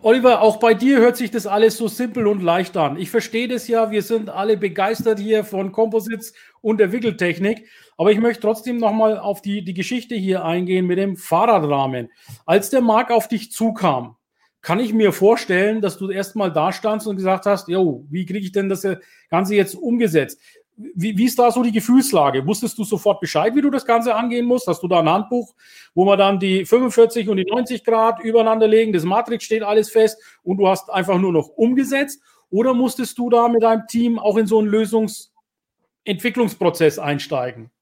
Oliver, 0.00 0.40
auch 0.40 0.58
bei 0.58 0.74
dir 0.74 0.98
hört 0.98 1.16
sich 1.16 1.30
das 1.30 1.44
alles 1.44 1.76
so 1.76 1.88
simpel 1.88 2.28
und 2.28 2.40
leicht 2.40 2.76
an. 2.76 2.96
Ich 2.96 3.10
verstehe 3.10 3.48
das 3.48 3.66
ja. 3.66 3.90
Wir 3.90 4.02
sind 4.02 4.30
alle 4.30 4.56
begeistert 4.56 5.18
hier 5.18 5.44
von 5.44 5.72
Composites 5.72 6.34
und 6.60 6.78
der 6.78 6.92
Wickeltechnik. 6.92 7.66
Aber 7.96 8.12
ich 8.12 8.20
möchte 8.20 8.42
trotzdem 8.42 8.76
nochmal 8.76 9.18
auf 9.18 9.42
die, 9.42 9.64
die 9.64 9.74
Geschichte 9.74 10.14
hier 10.14 10.44
eingehen 10.44 10.86
mit 10.86 10.98
dem 10.98 11.16
Fahrradrahmen. 11.16 12.10
Als 12.46 12.70
der 12.70 12.80
Marc 12.80 13.10
auf 13.10 13.26
dich 13.26 13.50
zukam, 13.50 14.16
kann 14.60 14.80
ich 14.80 14.92
mir 14.92 15.12
vorstellen, 15.12 15.80
dass 15.80 15.98
du 15.98 16.10
erstmal 16.10 16.52
da 16.52 16.72
standst 16.72 17.06
und 17.06 17.14
gesagt 17.16 17.46
hast, 17.46 17.68
jo, 17.68 18.04
wie 18.10 18.26
kriege 18.26 18.44
ich 18.44 18.52
denn 18.52 18.68
das 18.68 18.86
Ganze 19.30 19.54
jetzt 19.54 19.74
umgesetzt? 19.74 20.38
Wie, 20.76 21.16
wie, 21.18 21.24
ist 21.24 21.38
da 21.38 21.50
so 21.50 21.62
die 21.62 21.72
Gefühlslage? 21.72 22.46
Wusstest 22.46 22.76
du 22.78 22.84
sofort 22.84 23.20
Bescheid, 23.20 23.56
wie 23.56 23.62
du 23.62 23.70
das 23.70 23.84
Ganze 23.84 24.14
angehen 24.14 24.46
musst? 24.46 24.68
Hast 24.68 24.80
du 24.82 24.88
da 24.88 25.00
ein 25.00 25.08
Handbuch, 25.08 25.54
wo 25.94 26.04
man 26.04 26.18
dann 26.18 26.38
die 26.38 26.64
45 26.64 27.28
und 27.28 27.36
die 27.36 27.44
90 27.44 27.84
Grad 27.84 28.22
übereinander 28.22 28.68
legen, 28.68 28.92
das 28.92 29.02
Matrix 29.02 29.42
steht 29.44 29.64
alles 29.64 29.90
fest 29.90 30.22
und 30.44 30.58
du 30.58 30.68
hast 30.68 30.88
einfach 30.90 31.18
nur 31.18 31.32
noch 31.32 31.48
umgesetzt? 31.48 32.22
Oder 32.50 32.74
musstest 32.74 33.18
du 33.18 33.28
da 33.28 33.48
mit 33.48 33.64
deinem 33.64 33.88
Team 33.88 34.20
auch 34.20 34.36
in 34.36 34.46
so 34.46 34.60
einen 34.60 34.68
Lösungsentwicklungsprozess 34.68 37.00
einsteigen? 37.00 37.72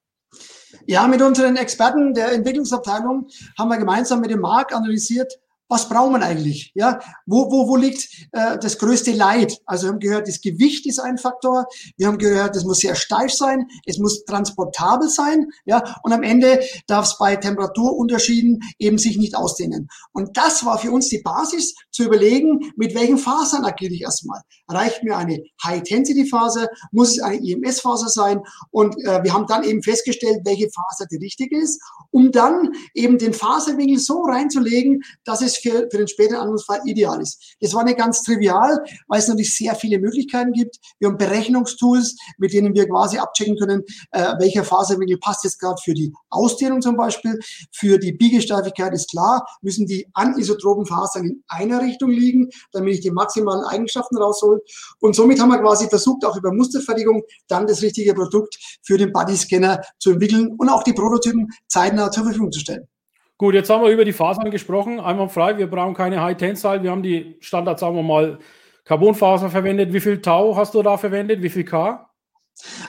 Ja, 0.87 1.07
mit 1.07 1.23
unseren 1.23 1.57
Experten 1.57 2.15
der 2.15 2.33
Entwicklungsabteilung 2.33 3.29
haben 3.59 3.69
wir 3.69 3.79
gemeinsam 3.79 4.21
mit 4.21 4.31
dem 4.31 4.41
Markt 4.41 4.73
analysiert, 4.73 5.39
was 5.69 5.89
braucht 5.89 6.13
man 6.13 6.23
eigentlich? 6.23 6.73
Ja, 6.75 7.01
wo, 7.27 7.51
wo, 7.51 7.69
wo 7.69 7.77
liegt 7.77 8.09
äh, 8.33 8.59
das 8.59 8.79
größte 8.79 9.13
Leid? 9.13 9.59
Also 9.67 9.87
wir 9.87 9.93
haben 9.93 10.01
gehört, 10.01 10.29
das 10.29 10.41
Gewicht 10.41 10.87
ist 10.87 10.99
ein 10.99 11.19
Faktor. 11.19 11.67
Wir 11.97 12.07
haben 12.07 12.19
gehört, 12.19 12.57
es 12.57 12.65
muss 12.65 12.79
sehr 12.79 12.95
steif 12.95 13.33
sein, 13.33 13.67
es 13.85 13.99
muss 13.99 14.25
transportabel 14.25 15.09
sein. 15.09 15.47
Ja, 15.65 15.83
und 16.03 16.13
am 16.13 16.23
Ende 16.23 16.61
darf 16.87 17.07
es 17.07 17.19
bei 17.19 17.37
Temperaturunterschieden 17.37 18.61
eben 18.79 18.99
sich 18.99 19.19
nicht 19.19 19.37
ausdehnen. 19.37 19.89
Und 20.13 20.37
das 20.37 20.65
war 20.65 20.79
für 20.79 20.91
uns 20.91 21.09
die 21.09 21.23
Basis, 21.23 21.75
zu 21.97 22.05
überlegen, 22.05 22.73
mit 22.77 22.95
welchen 22.95 23.17
Fasern 23.17 23.65
agiere 23.65 23.95
ich 23.95 24.03
erstmal. 24.03 24.43
Reicht 24.69 25.03
mir 25.03 25.17
eine 25.17 25.43
High-Intensity-Faser? 25.65 26.69
Muss 26.93 27.17
es 27.17 27.23
eine 27.23 27.39
IMS-Faser 27.39 28.09
sein? 28.09 28.43
Und 28.71 28.95
äh, 28.99 29.23
wir 29.25 29.33
haben 29.33 29.47
dann 29.47 29.65
eben 29.65 29.83
festgestellt, 29.83 30.41
welche 30.45 30.69
Faser 30.71 31.07
die 31.11 31.17
richtige 31.17 31.59
ist, 31.59 31.83
um 32.11 32.33
dann 32.33 32.73
eben 32.95 33.17
den 33.17 33.33
Faserwinkel 33.33 33.99
so 33.99 34.23
reinzulegen, 34.23 35.03
dass 35.25 35.41
es 35.41 35.56
für, 35.63 35.89
für 35.91 35.99
den 35.99 36.09
späteren 36.09 36.39
Anwendungsfall 36.39 36.81
ideal 36.85 37.21
ist. 37.21 37.57
Das 37.61 37.75
war 37.75 37.85
nicht 37.85 37.99
ganz 37.99 38.23
trivial, 38.23 38.79
weil 39.09 39.19
es 39.19 39.29
natürlich 39.29 39.55
sehr 39.57 39.75
viele 39.75 39.99
Möglichkeiten 39.99 40.53
gibt. 40.53 40.77
Wir 40.99 41.09
haben 41.09 41.19
Berechnungstools, 41.19 42.17
mit 42.39 42.53
denen 42.53 42.75
wir 42.75 42.89
quasi 42.89 43.19
abchecken 43.19 43.57
können, 43.57 43.83
äh, 44.13 44.35
welcher 44.39 44.65
Faserwinkel 44.65 45.19
passt 45.19 45.45
jetzt 45.45 45.59
gerade 45.59 45.81
für 45.83 45.95
die 45.95 46.13
Ausdehnung 46.31 46.83
zum 46.83 46.97
Beispiel. 46.97 47.39
Für 47.73 47.99
die 47.99 48.13
Biegesteifigkeit 48.13 48.93
ist 48.93 49.11
klar, 49.11 49.47
müssen 49.63 49.87
die 49.87 50.07
anisotropen 50.15 50.87
Fasern 50.87 51.27
in 51.27 51.45
einer 51.49 51.81
Richtung 51.81 52.11
liegen, 52.11 52.49
damit 52.73 52.95
ich 52.95 53.01
die 53.01 53.11
maximalen 53.11 53.65
Eigenschaften 53.65 54.17
raushole. 54.17 54.61
Und 55.01 55.15
somit 55.15 55.41
haben 55.41 55.51
wir 55.51 55.59
quasi 55.59 55.89
versucht, 55.89 56.25
auch 56.25 56.37
über 56.37 56.53
Musterfertigung 56.53 57.23
dann 57.49 57.67
das 57.67 57.83
richtige 57.83 58.15
Produkt 58.15 58.57
für 58.83 58.99
den 58.99 59.13
Bodyscanner 59.13 59.83
zu 59.99 60.13
entwickeln 60.13 60.55
und 60.59 60.69
auch 60.69 60.83
die 60.83 60.93
Prototypen 60.93 61.49
zeitnah 61.69 62.11
zur 62.11 62.25
Verfügung 62.25 62.53
zu 62.53 62.61
stellen. 62.61 62.89
Gut, 63.39 63.53
jetzt 63.53 63.69
haben 63.69 63.85
wir 63.85 63.91
über 63.91 64.07
die 64.07 64.15
Fasern 64.15 64.51
gesprochen. 64.51 64.99
Einmal 64.99 65.29
frei, 65.29 65.59
wir 65.59 65.69
brauchen 65.69 65.93
keine 65.93 66.23
High 66.23 66.39
Tensile. 66.39 66.83
Wir 66.83 66.91
haben 66.91 67.03
die 67.03 67.37
Standard, 67.41 67.79
sagen 67.79 67.95
wir 67.95 68.03
mal, 68.03 68.39
Carbonfaser 68.85 69.51
verwendet. 69.51 69.93
Wie 69.93 70.01
viel 70.01 70.23
Tau 70.23 70.57
hast 70.57 70.73
du 70.73 70.83
da 70.83 70.97
verwendet? 70.97 71.43
Wie 71.43 71.51
viel 71.51 71.65
K? 71.65 72.09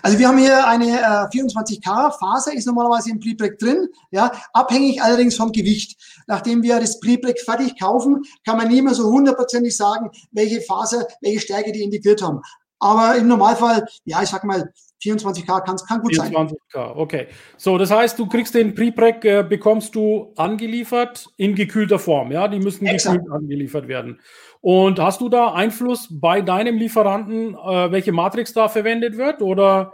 Also 0.01 0.17
wir 0.17 0.29
haben 0.29 0.37
hier 0.37 0.65
eine 0.65 0.85
äh, 0.85 1.37
24K 1.37 2.17
Faser, 2.17 2.53
ist 2.53 2.65
normalerweise 2.65 3.09
im 3.11 3.19
Prepreg 3.19 3.59
drin, 3.59 3.89
ja, 4.11 4.31
abhängig 4.53 5.01
allerdings 5.01 5.35
vom 5.35 5.51
Gewicht. 5.51 5.97
Nachdem 6.27 6.63
wir 6.63 6.79
das 6.79 7.01
Prepreg 7.01 7.41
fertig 7.41 7.77
kaufen, 7.77 8.23
kann 8.45 8.55
man 8.55 8.69
nie 8.69 8.81
mehr 8.81 8.93
so 8.93 9.09
hundertprozentig 9.09 9.75
sagen, 9.75 10.09
welche 10.31 10.61
Faser, 10.61 11.05
welche 11.19 11.41
Stärke 11.41 11.73
die 11.73 11.83
integriert 11.83 12.21
haben. 12.21 12.41
Aber 12.79 13.15
im 13.17 13.27
Normalfall, 13.27 13.85
ja, 14.05 14.21
ich 14.21 14.29
sag 14.29 14.43
mal, 14.43 14.71
24K 15.03 15.61
kann, 15.61 15.77
kann 15.87 16.01
gut 16.01 16.13
24K, 16.13 16.17
sein. 16.17 16.33
24K, 16.33 16.95
okay. 16.95 17.27
So, 17.57 17.77
das 17.77 17.91
heißt, 17.91 18.17
du 18.17 18.27
kriegst 18.27 18.55
den 18.55 18.73
Prepreg, 18.73 19.23
äh, 19.25 19.43
bekommst 19.43 19.95
du 19.95 20.33
angeliefert 20.35 21.27
in 21.37 21.55
gekühlter 21.55 21.99
Form, 21.99 22.31
ja? 22.31 22.47
Die 22.47 22.59
müssen 22.59 22.85
Exakt. 22.85 23.17
gekühlt 23.17 23.33
angeliefert 23.33 23.87
werden. 23.87 24.19
Und 24.61 24.99
hast 24.99 25.21
du 25.21 25.29
da 25.29 25.53
Einfluss 25.53 26.07
bei 26.09 26.41
deinem 26.41 26.77
Lieferanten, 26.77 27.53
äh, 27.53 27.91
welche 27.91 28.11
Matrix 28.11 28.53
da 28.53 28.69
verwendet 28.69 29.17
wird? 29.17 29.41
Oder 29.41 29.93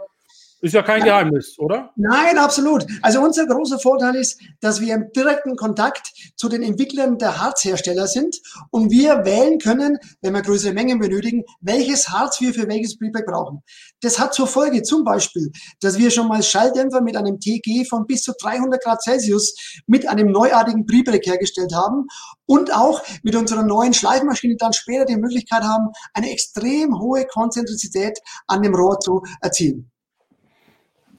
ist 0.64 0.72
ja 0.72 0.82
kein 0.82 1.00
Nein. 1.00 1.08
Geheimnis, 1.08 1.58
oder? 1.58 1.92
Nein, 1.94 2.38
absolut. 2.38 2.86
Also 3.02 3.20
unser 3.20 3.46
großer 3.46 3.78
Vorteil 3.78 4.14
ist, 4.14 4.40
dass 4.60 4.80
wir 4.80 4.94
im 4.94 5.12
direkten 5.12 5.56
Kontakt 5.56 6.10
zu 6.36 6.48
den 6.48 6.62
Entwicklern 6.62 7.18
der 7.18 7.38
Harzhersteller 7.38 8.06
sind 8.06 8.40
und 8.70 8.90
wir 8.90 9.26
wählen 9.26 9.58
können, 9.58 9.98
wenn 10.22 10.32
wir 10.32 10.40
größere 10.40 10.72
Mengen 10.72 10.98
benötigen, 10.98 11.44
welches 11.60 12.08
Harz 12.08 12.40
wir 12.40 12.54
für 12.54 12.66
welches 12.66 12.96
Prepack 12.96 13.26
brauchen. 13.26 13.62
Das 14.00 14.18
hat 14.18 14.32
zur 14.32 14.46
Folge 14.46 14.82
zum 14.82 15.04
Beispiel, 15.04 15.52
dass 15.82 15.98
wir 15.98 16.10
schon 16.10 16.28
mal 16.28 16.42
Schalldämpfer 16.42 17.02
mit 17.02 17.18
einem 17.18 17.38
TG 17.38 17.84
von 17.86 18.06
bis 18.06 18.22
zu 18.22 18.32
300 18.40 18.82
Grad 18.82 19.02
Celsius 19.02 19.54
mit 19.86 20.08
einem 20.08 20.32
neuartigen 20.32 20.86
Prepack 20.86 21.26
hergestellt 21.26 21.74
haben 21.74 22.06
und 22.46 22.74
auch 22.74 23.02
mit 23.22 23.36
unserer 23.36 23.64
neuen 23.64 23.92
Schleifmaschine 23.92 24.56
dann 24.56 24.72
später 24.72 25.04
die 25.04 25.16
Möglichkeit 25.16 25.62
haben, 25.62 25.88
eine 26.14 26.30
extrem 26.30 26.98
hohe 26.98 27.26
Konzentrizität 27.26 28.18
an 28.46 28.62
dem 28.62 28.74
Rohr 28.74 28.98
zu 28.98 29.22
erzielen. 29.42 29.90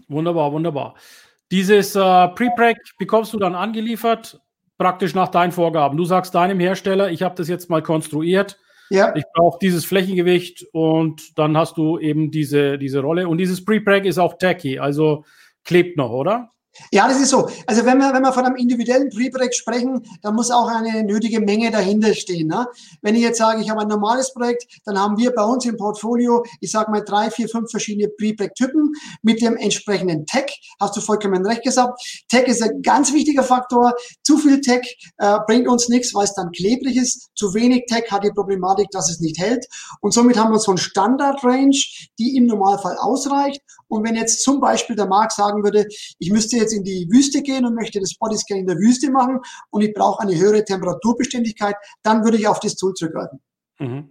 Wunderbar, 0.07 0.51
wunderbar. 0.51 0.95
Dieses 1.51 1.95
äh, 1.95 1.99
Pre-Pack 1.99 2.77
bekommst 2.97 3.33
du 3.33 3.39
dann 3.39 3.55
angeliefert, 3.55 4.39
praktisch 4.77 5.13
nach 5.13 5.29
deinen 5.29 5.51
Vorgaben. 5.51 5.97
Du 5.97 6.05
sagst 6.05 6.35
deinem 6.35 6.59
Hersteller, 6.59 7.11
ich 7.11 7.23
habe 7.23 7.35
das 7.35 7.47
jetzt 7.47 7.69
mal 7.69 7.81
konstruiert. 7.81 8.57
Ja. 8.89 9.15
Ich 9.15 9.23
brauche 9.33 9.57
dieses 9.61 9.85
Flächengewicht 9.85 10.65
und 10.71 11.37
dann 11.37 11.57
hast 11.57 11.77
du 11.77 11.97
eben 11.97 12.31
diese, 12.31 12.77
diese 12.77 12.99
Rolle. 12.99 13.27
Und 13.27 13.37
dieses 13.37 13.63
Pre-Pack 13.63 14.05
ist 14.05 14.19
auch 14.19 14.37
tacky, 14.37 14.79
also 14.79 15.23
klebt 15.63 15.97
noch, 15.97 16.11
oder? 16.11 16.51
Ja, 16.91 17.07
das 17.07 17.19
ist 17.21 17.29
so. 17.29 17.49
Also 17.67 17.85
wenn 17.85 17.97
wir, 17.97 18.13
wenn 18.13 18.21
wir 18.21 18.33
von 18.33 18.45
einem 18.45 18.55
individuellen 18.55 19.09
Pre-Projekt 19.09 19.55
sprechen, 19.55 20.01
dann 20.21 20.35
muss 20.35 20.51
auch 20.51 20.67
eine 20.67 21.03
nötige 21.03 21.39
Menge 21.39 21.71
dahinter 21.71 22.13
stehen. 22.13 22.47
Ne? 22.47 22.67
Wenn 23.01 23.15
ich 23.15 23.21
jetzt 23.21 23.37
sage, 23.37 23.61
ich 23.61 23.69
habe 23.69 23.81
ein 23.81 23.87
normales 23.87 24.33
Projekt, 24.33 24.65
dann 24.85 24.99
haben 24.99 25.17
wir 25.17 25.31
bei 25.33 25.43
uns 25.43 25.65
im 25.65 25.77
Portfolio, 25.77 26.43
ich 26.59 26.71
sage 26.71 26.91
mal 26.91 27.01
drei, 27.01 27.31
vier, 27.31 27.47
fünf 27.47 27.71
verschiedene 27.71 28.09
Pre-Projekt-Typen 28.09 28.93
mit 29.21 29.41
dem 29.41 29.55
entsprechenden 29.55 30.25
Tech. 30.25 30.59
Hast 30.79 30.95
du 30.97 31.01
vollkommen 31.01 31.45
recht 31.45 31.63
gesagt. 31.63 32.01
Tech 32.29 32.47
ist 32.47 32.61
ein 32.61 32.81
ganz 32.81 33.13
wichtiger 33.13 33.43
Faktor. 33.43 33.93
Zu 34.23 34.37
viel 34.37 34.61
Tech 34.61 34.97
äh, 35.17 35.37
bringt 35.47 35.67
uns 35.67 35.89
nichts, 35.89 36.13
weil 36.13 36.25
es 36.25 36.33
dann 36.33 36.51
klebrig 36.51 36.97
ist. 36.97 37.29
Zu 37.35 37.53
wenig 37.53 37.85
Tech 37.87 38.11
hat 38.11 38.23
die 38.23 38.31
Problematik, 38.31 38.89
dass 38.91 39.09
es 39.09 39.19
nicht 39.19 39.39
hält. 39.39 39.65
Und 40.01 40.13
somit 40.13 40.37
haben 40.37 40.51
wir 40.51 40.59
so 40.59 40.71
ein 40.71 40.77
Standard-Range, 40.77 41.77
die 42.19 42.35
im 42.35 42.45
Normalfall 42.45 42.97
ausreicht. 42.99 43.61
Und 43.87 44.03
wenn 44.03 44.15
jetzt 44.15 44.43
zum 44.43 44.59
Beispiel 44.59 44.95
der 44.95 45.07
Markt 45.07 45.33
sagen 45.33 45.63
würde, 45.63 45.87
ich 46.19 46.31
müsste 46.31 46.57
jetzt 46.65 46.73
in 46.73 46.83
die 46.83 47.07
Wüste 47.11 47.41
gehen 47.41 47.65
und 47.65 47.75
möchte 47.75 47.99
das 47.99 48.15
Bodyscan 48.15 48.57
in 48.57 48.67
der 48.67 48.77
Wüste 48.77 49.11
machen 49.11 49.39
und 49.69 49.81
ich 49.81 49.93
brauche 49.93 50.21
eine 50.21 50.35
höhere 50.37 50.63
Temperaturbeständigkeit, 50.65 51.75
dann 52.03 52.23
würde 52.23 52.37
ich 52.37 52.47
auf 52.47 52.59
das 52.59 52.75
Tool 52.75 52.93
zurückgreifen. 52.93 53.39
Mhm. 53.79 54.09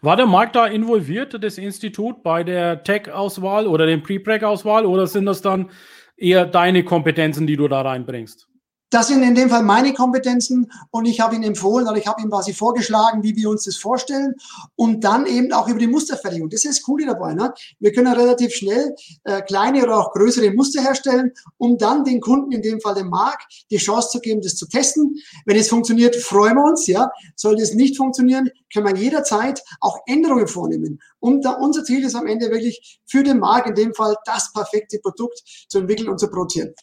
War 0.00 0.16
der 0.16 0.26
Markt 0.26 0.56
da 0.56 0.66
involviert, 0.66 1.42
das 1.42 1.58
Institut, 1.58 2.22
bei 2.22 2.44
der 2.44 2.82
Tech-Auswahl 2.84 3.66
oder 3.66 3.86
dem 3.86 4.02
Pre-Preg-Auswahl 4.02 4.86
oder 4.86 5.06
sind 5.06 5.26
das 5.26 5.40
dann 5.40 5.70
eher 6.16 6.46
deine 6.46 6.84
Kompetenzen, 6.84 7.46
die 7.46 7.56
du 7.56 7.68
da 7.68 7.82
reinbringst? 7.82 8.48
Das 8.90 9.08
sind 9.08 9.22
in 9.22 9.34
dem 9.34 9.50
Fall 9.50 9.62
meine 9.62 9.92
Kompetenzen 9.92 10.70
und 10.90 11.06
ich 11.06 11.20
habe 11.20 11.34
Ihnen 11.34 11.44
empfohlen 11.44 11.88
oder 11.88 11.96
ich 11.96 12.06
habe 12.06 12.20
Ihnen 12.20 12.30
quasi 12.30 12.52
vorgeschlagen, 12.52 13.22
wie 13.24 13.34
wir 13.34 13.50
uns 13.50 13.64
das 13.64 13.76
vorstellen 13.76 14.34
und 14.76 15.02
dann 15.02 15.26
eben 15.26 15.52
auch 15.52 15.66
über 15.68 15.78
die 15.78 15.88
Musterfertigung. 15.88 16.48
Das 16.48 16.64
ist 16.64 16.78
das 16.78 16.82
Coole 16.82 17.06
dabei. 17.06 17.34
Ne? 17.34 17.52
Wir 17.80 17.92
können 17.92 18.12
relativ 18.12 18.54
schnell 18.54 18.94
äh, 19.24 19.42
kleine 19.42 19.82
oder 19.82 19.98
auch 19.98 20.12
größere 20.12 20.52
Muster 20.52 20.80
herstellen, 20.80 21.32
um 21.56 21.76
dann 21.76 22.04
den 22.04 22.20
Kunden, 22.20 22.52
in 22.52 22.62
dem 22.62 22.80
Fall 22.80 22.94
dem 22.94 23.08
Markt, 23.08 23.64
die 23.70 23.78
Chance 23.78 24.10
zu 24.10 24.20
geben, 24.20 24.42
das 24.42 24.54
zu 24.54 24.68
testen. 24.68 25.16
Wenn 25.44 25.56
es 25.56 25.68
funktioniert, 25.68 26.14
freuen 26.16 26.54
wir 26.54 26.64
uns. 26.64 26.86
Ja, 26.86 27.10
Sollte 27.34 27.62
es 27.62 27.74
nicht 27.74 27.96
funktionieren, 27.96 28.50
können 28.72 28.86
wir 28.86 28.96
jederzeit 28.96 29.62
auch 29.80 29.98
Änderungen 30.06 30.46
vornehmen. 30.46 31.00
Und 31.18 31.44
da, 31.44 31.52
unser 31.52 31.84
Ziel 31.84 32.04
ist 32.04 32.14
am 32.14 32.26
Ende 32.26 32.50
wirklich 32.50 33.00
für 33.06 33.22
den 33.22 33.38
Markt 33.38 33.68
in 33.68 33.74
dem 33.74 33.94
Fall 33.94 34.14
das 34.24 34.52
perfekte 34.52 34.98
Produkt 34.98 35.42
zu 35.68 35.78
entwickeln 35.78 36.08
und 36.08 36.18
zu 36.18 36.28
produzieren. 36.28 36.74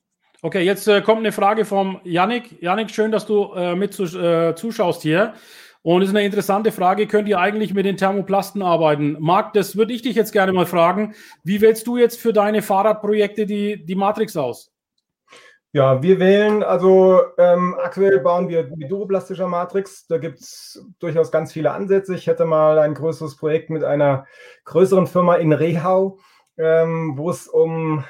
Okay, 0.44 0.62
jetzt 0.62 0.88
äh, 0.88 1.02
kommt 1.02 1.20
eine 1.20 1.32
Frage 1.32 1.66
vom 1.66 2.02
Yannick. 2.04 2.60
Yannick, 2.64 2.90
schön, 2.90 3.12
dass 3.12 3.28
du 3.28 3.54
äh, 3.54 3.76
mit 3.76 3.94
zu, 3.94 4.06
äh, 4.06 4.56
zuschaust 4.56 5.04
hier. 5.04 5.36
Und 5.84 6.02
es 6.02 6.10
ist 6.10 6.16
eine 6.16 6.26
interessante 6.26 6.72
Frage, 6.72 7.06
könnt 7.06 7.28
ihr 7.30 7.40
eigentlich 7.40 7.76
mit 7.76 7.86
den 7.86 7.96
Thermoplasten 7.96 8.64
arbeiten? 8.64 9.18
Marc, 9.20 9.54
das 9.54 9.76
würde 9.76 9.94
ich 9.94 10.02
dich 10.02 10.16
jetzt 10.16 10.32
gerne 10.32 10.52
mal 10.52 10.66
fragen. 10.66 11.14
Wie 11.44 11.62
wählst 11.62 11.86
du 11.86 11.96
jetzt 11.96 12.20
für 12.20 12.34
deine 12.34 12.64
Fahrradprojekte 12.64 13.46
die, 13.46 13.86
die 13.86 13.94
Matrix 13.94 14.36
aus? 14.36 14.72
Ja, 15.74 16.02
wir 16.02 16.20
wählen, 16.20 16.64
also 16.64 17.22
ähm, 17.38 17.76
aktuell 17.80 18.20
bauen 18.20 18.50
wir 18.50 18.68
mit 18.76 18.92
duroplastischer 18.92 19.48
Matrix. 19.48 20.08
Da 20.08 20.18
gibt 20.18 20.40
es 20.40 20.84
durchaus 20.98 21.32
ganz 21.32 21.54
viele 21.54 21.72
Ansätze. 21.72 22.16
Ich 22.16 22.26
hätte 22.26 22.46
mal 22.46 22.80
ein 22.80 22.96
größeres 22.96 23.38
Projekt 23.38 23.70
mit 23.70 23.84
einer 23.84 24.26
größeren 24.66 25.06
Firma 25.06 25.36
in 25.36 25.54
Rehau, 25.54 26.18
ähm, 26.58 27.14
wo 27.16 27.30
es 27.30 27.48
um 27.48 28.04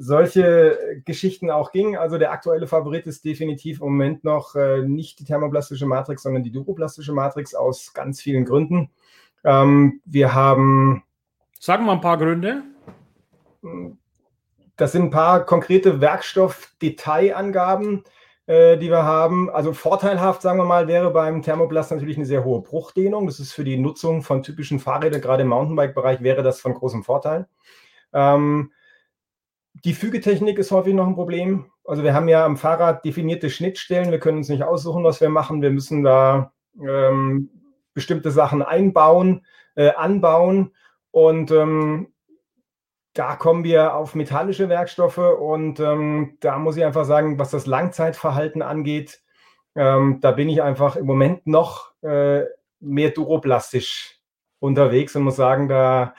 solche 0.00 1.02
Geschichten 1.04 1.50
auch 1.50 1.72
ging. 1.72 1.96
Also 1.96 2.18
der 2.18 2.30
aktuelle 2.30 2.68
Favorit 2.68 3.08
ist 3.08 3.24
definitiv 3.24 3.80
im 3.80 3.86
Moment 3.86 4.22
noch 4.22 4.54
äh, 4.54 4.82
nicht 4.82 5.18
die 5.18 5.24
thermoplastische 5.24 5.86
Matrix, 5.86 6.22
sondern 6.22 6.44
die 6.44 6.52
duroplastische 6.52 7.12
Matrix 7.12 7.52
aus 7.52 7.92
ganz 7.92 8.20
vielen 8.20 8.44
Gründen. 8.44 8.90
Ähm, 9.44 10.00
wir 10.04 10.34
haben. 10.34 11.02
Sagen 11.58 11.84
wir 11.84 11.92
ein 11.92 12.00
paar 12.00 12.16
Gründe. 12.16 12.62
Das 14.76 14.92
sind 14.92 15.02
ein 15.02 15.10
paar 15.10 15.44
konkrete 15.44 16.00
Werkstoffdetailangaben, 16.00 18.04
äh, 18.46 18.78
die 18.78 18.90
wir 18.90 19.02
haben. 19.02 19.50
Also 19.50 19.72
vorteilhaft, 19.72 20.42
sagen 20.42 20.60
wir 20.60 20.64
mal, 20.64 20.86
wäre 20.86 21.10
beim 21.10 21.42
Thermoplast 21.42 21.90
natürlich 21.90 22.16
eine 22.16 22.26
sehr 22.26 22.44
hohe 22.44 22.62
Bruchdehnung. 22.62 23.26
Das 23.26 23.40
ist 23.40 23.52
für 23.52 23.64
die 23.64 23.76
Nutzung 23.76 24.22
von 24.22 24.44
typischen 24.44 24.78
Fahrrädern, 24.78 25.20
gerade 25.20 25.42
im 25.42 25.48
Mountainbike-Bereich, 25.48 26.22
wäre 26.22 26.44
das 26.44 26.60
von 26.60 26.74
großem 26.74 27.02
Vorteil. 27.02 27.48
Ähm, 28.12 28.70
die 29.84 29.94
Fügetechnik 29.94 30.58
ist 30.58 30.70
häufig 30.70 30.94
noch 30.94 31.06
ein 31.06 31.14
Problem. 31.14 31.66
Also 31.84 32.02
wir 32.02 32.14
haben 32.14 32.28
ja 32.28 32.44
am 32.44 32.56
Fahrrad 32.56 33.04
definierte 33.04 33.50
Schnittstellen. 33.50 34.10
Wir 34.10 34.18
können 34.18 34.38
uns 34.38 34.48
nicht 34.48 34.62
aussuchen, 34.62 35.04
was 35.04 35.20
wir 35.20 35.28
machen. 35.28 35.62
Wir 35.62 35.70
müssen 35.70 36.02
da 36.02 36.52
ähm, 36.80 37.50
bestimmte 37.94 38.30
Sachen 38.30 38.62
einbauen, 38.62 39.44
äh, 39.74 39.90
anbauen. 39.90 40.74
Und 41.10 41.50
ähm, 41.50 42.12
da 43.14 43.36
kommen 43.36 43.64
wir 43.64 43.94
auf 43.94 44.14
metallische 44.14 44.68
Werkstoffe. 44.68 45.18
Und 45.18 45.80
ähm, 45.80 46.36
da 46.40 46.58
muss 46.58 46.76
ich 46.76 46.84
einfach 46.84 47.04
sagen, 47.04 47.38
was 47.38 47.50
das 47.50 47.66
Langzeitverhalten 47.66 48.62
angeht, 48.62 49.22
ähm, 49.74 50.18
da 50.20 50.32
bin 50.32 50.48
ich 50.48 50.62
einfach 50.62 50.96
im 50.96 51.06
Moment 51.06 51.46
noch 51.46 51.92
äh, 52.02 52.44
mehr 52.80 53.10
duroplastisch 53.10 54.18
unterwegs 54.60 55.14
und 55.14 55.22
muss 55.22 55.36
sagen, 55.36 55.68
da 55.68 56.14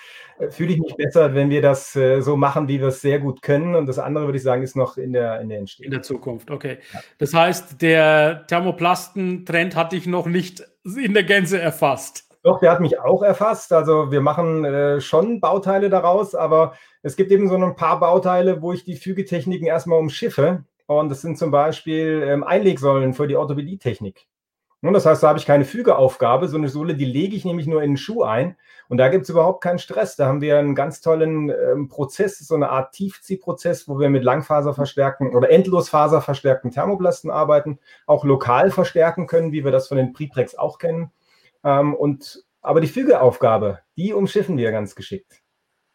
fühle 0.49 0.73
ich 0.73 0.79
mich 0.79 0.95
besser, 0.95 1.33
wenn 1.33 1.49
wir 1.49 1.61
das 1.61 1.95
äh, 1.95 2.21
so 2.21 2.37
machen, 2.37 2.67
wie 2.67 2.79
wir 2.79 2.87
es 2.87 3.01
sehr 3.01 3.19
gut 3.19 3.41
können. 3.41 3.75
Und 3.75 3.87
das 3.87 3.99
andere, 3.99 4.25
würde 4.25 4.37
ich 4.37 4.43
sagen, 4.43 4.63
ist 4.63 4.75
noch 4.75 4.97
in 4.97 5.13
der, 5.13 5.41
in 5.41 5.49
der 5.49 5.59
Entstehung. 5.59 5.85
In 5.85 5.91
der 5.91 6.01
Zukunft, 6.01 6.49
okay. 6.49 6.77
Ja. 6.93 6.99
Das 7.17 7.33
heißt, 7.33 7.81
der 7.81 8.47
Thermoplasten-Trend 8.47 9.75
hat 9.75 9.91
dich 9.91 10.07
noch 10.07 10.27
nicht 10.27 10.63
in 10.83 11.13
der 11.13 11.23
Gänze 11.23 11.59
erfasst. 11.59 12.25
Doch, 12.43 12.59
der 12.59 12.71
hat 12.71 12.79
mich 12.79 12.99
auch 12.99 13.21
erfasst. 13.21 13.73
Also 13.73 14.11
wir 14.11 14.21
machen 14.21 14.63
äh, 14.63 15.01
schon 15.01 15.41
Bauteile 15.41 15.89
daraus, 15.89 16.35
aber 16.35 16.73
es 17.01 17.17
gibt 17.17 17.31
eben 17.31 17.49
so 17.49 17.55
ein 17.55 17.75
paar 17.75 17.99
Bauteile, 17.99 18.61
wo 18.61 18.71
ich 18.71 18.85
die 18.85 18.95
Fügetechniken 18.95 19.67
erstmal 19.67 19.99
umschiffe. 19.99 20.63
Und 20.87 21.09
das 21.09 21.21
sind 21.21 21.37
zum 21.37 21.51
Beispiel 21.51 22.23
ähm, 22.25 22.43
Einlegsäulen 22.43 23.13
für 23.13 23.27
die 23.27 23.35
Orthopädietechnik. 23.35 24.25
Und 24.81 24.93
das 24.93 25.05
heißt, 25.05 25.21
da 25.21 25.29
habe 25.29 25.39
ich 25.39 25.45
keine 25.45 25.65
Fügeaufgabe. 25.65 26.47
So 26.47 26.57
eine 26.57 26.69
Sohle, 26.69 26.95
die 26.95 27.05
lege 27.05 27.35
ich 27.35 27.43
nämlich 27.43 27.67
nur 27.67 27.83
in 27.83 27.91
den 27.91 27.97
Schuh 27.97 28.23
ein. 28.23 28.55
Und 28.87 28.97
da 28.97 29.09
gibt 29.09 29.23
es 29.23 29.29
überhaupt 29.29 29.61
keinen 29.61 29.77
Stress. 29.79 30.15
Da 30.15 30.25
haben 30.25 30.41
wir 30.41 30.57
einen 30.57 30.73
ganz 30.73 31.01
tollen 31.01 31.49
ähm, 31.49 31.89
Prozess, 31.89 32.39
so 32.39 32.55
eine 32.55 32.69
Art 32.69 32.93
Tiefziehprozess, 32.93 33.87
wo 33.87 33.99
wir 33.99 34.09
mit 34.09 34.23
Langfaserverstärkten 34.23 35.35
oder 35.35 35.49
Endlosfaserverstärkten 35.49 36.71
Thermoplasten 36.71 37.29
arbeiten, 37.29 37.79
auch 38.07 38.23
lokal 38.23 38.71
verstärken 38.71 39.27
können, 39.27 39.51
wie 39.51 39.65
wir 39.65 39.71
das 39.71 39.89
von 39.89 39.97
den 39.97 40.13
Preprex 40.13 40.55
auch 40.55 40.77
kennen. 40.77 41.11
Ähm, 41.63 41.93
und, 41.93 42.45
aber 42.61 42.79
die 42.79 42.87
Fügeaufgabe, 42.87 43.79
die 43.97 44.13
umschiffen 44.13 44.57
wir 44.57 44.71
ganz 44.71 44.95
geschickt. 44.95 45.41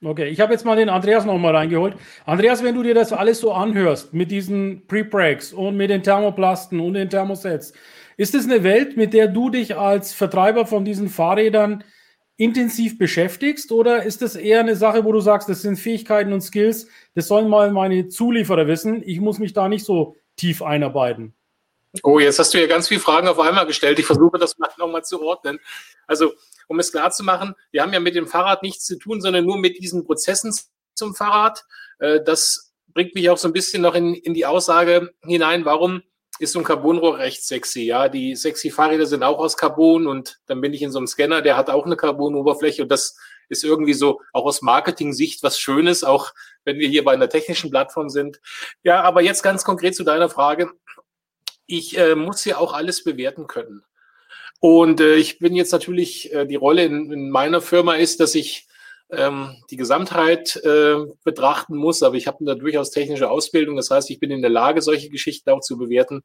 Okay, 0.05 0.27
ich 0.27 0.41
habe 0.41 0.53
jetzt 0.53 0.67
mal 0.67 0.77
den 0.77 0.91
Andreas 0.91 1.25
nochmal 1.25 1.57
reingeholt. 1.57 1.97
Andreas, 2.27 2.63
wenn 2.63 2.75
du 2.75 2.83
dir 2.83 2.95
das 2.95 3.15
alles 3.15 3.41
so 3.41 3.53
anhörst 3.53 4.13
mit 4.13 4.31
diesen 4.31 4.87
Pre-Breaks 4.87 5.55
und 5.55 5.79
mit 5.79 5.89
den 5.89 6.03
Thermoplasten 6.03 6.79
und 6.79 6.95
den 6.95 7.09
Thermosets, 7.09 7.73
ist 8.17 8.35
es 8.35 8.45
eine 8.45 8.63
Welt, 8.63 8.97
mit 8.97 9.13
der 9.13 9.29
du 9.29 9.51
dich 9.51 9.77
als 9.77 10.13
Vertreiber 10.13 10.67
von 10.67 10.85
diesen 10.85 11.09
Fahrrädern 11.09 11.85
intensiv 12.37 12.99
beschäftigst 12.99 13.71
oder 13.71 14.03
ist 14.03 14.23
das 14.23 14.35
eher 14.35 14.61
eine 14.61 14.77
Sache, 14.77 15.05
wo 15.05 15.13
du 15.13 15.21
sagst, 15.21 15.49
das 15.49 15.63
sind 15.63 15.77
Fähigkeiten 15.77 16.33
und 16.33 16.41
Skills, 16.41 16.89
das 17.15 17.29
sollen 17.29 17.49
mal 17.49 17.71
meine 17.71 18.09
Zulieferer 18.09 18.67
wissen, 18.67 19.03
ich 19.05 19.21
muss 19.21 19.39
mich 19.39 19.53
da 19.53 19.69
nicht 19.69 19.85
so 19.85 20.17
tief 20.37 20.63
einarbeiten? 20.63 21.35
Oh, 22.03 22.19
jetzt 22.19 22.41
hast 22.41 22.53
du 22.53 22.61
ja 22.61 22.67
ganz 22.67 22.89
viele 22.89 23.01
Fragen 23.01 23.29
auf 23.29 23.39
einmal 23.39 23.67
gestellt. 23.67 24.01
Ich 24.01 24.07
versuche 24.07 24.39
das 24.39 24.59
mal 24.59 24.69
nochmal 24.79 25.05
zu 25.05 25.23
ordnen. 25.23 25.61
Also, 26.09 26.33
um 26.67 26.81
es 26.81 26.91
klar 26.91 27.13
zu 27.13 27.23
machen, 27.23 27.55
wir 27.71 27.83
haben 27.83 27.93
ja 27.93 28.01
mit 28.01 28.17
dem 28.17 28.27
Fahrrad 28.27 28.63
nichts 28.63 28.85
zu 28.85 28.99
tun, 28.99 29.21
sondern 29.21 29.45
nur 29.45 29.59
mit 29.59 29.79
diesen 29.79 30.05
Prozessen 30.05 30.53
zum 30.95 31.15
Fahrrad. 31.15 31.65
Äh, 32.01 32.21
das 32.25 32.75
bringt 32.89 33.15
mich 33.15 33.31
auch 33.31 33.39
so 33.39 33.49
ein 33.49 33.53
bisschen 33.53 33.83
noch 33.83 33.95
in, 33.95 34.15
in 34.15 34.35
die 34.35 34.47
Aussage 34.47 35.15
hinein, 35.23 35.65
warum 35.65 36.03
ist 36.39 36.53
so 36.53 36.59
ein 36.59 36.65
Carbonrohr 36.65 37.19
recht 37.19 37.45
sexy. 37.45 37.83
Ja, 37.83 38.09
die 38.09 38.35
sexy 38.35 38.71
Fahrräder 38.71 39.07
sind 39.07 39.23
auch 39.23 39.39
aus 39.39 39.57
Carbon 39.57 40.07
und 40.07 40.41
dann 40.47 40.61
bin 40.61 40.73
ich 40.73 40.83
in 40.83 40.91
so 40.91 40.99
einem 40.99 41.07
Scanner, 41.07 41.43
der 41.43 41.57
hat 41.57 41.71
auch 41.71 41.87
eine 41.87 41.97
Carbon-Oberfläche 41.97 42.83
und 42.83 42.89
das 42.89 43.17
ist 43.49 43.65
irgendwie 43.65 43.95
so 43.95 44.21
auch 44.33 44.45
aus 44.45 44.63
Marketing-Sicht 44.63 45.43
was 45.43 45.59
Schönes, 45.59 46.03
auch 46.03 46.33
wenn 46.65 46.79
wir 46.79 46.89
hier 46.89 47.05
bei 47.05 47.13
einer 47.13 47.29
technischen 47.29 47.71
Plattform 47.71 48.09
sind. 48.09 48.41
Ja, 48.83 49.03
aber 49.03 49.23
jetzt 49.23 49.43
ganz 49.43 49.65
konkret 49.65 49.95
zu 49.95 50.05
deiner 50.05 50.29
Frage. 50.29 50.71
Ich 51.67 51.97
äh, 51.99 52.15
muss 52.15 52.45
ja 52.45 52.59
auch 52.59 52.73
alles 52.73 53.05
bewerten 53.05 53.47
können. 53.47 53.85
Und 54.61 55.01
äh, 55.01 55.17
ich 55.17 55.39
bin 55.39 55.55
jetzt 55.55 55.73
natürlich, 55.73 56.33
äh, 56.33 56.47
die 56.47 56.55
Rolle 56.55 56.85
in, 56.85 57.13
in 57.13 57.31
meiner 57.31 57.61
Firma 57.61 57.97
ist, 57.97 58.21
dass 58.21 58.35
ich 58.35 58.67
ähm, 59.11 59.57
die 59.71 59.77
Gesamtheit 59.77 60.57
äh, 60.57 60.97
betrachten 61.25 61.77
muss, 61.77 62.03
aber 62.03 62.17
ich 62.17 62.27
habe 62.27 62.45
da 62.45 62.55
durchaus 62.55 62.91
technische 62.91 63.31
Ausbildung. 63.31 63.77
Das 63.77 63.91
heißt, 63.91 64.11
ich 64.11 64.21
bin 64.21 64.31
in 64.31 64.43
der 64.43 64.51
Lage, 64.51 64.83
solche 64.83 65.09
Geschichten 65.09 65.51
auch 65.51 65.61
zu 65.61 65.77
bewerten. 65.77 66.23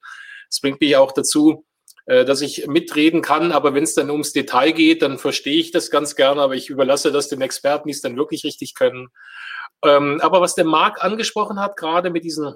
Es 0.49 0.61
bringt 0.61 0.82
mich 0.82 0.95
auch 0.95 1.11
dazu, 1.11 1.65
äh, 2.05 2.25
dass 2.25 2.41
ich 2.41 2.67
mitreden 2.67 3.21
kann, 3.21 3.51
aber 3.51 3.73
wenn 3.73 3.84
es 3.84 3.93
dann 3.93 4.09
ums 4.09 4.34
Detail 4.34 4.71
geht, 4.71 5.01
dann 5.01 5.17
verstehe 5.17 5.59
ich 5.59 5.71
das 5.71 5.91
ganz 5.91 6.15
gerne, 6.15 6.41
aber 6.41 6.55
ich 6.55 6.69
überlasse 6.69 7.11
das 7.11 7.30
den 7.30 7.41
Experten, 7.41 7.88
die 7.88 7.93
es 7.93 8.01
dann 8.01 8.17
wirklich 8.17 8.43
richtig 8.43 8.73
können. 8.73 9.09
Ähm, 9.86 10.19
aber 10.21 10.41
was 10.41 10.55
der 10.55 10.65
Marc 10.65 11.03
angesprochen 11.03 11.59
hat, 11.59 11.77
gerade 11.77 12.09
mit 12.09 12.23
diesen 12.23 12.55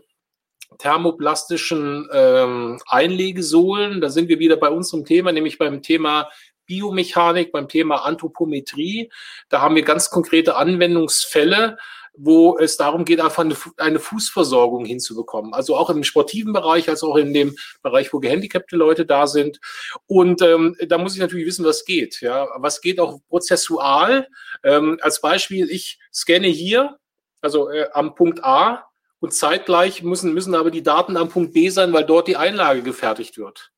thermoplastischen 0.79 2.09
ähm, 2.11 2.79
Einlegesohlen, 2.87 4.01
da 4.01 4.09
sind 4.09 4.27
wir 4.27 4.39
wieder 4.39 4.57
bei 4.57 4.69
unserem 4.69 5.05
Thema, 5.05 5.31
nämlich 5.31 5.57
beim 5.57 5.81
Thema 5.81 6.29
Biomechanik, 6.65 7.51
beim 7.51 7.67
Thema 7.67 8.05
Anthropometrie. 8.05 9.11
Da 9.49 9.61
haben 9.61 9.75
wir 9.75 9.83
ganz 9.83 10.09
konkrete 10.09 10.55
Anwendungsfälle, 10.55 11.77
wo 12.15 12.57
es 12.59 12.77
darum 12.77 13.05
geht, 13.05 13.19
einfach 13.19 13.45
eine, 13.77 13.99
Fußversorgung 13.99 14.85
hinzubekommen. 14.85 15.53
Also 15.53 15.75
auch 15.75 15.89
im 15.89 16.03
sportiven 16.03 16.53
Bereich, 16.53 16.87
als 16.87 17.03
auch 17.03 17.15
in 17.15 17.33
dem 17.33 17.55
Bereich, 17.81 18.13
wo 18.13 18.19
gehandicapte 18.19 18.75
Leute 18.75 19.05
da 19.05 19.25
sind. 19.25 19.59
Und 20.05 20.41
ähm, 20.41 20.75
da 20.87 20.97
muss 20.97 21.15
ich 21.15 21.21
natürlich 21.21 21.47
wissen, 21.47 21.65
was 21.65 21.85
geht. 21.85 22.21
Ja, 22.21 22.47
was 22.57 22.81
geht 22.81 22.99
auch 22.99 23.19
prozessual? 23.29 24.27
Ähm, 24.63 24.99
als 25.01 25.21
Beispiel, 25.21 25.69
ich 25.71 25.99
scanne 26.13 26.47
hier, 26.47 26.97
also 27.41 27.69
äh, 27.69 27.89
am 27.93 28.13
Punkt 28.15 28.43
A, 28.43 28.85
und 29.23 29.33
zeitgleich 29.33 30.03
müssen, 30.03 30.33
müssen 30.33 30.53
aber 30.53 30.69
die 30.69 30.83
Daten 30.83 31.15
am 31.15 31.29
Punkt 31.29 31.53
B 31.53 31.69
sein, 31.69 31.93
weil 31.93 32.03
dort 32.03 32.27
die 32.27 32.35
Einlage 32.35 32.83
gefertigt 32.83 33.37
wird. 33.37 33.71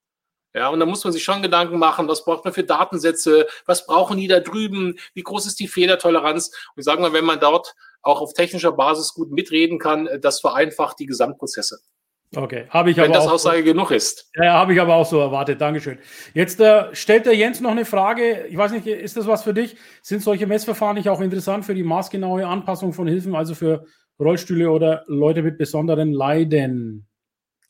Ja, 0.56 0.70
und 0.70 0.80
da 0.80 0.86
muss 0.86 1.04
man 1.04 1.12
sich 1.12 1.24
schon 1.24 1.42
Gedanken 1.42 1.78
machen, 1.78 2.08
was 2.08 2.24
braucht 2.24 2.46
man 2.46 2.54
für 2.54 2.64
Datensätze, 2.64 3.46
was 3.66 3.86
brauchen 3.86 4.18
die 4.18 4.30
da 4.30 4.40
drüben, 4.40 4.98
wie 5.14 5.22
groß 5.22 5.48
ist 5.48 5.60
die 5.60 5.68
Fehlertoleranz? 5.68 6.52
Und 6.78 6.84
sagen 6.84 7.04
wir, 7.04 7.12
wenn 7.12 7.26
man 7.26 7.42
dort 7.42 7.76
auch 8.02 8.22
auf 8.22 8.34
technischer 8.34 8.72
Basis 8.72 9.14
gut 9.14 9.32
mitreden 9.32 9.80
kann, 9.80 10.08
das 10.22 10.40
vereinfacht 10.40 10.98
die 11.00 11.08
Gesamtprozesse. 11.08 11.80
Okay, 12.34 12.68
habe 12.70 12.90
ich 12.90 12.98
Wenn 12.98 13.06
aber 13.06 13.16
das 13.16 13.28
Aussage 13.28 13.60
so, 13.60 13.64
genug 13.66 13.92
ist. 13.92 14.30
Ja, 14.36 14.54
habe 14.54 14.74
ich 14.74 14.80
aber 14.80 14.96
auch 14.96 15.06
so 15.06 15.20
erwartet. 15.20 15.60
Dankeschön. 15.60 16.00
Jetzt 16.34 16.60
äh, 16.62 16.94
stellt 16.94 17.26
der 17.26 17.36
Jens 17.36 17.60
noch 17.60 17.72
eine 17.72 17.86
Frage. 17.86 18.48
Ich 18.48 18.58
weiß 18.58 18.72
nicht, 18.72 18.88
ist 18.88 19.18
das 19.18 19.28
was 19.28 19.44
für 19.44 19.54
dich? 19.54 19.76
Sind 20.02 20.24
solche 20.24 20.48
Messverfahren 20.48 20.96
nicht 20.96 21.10
auch 21.10 21.22
interessant 21.22 21.66
für 21.66 21.76
die 21.76 21.84
maßgenaue 21.84 22.48
Anpassung 22.48 22.94
von 22.94 23.08
Hilfen, 23.08 23.36
also 23.36 23.56
für 23.56 23.86
Rollstühle 24.20 24.72
oder 24.72 25.04
Leute 25.08 25.44
mit 25.44 25.58
besonderen 25.58 26.14
Leiden? 26.14 27.08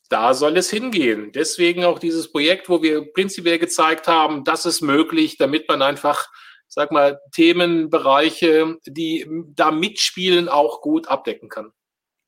Da 0.08 0.34
soll 0.34 0.56
es 0.56 0.70
hingehen. 0.70 1.32
Deswegen 1.32 1.84
auch 1.84 1.98
dieses 1.98 2.30
Projekt, 2.30 2.68
wo 2.68 2.82
wir 2.82 3.12
prinzipiell 3.12 3.58
gezeigt 3.58 4.08
haben, 4.08 4.44
das 4.44 4.66
ist 4.66 4.80
möglich, 4.80 5.36
damit 5.36 5.68
man 5.68 5.82
einfach, 5.82 6.26
sag 6.68 6.92
mal, 6.92 7.20
Themenbereiche, 7.32 8.76
die 8.86 9.26
da 9.54 9.70
mitspielen, 9.70 10.48
auch 10.48 10.80
gut 10.80 11.08
abdecken 11.08 11.48
kann. 11.48 11.72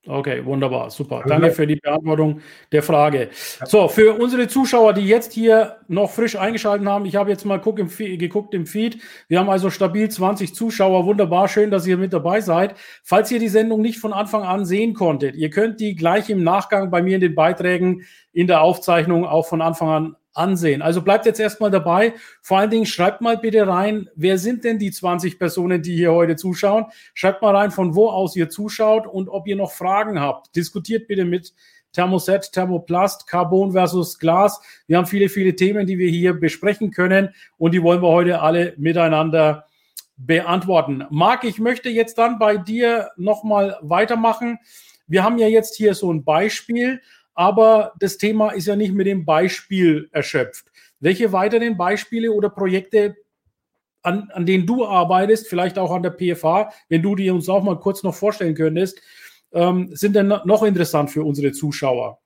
Okay, 0.06 0.42
wunderbar, 0.44 0.90
super. 0.90 1.22
Danke 1.26 1.50
für 1.50 1.66
die 1.66 1.76
Beantwortung 1.76 2.40
der 2.72 2.82
Frage. 2.82 3.28
So, 3.66 3.88
für 3.88 4.14
unsere 4.14 4.48
Zuschauer, 4.48 4.94
die 4.94 5.06
jetzt 5.06 5.32
hier 5.32 5.76
noch 5.88 6.10
frisch 6.10 6.36
eingeschaltet 6.36 6.86
haben, 6.86 7.04
ich 7.04 7.16
habe 7.16 7.30
jetzt 7.30 7.44
mal 7.44 7.60
guck 7.60 7.78
im, 7.78 7.88
geguckt 7.88 8.54
im 8.54 8.66
Feed. 8.66 8.98
Wir 9.28 9.38
haben 9.38 9.50
also 9.50 9.68
stabil 9.70 10.08
20 10.08 10.54
Zuschauer. 10.54 11.04
Wunderbar, 11.04 11.48
schön, 11.48 11.70
dass 11.70 11.86
ihr 11.86 11.98
mit 11.98 12.12
dabei 12.12 12.40
seid. 12.40 12.74
Falls 13.02 13.30
ihr 13.30 13.38
die 13.38 13.48
Sendung 13.48 13.82
nicht 13.82 13.98
von 13.98 14.12
Anfang 14.12 14.44
an 14.44 14.64
sehen 14.64 14.94
konntet, 14.94 15.34
ihr 15.36 15.50
könnt 15.50 15.80
die 15.80 15.94
gleich 15.94 16.30
im 16.30 16.42
Nachgang 16.42 16.90
bei 16.90 17.02
mir 17.02 17.16
in 17.16 17.20
den 17.20 17.34
Beiträgen 17.34 18.06
in 18.32 18.46
der 18.46 18.62
Aufzeichnung 18.62 19.26
auch 19.26 19.46
von 19.46 19.60
Anfang 19.60 19.88
an 19.88 20.16
ansehen. 20.38 20.80
Also 20.80 21.02
bleibt 21.02 21.26
jetzt 21.26 21.40
erstmal 21.40 21.70
dabei. 21.70 22.14
Vor 22.40 22.58
allen 22.58 22.70
Dingen 22.70 22.86
schreibt 22.86 23.20
mal 23.20 23.36
bitte 23.36 23.66
rein, 23.66 24.08
wer 24.14 24.38
sind 24.38 24.64
denn 24.64 24.78
die 24.78 24.90
20 24.90 25.38
Personen, 25.38 25.82
die 25.82 25.96
hier 25.96 26.12
heute 26.12 26.36
zuschauen? 26.36 26.86
Schreibt 27.14 27.42
mal 27.42 27.54
rein, 27.54 27.70
von 27.70 27.94
wo 27.94 28.08
aus 28.08 28.36
ihr 28.36 28.48
zuschaut 28.48 29.06
und 29.06 29.28
ob 29.28 29.46
ihr 29.46 29.56
noch 29.56 29.72
Fragen 29.72 30.20
habt. 30.20 30.54
Diskutiert 30.56 31.08
bitte 31.08 31.24
mit 31.24 31.52
Thermoset, 31.92 32.52
Thermoplast, 32.52 33.26
Carbon 33.26 33.72
versus 33.72 34.18
Glas. 34.18 34.60
Wir 34.86 34.98
haben 34.98 35.06
viele, 35.06 35.28
viele 35.28 35.56
Themen, 35.56 35.86
die 35.86 35.98
wir 35.98 36.10
hier 36.10 36.34
besprechen 36.34 36.90
können 36.90 37.30
und 37.56 37.72
die 37.72 37.82
wollen 37.82 38.02
wir 38.02 38.08
heute 38.08 38.40
alle 38.40 38.74
miteinander 38.76 39.64
beantworten. 40.16 41.04
Marc, 41.10 41.44
ich 41.44 41.58
möchte 41.58 41.88
jetzt 41.88 42.18
dann 42.18 42.38
bei 42.38 42.56
dir 42.56 43.10
nochmal 43.16 43.76
weitermachen. 43.80 44.58
wir 45.06 45.24
haben 45.24 45.38
ja 45.38 45.48
jetzt 45.48 45.76
hier 45.76 45.94
so 45.94 46.12
ein 46.12 46.22
Beispiel, 46.22 47.00
aber 47.38 47.92
das 48.00 48.18
Thema 48.18 48.50
ist 48.50 48.66
ja 48.66 48.74
nicht 48.74 48.92
mit 48.92 49.06
dem 49.06 49.24
Beispiel 49.24 50.08
erschöpft. 50.10 50.72
Welche 50.98 51.30
weiteren 51.30 51.76
Beispiele 51.76 52.32
oder 52.32 52.50
Projekte, 52.50 53.14
an, 54.02 54.28
an 54.32 54.44
denen 54.44 54.66
du 54.66 54.84
arbeitest, 54.84 55.46
vielleicht 55.46 55.78
auch 55.78 55.92
an 55.92 56.02
der 56.02 56.10
PFA, 56.10 56.72
wenn 56.88 57.00
du 57.00 57.14
die 57.14 57.30
uns 57.30 57.48
auch 57.48 57.62
mal 57.62 57.78
kurz 57.78 58.02
noch 58.02 58.16
vorstellen 58.16 58.56
könntest, 58.56 59.00
ähm, 59.52 59.88
sind 59.94 60.16
denn 60.16 60.26
noch 60.26 60.64
interessant 60.64 61.12
für 61.12 61.22
unsere 61.22 61.52
Zuschauer? 61.52 62.18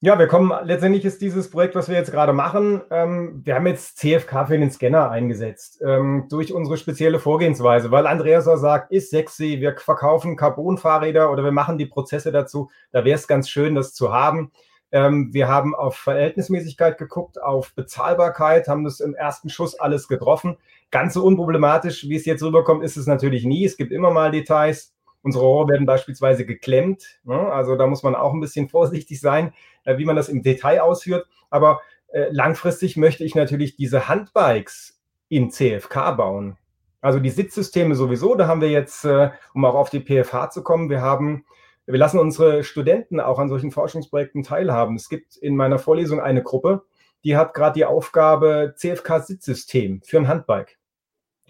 Ja, 0.00 0.16
wir 0.16 0.28
kommen, 0.28 0.52
letztendlich 0.62 1.04
ist 1.04 1.20
dieses 1.20 1.50
Projekt, 1.50 1.74
was 1.74 1.88
wir 1.88 1.96
jetzt 1.96 2.12
gerade 2.12 2.32
machen, 2.32 2.82
ähm, 2.92 3.42
wir 3.44 3.56
haben 3.56 3.66
jetzt 3.66 3.98
CFK 3.98 4.46
für 4.46 4.56
den 4.56 4.70
Scanner 4.70 5.10
eingesetzt, 5.10 5.82
ähm, 5.84 6.26
durch 6.30 6.52
unsere 6.52 6.76
spezielle 6.76 7.18
Vorgehensweise, 7.18 7.90
weil 7.90 8.06
Andreas 8.06 8.46
auch 8.46 8.58
sagt, 8.58 8.92
ist 8.92 9.10
sexy, 9.10 9.58
wir 9.60 9.76
verkaufen 9.76 10.36
Carbon-Fahrräder 10.36 11.32
oder 11.32 11.42
wir 11.42 11.50
machen 11.50 11.78
die 11.78 11.86
Prozesse 11.86 12.30
dazu, 12.30 12.70
da 12.92 13.04
wäre 13.04 13.16
es 13.16 13.26
ganz 13.26 13.50
schön, 13.50 13.74
das 13.74 13.92
zu 13.92 14.12
haben. 14.12 14.52
Ähm, 14.92 15.30
wir 15.32 15.48
haben 15.48 15.74
auf 15.74 15.96
Verhältnismäßigkeit 15.96 16.96
geguckt, 16.96 17.42
auf 17.42 17.74
Bezahlbarkeit, 17.74 18.68
haben 18.68 18.84
das 18.84 19.00
im 19.00 19.16
ersten 19.16 19.48
Schuss 19.48 19.80
alles 19.80 20.06
getroffen. 20.06 20.58
Ganz 20.92 21.14
so 21.14 21.24
unproblematisch, 21.24 22.08
wie 22.08 22.14
es 22.14 22.24
jetzt 22.24 22.44
rüberkommt, 22.44 22.84
ist 22.84 22.96
es 22.96 23.08
natürlich 23.08 23.44
nie. 23.44 23.64
Es 23.64 23.76
gibt 23.76 23.90
immer 23.90 24.12
mal 24.12 24.30
Details. 24.30 24.94
Unsere 25.22 25.44
Rohre 25.44 25.68
werden 25.68 25.86
beispielsweise 25.86 26.46
geklemmt. 26.46 27.20
Ne? 27.24 27.36
Also 27.36 27.76
da 27.76 27.86
muss 27.86 28.02
man 28.02 28.14
auch 28.14 28.32
ein 28.32 28.40
bisschen 28.40 28.68
vorsichtig 28.70 29.20
sein, 29.20 29.52
wie 29.96 30.04
man 30.04 30.16
das 30.16 30.28
im 30.28 30.42
Detail 30.42 30.80
ausführt. 30.80 31.26
Aber 31.48 31.80
äh, 32.08 32.26
langfristig 32.30 32.96
möchte 32.96 33.24
ich 33.24 33.34
natürlich 33.34 33.76
diese 33.76 34.08
Handbikes 34.08 35.00
in 35.28 35.50
CFK 35.50 36.12
bauen. 36.12 36.58
Also 37.00 37.20
die 37.20 37.30
Sitzsysteme 37.30 37.94
sowieso, 37.94 38.34
da 38.34 38.48
haben 38.48 38.60
wir 38.60 38.70
jetzt, 38.70 39.04
äh, 39.04 39.30
um 39.54 39.64
auch 39.64 39.74
auf 39.74 39.90
die 39.90 40.00
PFH 40.00 40.50
zu 40.50 40.62
kommen, 40.62 40.90
wir 40.90 41.00
haben, 41.00 41.44
wir 41.86 41.98
lassen 41.98 42.18
unsere 42.18 42.64
Studenten 42.64 43.20
auch 43.20 43.38
an 43.38 43.48
solchen 43.48 43.70
Forschungsprojekten 43.70 44.42
teilhaben. 44.42 44.96
Es 44.96 45.08
gibt 45.08 45.36
in 45.36 45.56
meiner 45.56 45.78
Vorlesung 45.78 46.20
eine 46.20 46.42
Gruppe, 46.42 46.82
die 47.24 47.36
hat 47.36 47.54
gerade 47.54 47.74
die 47.74 47.84
Aufgabe 47.84 48.74
CFK-Sitzsystem 48.76 50.02
für 50.04 50.18
ein 50.18 50.28
Handbike 50.28 50.77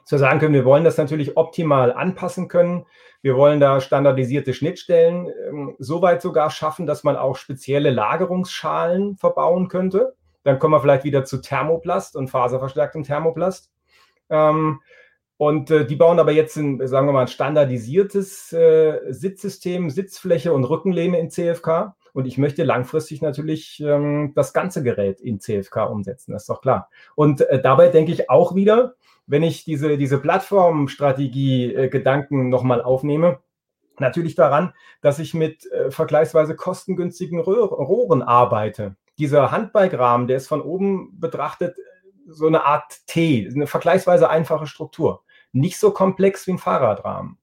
zu 0.08 0.16
sagen 0.16 0.40
können, 0.40 0.54
wir 0.54 0.64
wollen 0.64 0.84
das 0.84 0.96
natürlich 0.96 1.36
optimal 1.36 1.92
anpassen 1.92 2.48
können. 2.48 2.86
Wir 3.20 3.36
wollen 3.36 3.60
da 3.60 3.78
standardisierte 3.78 4.54
Schnittstellen 4.54 5.28
ähm, 5.46 5.76
so 5.78 6.00
weit 6.00 6.22
sogar 6.22 6.50
schaffen, 6.50 6.86
dass 6.86 7.04
man 7.04 7.16
auch 7.16 7.36
spezielle 7.36 7.90
Lagerungsschalen 7.90 9.16
verbauen 9.16 9.68
könnte. 9.68 10.14
Dann 10.44 10.58
kommen 10.58 10.72
wir 10.72 10.80
vielleicht 10.80 11.04
wieder 11.04 11.26
zu 11.26 11.42
Thermoplast 11.42 12.16
und 12.16 12.30
faserverstärktem 12.30 13.02
Thermoplast. 13.02 13.70
Ähm, 14.30 14.80
und 15.36 15.70
äh, 15.70 15.84
die 15.84 15.96
bauen 15.96 16.18
aber 16.18 16.32
jetzt 16.32 16.56
ein, 16.56 16.86
sagen 16.88 17.06
wir 17.06 17.12
mal, 17.12 17.22
ein 17.22 17.28
standardisiertes 17.28 18.50
äh, 18.54 19.12
Sitzsystem, 19.12 19.90
Sitzfläche 19.90 20.54
und 20.54 20.64
Rückenlehne 20.64 21.18
in 21.18 21.28
CFK. 21.28 21.96
Und 22.14 22.24
ich 22.24 22.38
möchte 22.38 22.64
langfristig 22.64 23.20
natürlich 23.20 23.78
ähm, 23.80 24.32
das 24.34 24.54
ganze 24.54 24.82
Gerät 24.82 25.20
in 25.20 25.38
CFK 25.38 25.84
umsetzen, 25.90 26.32
das 26.32 26.44
ist 26.44 26.48
doch 26.48 26.62
klar. 26.62 26.88
Und 27.14 27.42
äh, 27.42 27.60
dabei 27.60 27.88
denke 27.88 28.10
ich 28.10 28.30
auch 28.30 28.54
wieder, 28.54 28.94
wenn 29.28 29.44
ich 29.44 29.64
diese, 29.64 29.96
diese 29.98 30.18
Plattformstrategie-Gedanken 30.18 32.46
äh, 32.46 32.48
nochmal 32.48 32.82
aufnehme, 32.82 33.38
natürlich 33.98 34.34
daran, 34.34 34.72
dass 35.02 35.18
ich 35.18 35.34
mit 35.34 35.70
äh, 35.70 35.90
vergleichsweise 35.90 36.56
kostengünstigen 36.56 37.38
Rohren 37.38 38.22
arbeite. 38.22 38.96
Dieser 39.18 39.52
Handbike-Rahmen, 39.52 40.28
der 40.28 40.38
ist 40.38 40.48
von 40.48 40.62
oben 40.62 41.20
betrachtet 41.20 41.76
äh, 41.78 41.82
so 42.26 42.46
eine 42.46 42.64
Art 42.64 43.06
T, 43.06 43.46
eine 43.54 43.66
vergleichsweise 43.66 44.30
einfache 44.30 44.66
Struktur. 44.66 45.24
Nicht 45.52 45.78
so 45.78 45.90
komplex 45.90 46.46
wie 46.46 46.52
ein 46.52 46.58
Fahrradrahmen. 46.58 47.36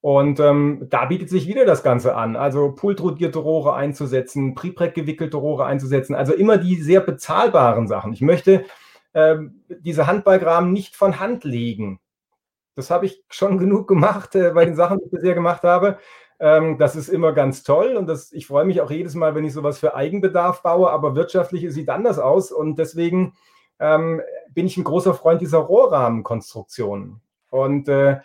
Und 0.00 0.40
ähm, 0.40 0.88
da 0.90 1.04
bietet 1.04 1.30
sich 1.30 1.46
wieder 1.46 1.64
das 1.64 1.84
Ganze 1.84 2.16
an. 2.16 2.34
Also 2.34 2.72
pultrodierte 2.72 3.38
Rohre 3.38 3.74
einzusetzen, 3.74 4.56
Prepreg 4.56 4.94
gewickelte 4.94 5.36
Rohre 5.36 5.64
einzusetzen. 5.64 6.16
Also 6.16 6.34
immer 6.34 6.58
die 6.58 6.74
sehr 6.74 6.98
bezahlbaren 7.00 7.86
Sachen. 7.86 8.12
Ich 8.12 8.20
möchte 8.20 8.64
diese 9.14 10.06
Handballgraben 10.06 10.72
nicht 10.72 10.96
von 10.96 11.20
Hand 11.20 11.44
legen. 11.44 12.00
Das 12.74 12.90
habe 12.90 13.06
ich 13.06 13.22
schon 13.28 13.58
genug 13.58 13.86
gemacht 13.86 14.34
äh, 14.34 14.50
bei 14.52 14.64
den 14.64 14.76
Sachen, 14.76 14.98
die 14.98 15.04
ich 15.04 15.10
bisher 15.10 15.34
gemacht 15.34 15.62
habe. 15.62 15.98
Ähm, 16.40 16.78
das 16.78 16.96
ist 16.96 17.08
immer 17.08 17.32
ganz 17.32 17.62
toll 17.62 17.96
und 17.96 18.06
das, 18.06 18.32
ich 18.32 18.46
freue 18.46 18.64
mich 18.64 18.80
auch 18.80 18.90
jedes 18.90 19.14
Mal, 19.14 19.34
wenn 19.34 19.44
ich 19.44 19.52
sowas 19.52 19.78
für 19.78 19.94
Eigenbedarf 19.94 20.62
baue, 20.62 20.90
aber 20.90 21.14
wirtschaftlich 21.14 21.70
sieht 21.72 21.90
anders 21.90 22.18
aus 22.18 22.50
und 22.50 22.78
deswegen 22.78 23.34
ähm, 23.78 24.22
bin 24.50 24.66
ich 24.66 24.76
ein 24.76 24.84
großer 24.84 25.14
Freund 25.14 25.40
dieser 25.40 25.58
Rohrrahmenkonstruktion. 25.58 27.20
Und 27.50 27.88
äh, 27.88 28.20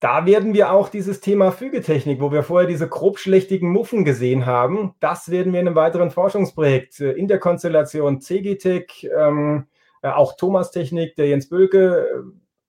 da 0.00 0.26
werden 0.26 0.52
wir 0.52 0.72
auch 0.72 0.88
dieses 0.88 1.20
Thema 1.20 1.52
Fügetechnik, 1.52 2.20
wo 2.20 2.30
wir 2.30 2.42
vorher 2.42 2.68
diese 2.68 2.88
grobschlächtigen 2.88 3.70
Muffen 3.70 4.04
gesehen 4.04 4.44
haben, 4.44 4.94
das 5.00 5.30
werden 5.30 5.52
wir 5.52 5.60
in 5.60 5.68
einem 5.68 5.76
weiteren 5.76 6.10
Forschungsprojekt 6.10 7.00
äh, 7.00 7.12
in 7.12 7.28
der 7.28 7.38
Konstellation 7.38 8.20
CGTech, 8.20 9.08
ähm, 9.16 9.66
äh, 10.02 10.08
auch 10.10 10.36
Thomas 10.36 10.70
Technik, 10.70 11.16
der 11.16 11.28
Jens 11.28 11.48
Bölke 11.48 12.08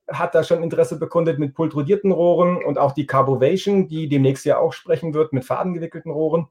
äh, 0.09 0.13
hat 0.13 0.35
da 0.35 0.43
schon 0.43 0.63
Interesse 0.63 0.97
bekundet 0.97 1.37
mit 1.37 1.53
pultrodierten 1.53 2.13
Rohren 2.13 2.63
und 2.63 2.77
auch 2.77 2.93
die 2.93 3.05
Carbovation, 3.05 3.89
die 3.89 4.07
demnächst 4.07 4.45
ja 4.45 4.57
auch 4.57 4.71
sprechen 4.71 5.13
wird 5.13 5.33
mit 5.33 5.43
fadengewickelten 5.43 6.11
Rohren. 6.11 6.47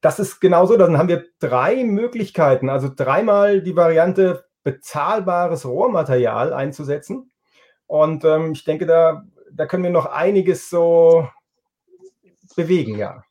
Das 0.00 0.20
ist 0.20 0.40
genauso, 0.40 0.76
dann 0.76 0.98
haben 0.98 1.08
wir 1.08 1.24
drei 1.40 1.82
Möglichkeiten, 1.82 2.68
also 2.68 2.90
dreimal 2.94 3.60
die 3.60 3.74
Variante 3.74 4.44
bezahlbares 4.62 5.66
Rohrmaterial 5.66 6.52
einzusetzen. 6.52 7.32
Und 7.86 8.24
ähm, 8.24 8.52
ich 8.52 8.64
denke, 8.64 8.86
da 8.86 9.24
da 9.56 9.66
können 9.66 9.84
wir 9.84 9.90
noch 9.90 10.06
einiges 10.06 10.68
so 10.68 11.28
bewegen, 12.56 12.98
ja. 12.98 13.22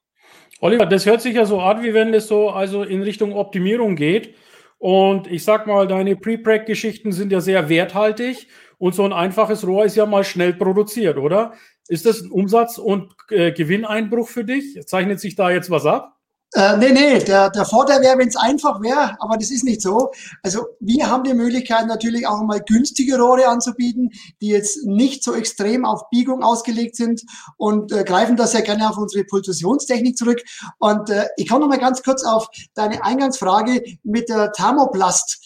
Oliver, 0.60 0.86
das 0.86 1.06
hört 1.06 1.22
sich 1.22 1.36
ja 1.36 1.46
so 1.46 1.60
an, 1.60 1.84
wie 1.84 1.94
wenn 1.94 2.14
es 2.14 2.28
so 2.28 2.50
also 2.50 2.84
in 2.84 3.02
Richtung 3.02 3.34
Optimierung 3.34 3.96
geht. 3.96 4.36
Und 4.78 5.28
ich 5.28 5.44
sag 5.44 5.68
mal, 5.68 5.88
deine 5.88 6.16
Pre-Prac-Geschichten 6.16 7.12
sind 7.12 7.32
ja 7.32 7.42
sehr 7.42 7.70
werthaltig 7.70 8.48
und 8.78 8.96
so 8.96 9.04
ein 9.04 9.14
einfaches 9.14 9.66
Rohr 9.66 9.86
ist 9.86 9.96
ja 9.96 10.06
mal 10.06 10.24
schnell 10.24 10.54
produziert, 10.54 11.18
oder? 11.18 11.54
Ist 11.88 12.06
das 12.06 12.22
ein 12.22 12.32
Umsatz- 12.32 12.78
und 12.78 13.14
äh, 13.30 13.52
Gewinneinbruch 13.52 14.28
für 14.28 14.44
dich? 14.44 14.82
Zeichnet 14.86 15.20
sich 15.20 15.36
da 15.36 15.52
jetzt 15.52 15.70
was 15.70 15.86
ab? 15.86 16.13
Äh, 16.56 16.78
nee, 16.78 16.92
nee, 16.92 17.20
der, 17.20 17.50
der 17.50 17.66
Vorteil 17.66 18.02
wäre, 18.02 18.20
wenn 18.20 18.28
es 18.28 18.36
einfach 18.36 18.80
wäre, 18.82 19.16
aber 19.20 19.38
das 19.38 19.50
ist 19.50 19.64
nicht 19.64 19.82
so. 19.82 20.12
Also 20.44 20.68
wir 20.80 21.10
haben 21.10 21.24
die 21.24 21.34
Möglichkeit 21.34 21.88
natürlich 21.88 22.28
auch 22.28 22.44
mal 22.44 22.62
günstige 22.62 23.18
Rohre 23.18 23.48
anzubieten, 23.48 24.12
die 24.40 24.50
jetzt 24.50 24.86
nicht 24.86 25.24
so 25.24 25.34
extrem 25.34 25.84
auf 25.84 26.10
Biegung 26.12 26.44
ausgelegt 26.44 26.96
sind 26.96 27.24
und 27.58 27.92
äh, 27.92 28.04
greifen 28.04 28.38
da 28.38 28.46
sehr 28.46 28.62
gerne 28.62 28.88
auf 28.88 28.98
unsere 28.98 29.24
Pulsationstechnik 29.24 30.16
zurück. 30.16 30.44
Und 30.78 31.10
äh, 31.10 31.26
ich 31.38 31.50
komme 31.50 31.62
noch 31.62 31.70
mal 31.70 31.80
ganz 31.80 32.04
kurz 32.04 32.24
auf 32.24 32.48
deine 32.76 33.04
Eingangsfrage 33.04 33.84
mit 34.04 34.30
der 34.30 34.52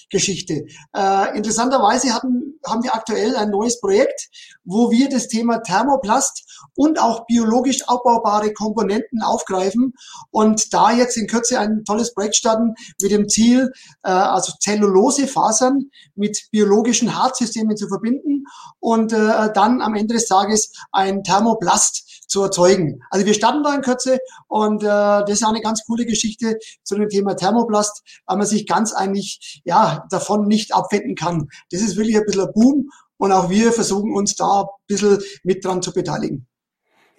Thermoplast-Geschichte. 0.09 0.65
Äh, 0.95 1.37
interessanterweise 1.37 2.13
hatten, 2.13 2.59
haben 2.65 2.83
wir 2.83 2.95
aktuell 2.95 3.35
ein 3.35 3.49
neues 3.49 3.79
Projekt, 3.79 4.29
wo 4.63 4.91
wir 4.91 5.09
das 5.09 5.27
Thema 5.27 5.59
Thermoplast 5.59 6.43
und 6.75 6.99
auch 6.99 7.25
biologisch 7.27 7.83
abbaubare 7.87 8.53
Komponenten 8.53 9.21
aufgreifen 9.21 9.93
und 10.31 10.73
da 10.73 10.91
jetzt 10.91 11.17
in 11.17 11.27
Kürze 11.27 11.59
ein 11.59 11.83
tolles 11.85 12.13
Projekt 12.13 12.35
starten 12.35 12.73
mit 13.01 13.11
dem 13.11 13.29
Ziel, 13.29 13.71
äh, 14.03 14.09
also 14.09 14.53
Zellulosefasern 14.59 15.89
mit 16.15 16.47
biologischen 16.51 17.17
Hartsystemen 17.17 17.77
zu 17.77 17.87
verbinden 17.87 18.45
und 18.79 19.13
äh, 19.13 19.51
dann 19.53 19.81
am 19.81 19.95
Ende 19.95 20.15
des 20.15 20.27
Tages 20.27 20.71
ein 20.91 21.23
Thermoplast 21.23 22.06
zu 22.27 22.43
erzeugen. 22.43 23.01
Also 23.09 23.25
wir 23.25 23.33
starten 23.33 23.63
da 23.63 23.73
in 23.73 23.81
Kürze 23.81 24.19
und 24.47 24.83
äh, 24.83 24.85
das 24.85 25.31
ist 25.31 25.43
eine 25.43 25.61
ganz 25.61 25.83
coole 25.85 26.05
Geschichte 26.05 26.57
zu 26.83 26.95
dem 26.95 27.09
Thema 27.09 27.35
Thermoplast, 27.35 28.03
weil 28.25 28.37
man 28.37 28.45
sich 28.45 28.67
ganz 28.67 28.93
eigentlich 28.93 29.61
ja 29.65 30.05
davon 30.09 30.47
nicht 30.47 30.75
abwenden 30.75 31.15
kann. 31.15 31.47
Das 31.71 31.81
ist 31.81 31.97
wirklich 31.97 32.17
ein 32.17 32.25
bisschen 32.25 32.47
ein 32.47 32.53
Boom 32.53 32.89
und 33.17 33.31
auch 33.31 33.49
wir 33.49 33.71
versuchen 33.71 34.13
uns 34.13 34.35
da 34.35 34.61
ein 34.61 34.67
bisschen 34.87 35.19
mit 35.43 35.65
dran 35.65 35.81
zu 35.81 35.93
beteiligen. 35.93 36.47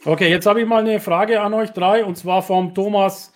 Okay, 0.04 0.30
jetzt 0.30 0.46
habe 0.46 0.60
ich 0.60 0.66
mal 0.66 0.80
eine 0.80 1.00
Frage 1.00 1.40
an 1.40 1.54
euch 1.54 1.70
drei 1.70 2.04
und 2.04 2.16
zwar 2.16 2.42
vom 2.42 2.74
Thomas 2.74 3.32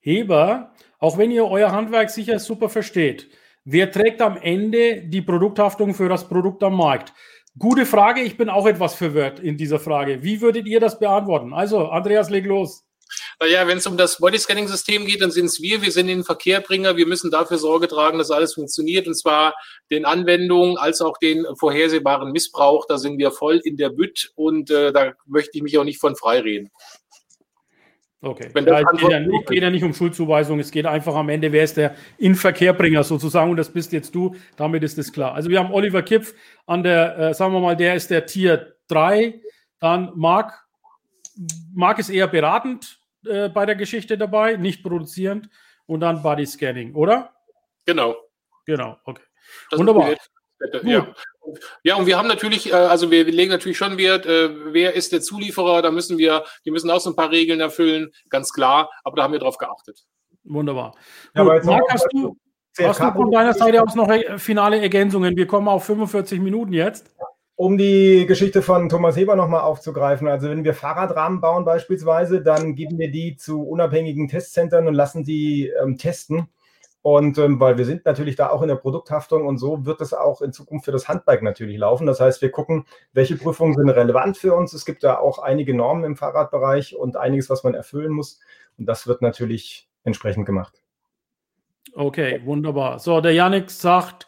Heber, 0.00 0.72
auch 0.98 1.16
wenn 1.16 1.30
ihr 1.30 1.46
euer 1.46 1.72
Handwerk 1.72 2.10
sicher 2.10 2.38
super 2.38 2.68
versteht, 2.68 3.30
wer 3.64 3.90
trägt 3.90 4.20
am 4.20 4.36
Ende 4.36 5.02
die 5.02 5.22
Produkthaftung 5.22 5.94
für 5.94 6.10
das 6.10 6.28
Produkt 6.28 6.62
am 6.62 6.76
Markt? 6.76 7.14
Gute 7.56 7.86
Frage, 7.86 8.22
ich 8.22 8.36
bin 8.36 8.48
auch 8.48 8.66
etwas 8.66 8.94
verwirrt 8.94 9.38
in 9.38 9.56
dieser 9.56 9.78
Frage. 9.78 10.24
Wie 10.24 10.40
würdet 10.40 10.66
ihr 10.66 10.80
das 10.80 10.98
beantworten? 10.98 11.54
Also, 11.54 11.86
Andreas, 11.86 12.28
leg 12.28 12.46
los. 12.46 12.84
Naja, 13.40 13.66
wenn 13.68 13.78
es 13.78 13.86
um 13.86 13.96
das 13.96 14.18
Bodyscanning-System 14.18 15.06
geht, 15.06 15.20
dann 15.22 15.30
sind 15.30 15.46
es 15.46 15.60
wir. 15.60 15.80
Wir 15.82 15.92
sind 15.92 16.08
den 16.08 16.24
Verkehrbringer. 16.24 16.96
Wir 16.96 17.06
müssen 17.06 17.30
dafür 17.30 17.58
Sorge 17.58 17.86
tragen, 17.86 18.18
dass 18.18 18.32
alles 18.32 18.54
funktioniert. 18.54 19.06
Und 19.06 19.14
zwar 19.14 19.54
den 19.90 20.04
Anwendungen 20.04 20.78
als 20.78 21.00
auch 21.00 21.16
den 21.18 21.46
vorhersehbaren 21.58 22.32
Missbrauch. 22.32 22.86
Da 22.88 22.98
sind 22.98 23.18
wir 23.18 23.30
voll 23.30 23.60
in 23.64 23.76
der 23.76 23.90
Bütt 23.90 24.32
und 24.34 24.70
äh, 24.70 24.92
da 24.92 25.12
möchte 25.26 25.58
ich 25.58 25.62
mich 25.62 25.78
auch 25.78 25.84
nicht 25.84 26.00
von 26.00 26.16
freireden. 26.16 26.70
Okay. 28.24 28.48
Wenn 28.52 28.66
es 28.66 28.84
geht, 28.98 29.10
ja, 29.10 29.20
nicht, 29.20 29.46
geht 29.46 29.62
ja 29.62 29.70
nicht 29.70 29.84
um 29.84 29.92
Schuldzuweisung, 29.92 30.58
es 30.58 30.70
geht 30.70 30.86
einfach 30.86 31.14
am 31.14 31.28
Ende, 31.28 31.52
wer 31.52 31.62
ist 31.62 31.76
der 31.76 31.94
Inverkehrbringer 32.16 33.04
sozusagen 33.04 33.50
und 33.50 33.56
das 33.58 33.70
bist 33.70 33.92
jetzt 33.92 34.14
du, 34.14 34.34
damit 34.56 34.82
ist 34.82 34.98
es 34.98 35.12
klar. 35.12 35.34
Also 35.34 35.50
wir 35.50 35.58
haben 35.58 35.72
Oliver 35.72 36.02
Kipf 36.02 36.34
an 36.66 36.82
der, 36.82 37.18
äh, 37.18 37.34
sagen 37.34 37.52
wir 37.52 37.60
mal, 37.60 37.76
der 37.76 37.94
ist 37.94 38.10
der 38.10 38.24
Tier 38.24 38.76
3, 38.88 39.40
dann 39.78 40.12
Marc. 40.14 40.64
Marc 41.74 41.98
ist 41.98 42.08
eher 42.08 42.28
beratend 42.28 42.98
äh, 43.26 43.48
bei 43.48 43.66
der 43.66 43.74
Geschichte 43.74 44.16
dabei, 44.16 44.56
nicht 44.56 44.82
produzierend 44.82 45.50
und 45.86 46.00
dann 46.00 46.22
Body 46.22 46.46
Scanning, 46.46 46.94
oder? 46.94 47.32
Genau. 47.84 48.16
Genau, 48.66 48.96
okay. 49.04 49.22
Das 49.70 49.78
Wunderbar. 49.78 50.14
Ja. 50.84 51.14
ja, 51.82 51.96
und 51.96 52.06
wir 52.06 52.16
haben 52.16 52.28
natürlich, 52.28 52.72
äh, 52.72 52.76
also 52.76 53.10
wir 53.10 53.24
legen 53.24 53.50
natürlich 53.50 53.76
schon 53.76 53.98
Wert, 53.98 54.26
äh, 54.26 54.50
wer 54.72 54.94
ist 54.94 55.12
der 55.12 55.20
Zulieferer, 55.20 55.82
da 55.82 55.90
müssen 55.90 56.18
wir, 56.18 56.44
die 56.64 56.70
müssen 56.70 56.90
auch 56.90 57.00
so 57.00 57.10
ein 57.10 57.16
paar 57.16 57.30
Regeln 57.30 57.60
erfüllen, 57.60 58.10
ganz 58.30 58.52
klar, 58.52 58.90
aber 59.02 59.16
da 59.16 59.24
haben 59.24 59.32
wir 59.32 59.40
drauf 59.40 59.58
geachtet. 59.58 60.04
Wunderbar. 60.44 60.94
Ja, 61.34 61.42
Gut, 61.44 61.64
Marc, 61.64 61.82
hast 61.90 62.06
du, 62.12 62.36
hast 62.78 63.00
du 63.00 63.12
von 63.12 63.30
deiner 63.30 63.54
Seite 63.54 63.82
aus 63.82 63.94
noch 63.94 64.10
finale 64.38 64.80
Ergänzungen? 64.80 65.36
Wir 65.36 65.46
kommen 65.46 65.68
auf 65.68 65.84
45 65.84 66.40
Minuten 66.40 66.72
jetzt. 66.72 67.14
Um 67.56 67.78
die 67.78 68.26
Geschichte 68.26 68.62
von 68.62 68.88
Thomas 68.88 69.16
Heber 69.16 69.36
nochmal 69.36 69.60
aufzugreifen, 69.60 70.26
also 70.26 70.50
wenn 70.50 70.64
wir 70.64 70.74
Fahrradrahmen 70.74 71.40
bauen 71.40 71.64
beispielsweise, 71.64 72.42
dann 72.42 72.74
geben 72.74 72.98
wir 72.98 73.12
die 73.12 73.36
zu 73.36 73.62
unabhängigen 73.62 74.26
Testzentren 74.26 74.88
und 74.88 74.94
lassen 74.94 75.24
sie 75.24 75.70
ähm, 75.80 75.96
testen. 75.96 76.48
Und 77.04 77.36
ähm, 77.36 77.60
weil 77.60 77.76
wir 77.76 77.84
sind 77.84 78.06
natürlich 78.06 78.34
da 78.34 78.48
auch 78.48 78.62
in 78.62 78.68
der 78.68 78.76
Produkthaftung 78.76 79.46
und 79.46 79.58
so 79.58 79.84
wird 79.84 80.00
es 80.00 80.14
auch 80.14 80.40
in 80.40 80.54
Zukunft 80.54 80.86
für 80.86 80.90
das 80.90 81.06
Handbike 81.06 81.42
natürlich 81.42 81.76
laufen. 81.76 82.06
Das 82.06 82.18
heißt, 82.18 82.40
wir 82.40 82.50
gucken, 82.50 82.86
welche 83.12 83.36
Prüfungen 83.36 83.74
sind 83.74 83.90
relevant 83.90 84.38
für 84.38 84.54
uns. 84.54 84.72
Es 84.72 84.86
gibt 84.86 85.04
da 85.04 85.18
auch 85.18 85.38
einige 85.38 85.74
Normen 85.74 86.04
im 86.04 86.16
Fahrradbereich 86.16 86.96
und 86.96 87.18
einiges, 87.18 87.50
was 87.50 87.62
man 87.62 87.74
erfüllen 87.74 88.10
muss. 88.10 88.40
Und 88.78 88.86
das 88.86 89.06
wird 89.06 89.20
natürlich 89.20 89.86
entsprechend 90.04 90.46
gemacht. 90.46 90.82
Okay, 91.92 92.40
wunderbar. 92.42 92.98
So, 92.98 93.20
der 93.20 93.32
Janik 93.32 93.70
sagt, 93.70 94.26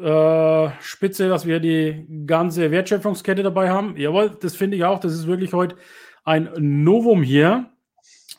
äh, 0.00 0.70
spitze, 0.80 1.28
dass 1.28 1.44
wir 1.44 1.60
die 1.60 2.06
ganze 2.26 2.70
Wertschöpfungskette 2.70 3.42
dabei 3.42 3.68
haben. 3.68 3.94
Jawohl, 3.98 4.30
das 4.40 4.56
finde 4.56 4.78
ich 4.78 4.84
auch. 4.84 5.00
Das 5.00 5.12
ist 5.12 5.26
wirklich 5.26 5.52
heute 5.52 5.76
ein 6.24 6.48
Novum 6.56 7.22
hier. 7.22 7.66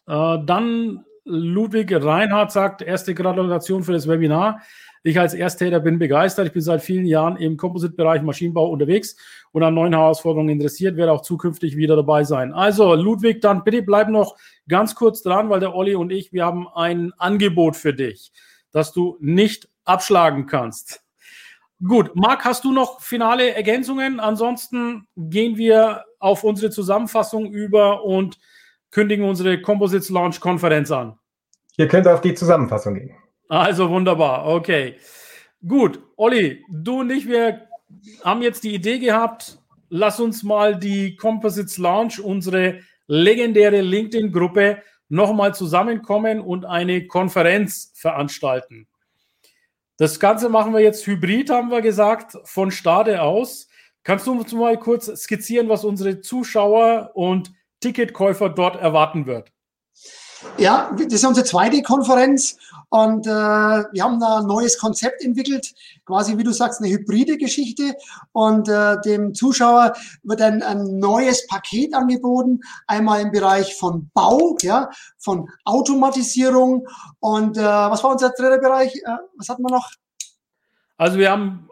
Äh, 0.07 0.39
dann 0.43 1.05
Ludwig 1.25 1.91
Reinhardt 1.91 2.51
sagt, 2.51 2.81
erste 2.81 3.15
Gratulation 3.15 3.83
für 3.83 3.93
das 3.93 4.07
Webinar. 4.07 4.61
Ich 5.03 5.19
als 5.19 5.33
Ersttäter 5.33 5.79
bin 5.79 5.99
begeistert. 5.99 6.47
Ich 6.47 6.53
bin 6.53 6.61
seit 6.61 6.81
vielen 6.81 7.05
Jahren 7.05 7.37
im 7.37 7.57
Composite-Bereich 7.57 8.21
Maschinenbau 8.21 8.69
unterwegs 8.69 9.15
und 9.51 9.63
an 9.63 9.73
neuen 9.73 9.93
Herausforderungen 9.93 10.49
interessiert, 10.49 10.97
werde 10.97 11.11
auch 11.11 11.21
zukünftig 11.21 11.75
wieder 11.77 11.95
dabei 11.95 12.23
sein. 12.23 12.53
Also, 12.53 12.93
Ludwig, 12.95 13.41
dann 13.41 13.63
bitte 13.63 13.81
bleib 13.81 14.09
noch 14.09 14.35
ganz 14.67 14.95
kurz 14.95 15.21
dran, 15.21 15.49
weil 15.49 15.59
der 15.59 15.75
Olli 15.75 15.95
und 15.95 16.11
ich, 16.11 16.31
wir 16.31 16.45
haben 16.45 16.67
ein 16.67 17.11
Angebot 17.17 17.75
für 17.75 17.93
dich, 17.93 18.31
das 18.71 18.93
du 18.93 19.17
nicht 19.19 19.67
abschlagen 19.83 20.47
kannst. 20.47 21.03
Gut, 21.83 22.15
Marc, 22.15 22.45
hast 22.45 22.63
du 22.63 22.71
noch 22.71 23.01
finale 23.01 23.53
Ergänzungen? 23.53 24.19
Ansonsten 24.19 25.07
gehen 25.17 25.57
wir 25.57 26.05
auf 26.19 26.43
unsere 26.43 26.71
Zusammenfassung 26.71 27.51
über 27.51 28.03
und 28.03 28.39
kündigen 28.91 29.25
unsere 29.25 29.61
Composites 29.61 30.09
Launch 30.09 30.39
Konferenz 30.39 30.91
an. 30.91 31.17
Ihr 31.77 31.87
könnt 31.87 32.07
auf 32.07 32.21
die 32.21 32.33
Zusammenfassung 32.33 32.95
gehen. 32.95 33.15
Also 33.49 33.89
wunderbar, 33.89 34.45
okay. 34.47 34.95
Gut, 35.67 35.99
Olli, 36.15 36.63
du 36.69 37.01
und 37.01 37.11
ich, 37.11 37.27
wir 37.27 37.67
haben 38.23 38.41
jetzt 38.41 38.63
die 38.63 38.73
Idee 38.73 38.99
gehabt, 38.99 39.59
lass 39.89 40.19
uns 40.19 40.43
mal 40.43 40.77
die 40.77 41.15
Composites 41.15 41.77
Launch, 41.77 42.19
unsere 42.19 42.79
legendäre 43.07 43.81
LinkedIn-Gruppe, 43.81 44.81
nochmal 45.09 45.53
zusammenkommen 45.53 46.39
und 46.39 46.65
eine 46.65 47.07
Konferenz 47.07 47.91
veranstalten. 47.95 48.87
Das 49.97 50.19
Ganze 50.19 50.49
machen 50.49 50.73
wir 50.73 50.81
jetzt 50.81 51.07
hybrid, 51.07 51.49
haben 51.49 51.69
wir 51.69 51.81
gesagt, 51.81 52.37
von 52.43 52.71
Stade 52.71 53.21
aus. 53.21 53.69
Kannst 54.03 54.27
du 54.27 54.33
uns 54.33 54.51
mal 54.51 54.77
kurz 54.77 55.05
skizzieren, 55.21 55.69
was 55.69 55.85
unsere 55.85 56.21
Zuschauer 56.21 57.11
und 57.13 57.51
Ticketkäufer 57.79 58.49
dort 58.49 58.75
erwarten 58.75 59.25
wird? 59.25 59.51
Ja, 60.57 60.91
das 60.97 61.07
ist 61.07 61.25
unsere 61.25 61.45
zweite 61.45 61.81
Konferenz 61.81 62.57
und 62.89 63.25
äh, 63.25 63.29
wir 63.29 64.03
haben 64.03 64.19
da 64.19 64.39
ein 64.39 64.47
neues 64.47 64.77
Konzept 64.77 65.23
entwickelt, 65.23 65.73
quasi 66.05 66.37
wie 66.37 66.43
du 66.43 66.51
sagst, 66.51 66.81
eine 66.81 66.89
hybride 66.89 67.37
Geschichte 67.37 67.95
und 68.31 68.69
äh, 68.69 68.97
dem 69.01 69.33
Zuschauer 69.33 69.93
wird 70.23 70.41
ein, 70.41 70.61
ein 70.61 70.99
neues 70.99 71.47
Paket 71.47 71.93
angeboten, 71.93 72.61
einmal 72.87 73.21
im 73.21 73.31
Bereich 73.31 73.75
von 73.75 74.09
Bau, 74.13 74.57
ja, 74.61 74.89
von 75.17 75.49
Automatisierung 75.65 76.87
und 77.19 77.57
äh, 77.57 77.61
was 77.61 78.03
war 78.03 78.11
unser 78.11 78.29
dritter 78.29 78.59
Bereich? 78.59 78.95
Äh, 78.95 79.17
was 79.37 79.49
hatten 79.49 79.63
wir 79.63 79.71
noch? 79.71 79.91
Also 80.97 81.17
wir 81.17 81.31
haben 81.31 81.67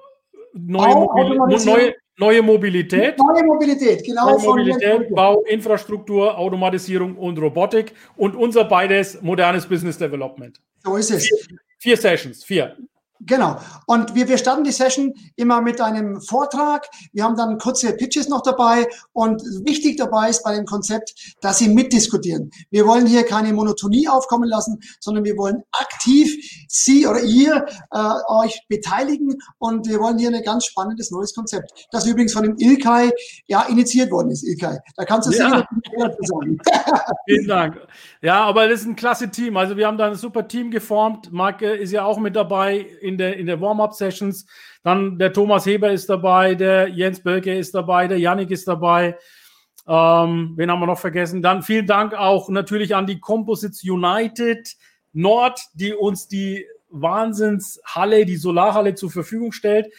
neue, 0.54 0.94
Bau, 0.94 1.48
neue, 1.48 1.96
Neue 2.18 2.42
Mobilität. 2.42 3.18
Neue 3.18 3.44
Mobilität, 3.44 4.04
genau. 4.04 4.30
Neue 4.30 4.40
Mobilität, 4.40 5.10
Bau, 5.10 5.42
Infrastruktur, 5.44 6.38
Automatisierung 6.38 7.16
und 7.18 7.40
Robotik 7.40 7.94
und 8.16 8.36
unser 8.36 8.66
beides 8.66 9.22
modernes 9.22 9.66
Business 9.66 9.98
Development. 9.98 10.60
So 10.84 10.96
ist 10.96 11.10
es. 11.10 11.24
Vier, 11.26 11.58
vier 11.80 11.98
Sessions, 11.98 12.44
vier. 12.44 12.78
Genau. 13.26 13.58
Und 13.86 14.16
wir, 14.16 14.28
wir 14.28 14.38
starten 14.38 14.64
die 14.64 14.72
Session 14.72 15.14
immer 15.36 15.62
mit 15.62 15.80
einem 15.82 16.22
Vortrag. 16.22 16.88
Wir 17.12 17.24
haben 17.24 17.36
dann 17.36 17.58
kurze 17.58 17.94
Pitches 17.94 18.28
noch 18.28 18.42
dabei. 18.42 18.88
Und 19.14 19.42
wichtig 19.66 19.98
dabei 19.98 20.30
ist 20.30 20.44
bei 20.44 20.56
dem 20.56 20.66
Konzept, 20.66 21.36
dass 21.42 21.60
Sie 21.60 21.70
mitdiskutieren. 21.70 22.52
Wir 22.70 22.86
wollen 22.86 23.06
hier 23.06 23.24
keine 23.24 23.54
Monotonie 23.54 24.08
aufkommen 24.08 24.50
lassen, 24.50 24.80
sondern 25.00 25.24
wir 25.24 25.38
wollen 25.38 25.64
aktiv 25.72 26.34
Sie 26.68 27.08
oder 27.08 27.22
ihr 27.22 27.66
äh, 27.92 28.14
euch 28.28 28.66
beteiligen. 28.68 29.38
Und 29.58 29.88
wir 29.88 30.00
wollen 30.00 30.18
hier 30.18 30.30
ein 30.30 30.44
ganz 30.44 30.66
spannendes 30.66 31.12
neues 31.12 31.34
Konzept, 31.34 31.88
das 31.92 32.06
übrigens 32.06 32.34
von 32.34 32.44
dem 32.44 32.56
Ilkay 32.58 33.12
ja 33.48 33.64
initiiert 33.64 34.12
worden 34.12 34.32
ist. 34.32 34.44
Ilkay, 34.44 34.78
da 34.96 35.06
kannst 35.06 35.28
du 35.30 35.34
ja. 35.34 35.50
sicher 35.50 35.68
sagen. 36.22 36.58
Vielen 37.28 37.48
Dank. 37.48 37.78
Ja, 38.24 38.46
aber 38.46 38.70
das 38.70 38.80
ist 38.80 38.88
ein 38.88 38.96
klasse 38.96 39.30
Team. 39.30 39.58
Also 39.58 39.76
wir 39.76 39.86
haben 39.86 39.98
da 39.98 40.08
ein 40.08 40.16
super 40.16 40.48
Team 40.48 40.72
geformt. 40.72 41.34
Marc 41.34 41.62
ist 41.62 41.92
ja 41.92 42.06
auch 42.06 42.18
mit 42.18 42.38
dabei 42.38 42.78
in 42.78 43.18
der, 43.18 43.36
in 43.36 43.48
der 43.48 43.60
Warm-Up-Sessions. 43.60 44.46
Dann 44.82 45.20
der 45.20 45.34
Thomas 45.34 45.66
Heber 45.66 45.92
ist 45.92 46.10
dabei, 46.10 46.56
der 46.56 46.88
Jens 46.88 47.22
Bölke 47.22 47.54
ist 47.54 47.76
dabei, 47.76 48.08
der 48.08 48.20
Yannick 48.20 48.50
ist 48.50 48.66
dabei. 48.66 49.18
Ähm, 49.86 50.54
wen 50.56 50.72
haben 50.72 50.80
wir 50.80 50.88
noch 50.88 51.00
vergessen? 51.00 51.42
Dann 51.42 51.64
vielen 51.64 51.86
Dank 51.86 52.14
auch 52.14 52.48
natürlich 52.48 52.96
an 52.96 53.08
die 53.08 53.20
Composites 53.20 53.84
United 53.84 54.74
Nord, 55.12 55.60
die 55.74 55.94
uns 55.94 56.30
die 56.30 56.66
Wahnsinnshalle, 56.92 58.26
die 58.26 58.38
Solarhalle 58.38 58.96
zur 58.96 59.12
Verfügung 59.12 59.52
stellt. 59.52 59.92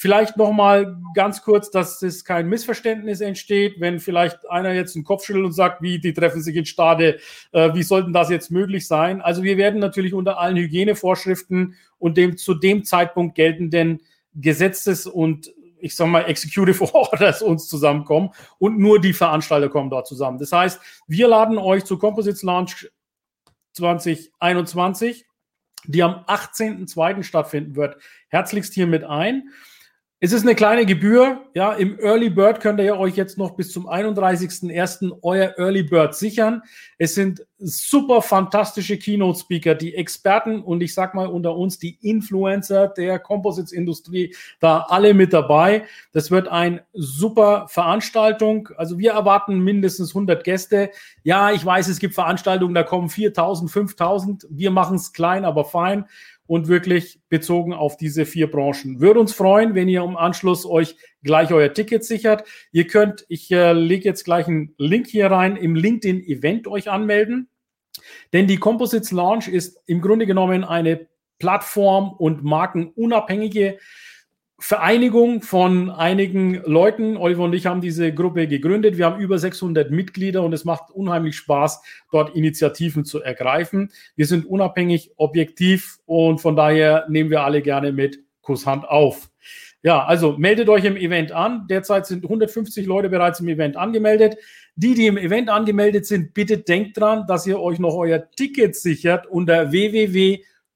Vielleicht 0.00 0.36
noch 0.36 0.52
mal 0.52 0.96
ganz 1.12 1.42
kurz, 1.42 1.72
dass 1.72 2.02
es 2.02 2.24
kein 2.24 2.48
Missverständnis 2.48 3.20
entsteht, 3.20 3.80
wenn 3.80 3.98
vielleicht 3.98 4.48
einer 4.48 4.72
jetzt 4.72 4.94
einen 4.94 5.04
Kopf 5.04 5.24
schüttelt 5.24 5.46
und 5.46 5.50
sagt, 5.50 5.82
wie, 5.82 5.98
die 5.98 6.12
treffen 6.12 6.40
sich 6.40 6.54
in 6.54 6.66
Stade, 6.66 7.18
äh, 7.50 7.74
wie 7.74 7.82
sollten 7.82 8.12
das 8.12 8.30
jetzt 8.30 8.52
möglich 8.52 8.86
sein? 8.86 9.20
Also 9.20 9.42
wir 9.42 9.56
werden 9.56 9.80
natürlich 9.80 10.14
unter 10.14 10.38
allen 10.38 10.56
Hygienevorschriften 10.56 11.74
und 11.98 12.16
dem 12.16 12.36
zu 12.36 12.54
dem 12.54 12.84
Zeitpunkt 12.84 13.34
geltenden 13.34 14.00
Gesetzes- 14.34 15.08
und 15.08 15.52
ich 15.80 15.96
sag 15.96 16.06
mal, 16.06 16.26
Executive 16.26 16.84
Orders 16.94 17.42
uns 17.42 17.66
zusammenkommen 17.66 18.30
und 18.60 18.78
nur 18.78 19.00
die 19.00 19.12
Veranstalter 19.12 19.68
kommen 19.68 19.90
dort 19.90 20.06
zusammen. 20.06 20.38
Das 20.38 20.52
heißt, 20.52 20.80
wir 21.08 21.26
laden 21.26 21.58
euch 21.58 21.84
zur 21.84 21.98
Composites 21.98 22.44
Launch 22.44 22.88
2021, 23.72 25.26
die 25.86 26.04
am 26.04 26.24
18.02. 26.28 27.24
stattfinden 27.24 27.74
wird, 27.74 27.96
herzlichst 28.28 28.74
hiermit 28.74 29.02
ein. 29.02 29.48
Es 30.20 30.32
ist 30.32 30.42
eine 30.42 30.56
kleine 30.56 30.84
Gebühr. 30.84 31.42
Ja, 31.54 31.74
im 31.74 31.96
Early 32.00 32.28
Bird 32.28 32.58
könnt 32.58 32.80
ihr 32.80 32.98
euch 32.98 33.14
jetzt 33.14 33.38
noch 33.38 33.52
bis 33.52 33.70
zum 33.70 33.88
31.01. 33.88 35.18
euer 35.22 35.54
Early 35.58 35.84
Bird 35.84 36.16
sichern. 36.16 36.62
Es 36.98 37.14
sind 37.14 37.46
super 37.58 38.20
fantastische 38.20 38.98
Keynote 38.98 39.38
Speaker, 39.38 39.76
die 39.76 39.94
Experten 39.94 40.60
und 40.60 40.80
ich 40.80 40.92
sag 40.92 41.14
mal 41.14 41.28
unter 41.28 41.54
uns 41.54 41.78
die 41.78 41.98
Influencer 42.02 42.88
der 42.88 43.20
Composites-Industrie 43.20 44.34
da 44.58 44.86
alle 44.88 45.14
mit 45.14 45.32
dabei. 45.32 45.84
Das 46.10 46.32
wird 46.32 46.48
eine 46.48 46.84
super 46.92 47.68
Veranstaltung. 47.68 48.70
Also 48.76 48.98
wir 48.98 49.12
erwarten 49.12 49.60
mindestens 49.60 50.10
100 50.10 50.42
Gäste. 50.42 50.90
Ja, 51.22 51.52
ich 51.52 51.64
weiß, 51.64 51.86
es 51.86 52.00
gibt 52.00 52.14
Veranstaltungen, 52.14 52.74
da 52.74 52.82
kommen 52.82 53.08
4000, 53.08 53.70
5000. 53.70 54.46
Wir 54.50 54.72
machen 54.72 54.96
es 54.96 55.12
klein, 55.12 55.44
aber 55.44 55.64
fein 55.64 56.06
und 56.48 56.66
wirklich 56.66 57.20
bezogen 57.28 57.74
auf 57.74 57.98
diese 57.98 58.24
vier 58.24 58.50
Branchen. 58.50 59.00
Würde 59.00 59.20
uns 59.20 59.34
freuen, 59.34 59.74
wenn 59.74 59.86
ihr 59.86 60.02
im 60.02 60.16
Anschluss 60.16 60.64
euch 60.64 60.96
gleich 61.22 61.52
euer 61.52 61.72
Ticket 61.72 62.04
sichert. 62.04 62.44
Ihr 62.72 62.86
könnt, 62.86 63.26
ich 63.28 63.52
äh, 63.52 63.72
lege 63.74 64.06
jetzt 64.06 64.24
gleich 64.24 64.48
einen 64.48 64.74
Link 64.78 65.06
hier 65.06 65.30
rein, 65.30 65.56
im 65.56 65.76
LinkedIn-Event 65.76 66.66
euch 66.66 66.90
anmelden. 66.90 67.50
Denn 68.32 68.46
die 68.46 68.56
Composites 68.56 69.12
Launch 69.12 69.46
ist 69.46 69.78
im 69.86 70.00
Grunde 70.00 70.24
genommen 70.24 70.64
eine 70.64 71.06
Plattform 71.38 72.12
und 72.12 72.42
markenunabhängige 72.42 73.78
Vereinigung 74.60 75.40
von 75.42 75.88
einigen 75.88 76.54
Leuten. 76.64 77.16
Oliver 77.16 77.44
und 77.44 77.54
ich 77.54 77.66
haben 77.66 77.80
diese 77.80 78.12
Gruppe 78.12 78.48
gegründet. 78.48 78.98
Wir 78.98 79.06
haben 79.06 79.20
über 79.20 79.38
600 79.38 79.92
Mitglieder 79.92 80.42
und 80.42 80.52
es 80.52 80.64
macht 80.64 80.90
unheimlich 80.90 81.36
Spaß, 81.36 81.80
dort 82.10 82.34
Initiativen 82.34 83.04
zu 83.04 83.22
ergreifen. 83.22 83.92
Wir 84.16 84.26
sind 84.26 84.44
unabhängig, 84.46 85.12
objektiv 85.16 85.98
und 86.06 86.40
von 86.40 86.56
daher 86.56 87.06
nehmen 87.08 87.30
wir 87.30 87.42
alle 87.42 87.62
gerne 87.62 87.92
mit 87.92 88.18
Kusshand 88.42 88.88
auf. 88.88 89.30
Ja, 89.82 90.04
also 90.04 90.36
meldet 90.36 90.68
euch 90.68 90.84
im 90.84 90.96
Event 90.96 91.30
an. 91.30 91.68
Derzeit 91.68 92.06
sind 92.06 92.24
150 92.24 92.84
Leute 92.84 93.08
bereits 93.08 93.38
im 93.38 93.46
Event 93.46 93.76
angemeldet. 93.76 94.36
Die, 94.74 94.94
die 94.94 95.06
im 95.06 95.18
Event 95.18 95.50
angemeldet 95.50 96.04
sind, 96.04 96.34
bitte 96.34 96.58
denkt 96.58 96.98
dran, 96.98 97.26
dass 97.28 97.46
ihr 97.46 97.60
euch 97.60 97.78
noch 97.78 97.94
euer 97.94 98.28
Ticket 98.32 98.74
sichert 98.74 99.28
unter 99.28 99.70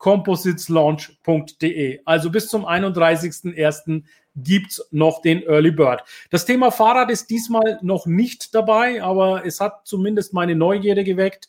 www.compositeslaunch.de. 0.03 2.01
Also 2.05 2.31
bis 2.31 2.49
zum 2.49 2.67
31.01. 2.67 4.03
gibt's 4.37 4.87
noch 4.91 5.23
den 5.23 5.43
Early 5.43 5.71
Bird. 5.71 6.03
Das 6.31 6.45
Thema 6.45 6.71
Fahrrad 6.71 7.11
ist 7.11 7.31
diesmal 7.31 7.79
noch 7.83 8.07
nicht 8.07 8.55
dabei, 8.55 9.03
aber 9.03 9.45
es 9.47 9.61
hat 9.61 9.87
zumindest 9.87 10.33
meine 10.33 10.55
Neugierde 10.55 11.05
geweckt, 11.05 11.49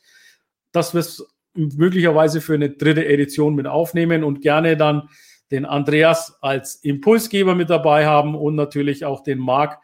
dass 0.71 0.93
wir 0.93 0.99
es 0.99 1.25
möglicherweise 1.53 2.41
für 2.41 2.55
eine 2.55 2.71
dritte 2.71 3.05
Edition 3.05 3.55
mit 3.55 3.67
aufnehmen 3.67 4.23
und 4.23 4.41
gerne 4.41 4.75
dann 4.75 5.09
den 5.51 5.65
Andreas 5.65 6.37
als 6.41 6.75
Impulsgeber 6.77 7.53
mit 7.53 7.69
dabei 7.69 8.07
haben 8.07 8.33
und 8.35 8.55
natürlich 8.55 9.05
auch 9.05 9.21
den 9.21 9.37
Marc 9.37 9.79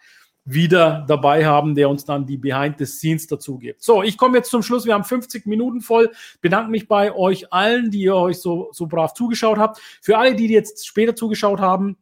wieder 0.52 1.06
dabei 1.08 1.46
haben, 1.46 1.76
der 1.76 1.90
uns 1.90 2.06
dann 2.06 2.26
die 2.26 2.38
Behind 2.38 2.78
the 2.78 2.86
Scenes 2.86 3.28
dazu 3.28 3.58
gibt. 3.60 3.84
So, 3.84 4.02
ich 4.04 4.18
komme 4.18 4.38
jetzt 4.38 4.50
zum 4.50 4.64
Schluss. 4.64 4.86
Wir 4.86 4.94
haben 4.94 5.04
50 5.04 5.46
Minuten 5.46 5.82
voll. 5.82 6.10
Bedanke 6.42 6.72
mich 6.72 6.88
bei 6.88 7.14
euch 7.14 7.54
allen, 7.54 7.92
die 7.92 8.02
ihr 8.02 8.16
euch 8.16 8.40
so, 8.40 8.70
so 8.72 8.88
brav 8.88 9.14
zugeschaut 9.14 9.58
habt. 9.58 9.80
Für 10.02 10.18
alle, 10.18 10.36
die 10.36 10.48
jetzt 10.48 10.88
später 10.88 11.16
zugeschaut 11.16 11.60
haben, 11.60 11.98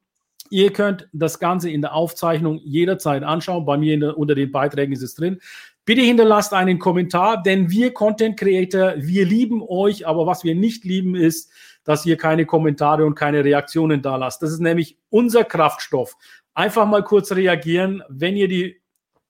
Ihr 0.50 0.72
könnt 0.72 1.10
das 1.12 1.40
Ganze 1.40 1.70
in 1.70 1.82
der 1.82 1.94
Aufzeichnung 1.94 2.60
jederzeit 2.64 3.24
anschauen. 3.24 3.66
Bei 3.66 3.78
mir 3.78 4.00
der, 4.00 4.18
unter 4.18 4.36
den 4.36 4.52
Beiträgen 4.52 4.94
ist 4.94 5.02
es 5.02 5.16
drin. 5.16 5.40
Bitte 5.86 6.02
hinterlasst 6.02 6.54
einen 6.54 6.80
Kommentar, 6.80 7.42
denn 7.42 7.70
wir 7.70 7.94
Content 7.94 8.38
Creator, 8.38 8.96
wir 8.98 9.26
lieben 9.26 9.62
euch, 9.62 10.06
aber 10.06 10.26
was 10.26 10.44
wir 10.44 10.56
nicht 10.56 10.84
lieben 10.84 11.16
ist, 11.16 11.52
dass 11.86 12.06
ihr 12.06 12.18
keine 12.18 12.46
Kommentare 12.46 13.06
und 13.06 13.16
keine 13.16 13.46
Reaktionen 13.46 14.02
da 14.02 14.18
lasst. 14.18 14.42
Das 14.42 14.52
ist 14.52 14.60
nämlich 14.60 14.98
unser 15.10 15.46
Kraftstoff. 15.46 16.18
Einfach 16.58 16.88
mal 16.88 17.04
kurz 17.04 17.32
reagieren, 17.34 18.02
wenn 18.10 18.36
ihr 18.36 18.48
die 18.48 18.82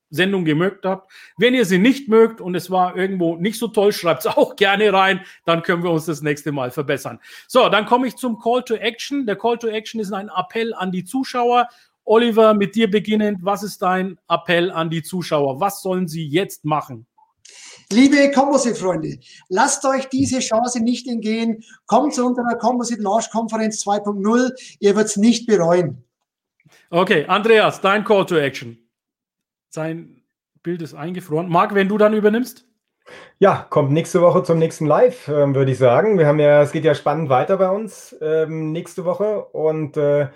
Sendung 0.10 0.46
gemögt 0.46 0.86
habt. 0.86 1.12
Wenn 1.38 1.54
ihr 1.54 1.66
sie 1.66 1.78
nicht 1.78 2.08
mögt 2.08 2.40
und 2.40 2.56
es 2.56 2.72
war 2.72 2.96
irgendwo 2.96 3.36
nicht 3.36 3.60
so 3.60 3.68
toll, 3.68 3.92
schreibt 3.92 4.26
es 4.26 4.28
auch 4.38 4.56
gerne 4.56 4.94
rein, 4.94 5.20
dann 5.44 5.62
können 5.62 5.84
wir 5.84 5.92
uns 5.92 6.06
das 6.06 6.22
nächste 6.22 6.54
Mal 6.54 6.72
verbessern. 6.72 7.20
So, 7.50 7.68
dann 7.68 7.86
komme 7.86 8.08
ich 8.08 8.16
zum 8.16 8.40
Call 8.40 8.64
to 8.64 8.76
Action. 8.76 9.26
Der 9.26 9.36
Call 9.36 9.58
to 9.58 9.68
Action 9.68 10.00
ist 10.00 10.14
ein 10.14 10.30
Appell 10.30 10.74
an 10.74 10.94
die 10.94 11.04
Zuschauer. 11.04 11.68
Oliver, 12.06 12.54
mit 12.54 12.76
dir 12.76 12.90
beginnend, 12.90 13.40
was 13.42 13.62
ist 13.62 13.82
dein 13.82 14.18
Appell 14.30 14.72
an 14.72 14.90
die 14.90 15.04
Zuschauer? 15.04 15.60
Was 15.60 15.82
sollen 15.82 16.08
sie 16.08 16.26
jetzt 16.26 16.64
machen? 16.64 17.08
Liebe 17.92 18.32
Composite-Freunde, 18.32 19.20
lasst 19.50 19.84
euch 19.84 20.08
diese 20.08 20.40
Chance 20.40 20.80
nicht 20.80 21.10
entgehen. 21.10 21.62
Kommt 21.88 22.14
zu 22.14 22.26
unserer 22.26 22.56
Composite 22.58 23.02
Launch 23.02 23.30
Konferenz 23.32 23.86
2.0. 23.86 24.78
Ihr 24.80 24.96
wird 24.96 25.08
es 25.08 25.18
nicht 25.18 25.46
bereuen. 25.46 26.07
Okay, 26.90 27.26
Andreas, 27.28 27.82
dein 27.82 28.04
Call 28.04 28.26
to 28.26 28.36
Action. 28.36 28.78
Sein 29.70 30.22
Bild 30.64 30.82
ist 30.82 30.94
eingefroren. 30.94 31.50
Marc, 31.50 31.76
wenn 31.76 31.88
du 31.88 31.98
dann 31.98 32.14
übernimmst? 32.14 32.66
Ja, 33.40 33.66
kommt 33.70 33.92
nächste 33.92 34.22
Woche 34.22 34.44
zum 34.44 34.60
nächsten 34.60 34.86
Live, 34.86 35.28
äh, 35.28 35.56
würde 35.56 35.72
ich 35.72 35.78
sagen. 35.78 36.18
Wir 36.18 36.28
haben 36.28 36.40
ja, 36.40 36.62
es 36.62 36.72
geht 36.72 36.84
ja 36.84 36.94
spannend 36.94 37.30
weiter 37.30 37.58
bei 37.58 37.70
uns 37.70 38.16
ähm, 38.22 38.74
nächste 38.74 39.06
Woche 39.06 39.46
und 39.46 39.96
äh, 39.96 40.28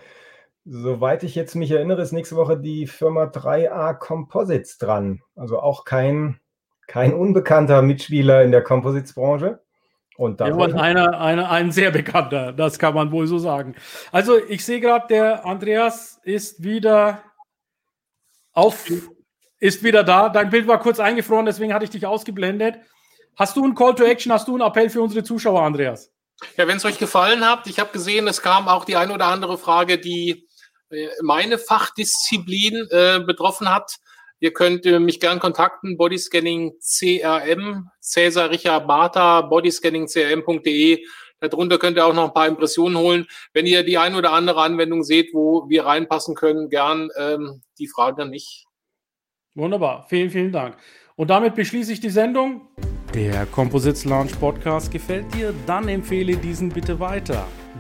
soweit 0.64 1.24
ich 1.24 1.36
jetzt 1.36 1.56
mich 1.56 1.72
erinnere, 1.72 2.02
ist 2.02 2.14
nächste 2.14 2.38
Woche 2.38 2.58
die 2.58 2.88
Firma 2.88 3.24
3A 3.24 3.94
Composites 3.96 4.78
dran. 4.78 5.22
Also 5.36 5.60
auch 5.60 5.84
kein 5.84 6.40
kein 6.92 7.14
unbekannter 7.14 7.82
Mitspieler 7.82 8.44
in 8.44 8.52
der 8.52 8.64
Composites-Branche. 8.64 9.62
Und 10.22 10.40
ja, 10.40 10.54
und 10.54 10.76
einer, 10.76 11.20
einer, 11.20 11.50
ein 11.50 11.72
sehr 11.72 11.90
bekannter, 11.90 12.54
das 12.54 12.78
kann 12.78 12.94
man 12.94 13.12
wohl 13.12 13.26
so 13.26 13.40
sagen. 13.40 13.74
Also 14.12 14.38
ich 14.38 14.64
sehe 14.64 14.80
gerade, 14.80 15.08
der 15.08 15.48
Andreas 15.48 16.20
ist 16.22 16.62
wieder 16.62 17.24
auf, 18.54 18.86
ist 19.58 19.84
wieder 19.84 20.04
da. 20.04 20.30
Dein 20.30 20.52
Bild 20.52 20.68
war 20.68 20.80
kurz 20.80 21.00
eingefroren, 21.00 21.48
deswegen 21.48 21.74
hatte 21.74 21.86
ich 21.86 21.90
dich 21.90 22.06
ausgeblendet. 22.06 22.76
Hast 23.36 23.58
du 23.58 23.64
einen 23.64 23.74
Call 23.74 23.96
to 23.96 24.04
Action, 24.04 24.32
hast 24.32 24.48
du 24.48 24.54
einen 24.54 24.62
Appell 24.62 24.92
für 24.92 25.02
unsere 25.02 25.24
Zuschauer, 25.24 25.64
Andreas? 25.64 26.12
Ja, 26.56 26.68
wenn 26.68 26.78
es 26.78 26.86
euch 26.86 27.00
gefallen 27.00 27.44
hat, 27.44 27.66
ich 27.66 27.80
habe 27.80 27.92
gesehen, 27.92 28.28
es 28.28 28.44
kam 28.44 28.68
auch 28.68 28.86
die 28.86 28.98
eine 28.98 29.16
oder 29.16 29.26
andere 29.26 29.58
Frage, 29.58 29.98
die 29.98 30.48
äh, 30.92 31.08
meine 31.24 31.58
Fachdisziplin 31.58 32.88
äh, 32.92 33.22
betroffen 33.26 33.74
hat. 33.74 33.96
Ihr 34.42 34.52
könnt 34.52 34.88
äh, 34.88 35.00
mich 35.00 35.20
gern 35.20 35.40
kontakten, 35.40 35.98
Bodyscanning 35.98 36.74
CRM, 36.80 37.90
Cäsar 38.02 38.50
Richard 38.50 38.88
Martha, 38.88 39.42
bodyscanningcrm.de. 39.42 41.06
Darunter 41.40 41.78
könnt 41.78 41.98
ihr 41.98 42.06
auch 42.06 42.14
noch 42.14 42.26
ein 42.26 42.34
paar 42.34 42.48
Impressionen 42.48 42.98
holen. 42.98 43.28
Wenn 43.54 43.68
ihr 43.68 43.84
die 43.84 44.00
ein 44.00 44.16
oder 44.16 44.32
andere 44.34 44.62
Anwendung 44.62 45.04
seht, 45.04 45.34
wo 45.34 45.70
wir 45.70 45.86
reinpassen 45.86 46.34
können, 46.34 46.70
gern 46.70 47.10
ähm, 47.18 47.62
die 47.78 47.88
Frage 47.88 48.24
an 48.24 48.32
mich. 48.32 48.66
Wunderbar, 49.54 50.08
vielen, 50.10 50.32
vielen 50.32 50.52
Dank. 50.52 50.76
Und 51.16 51.30
damit 51.30 51.54
beschließe 51.54 51.94
ich 51.94 52.00
die 52.00 52.10
Sendung. 52.10 52.68
Der 53.14 53.46
Composites 53.46 54.06
Launch 54.06 54.40
Podcast 54.40 54.92
gefällt 54.92 55.32
dir? 55.36 55.54
Dann 55.68 55.88
empfehle 55.88 56.36
diesen 56.36 56.70
bitte 56.70 57.00
weiter. 57.00 57.48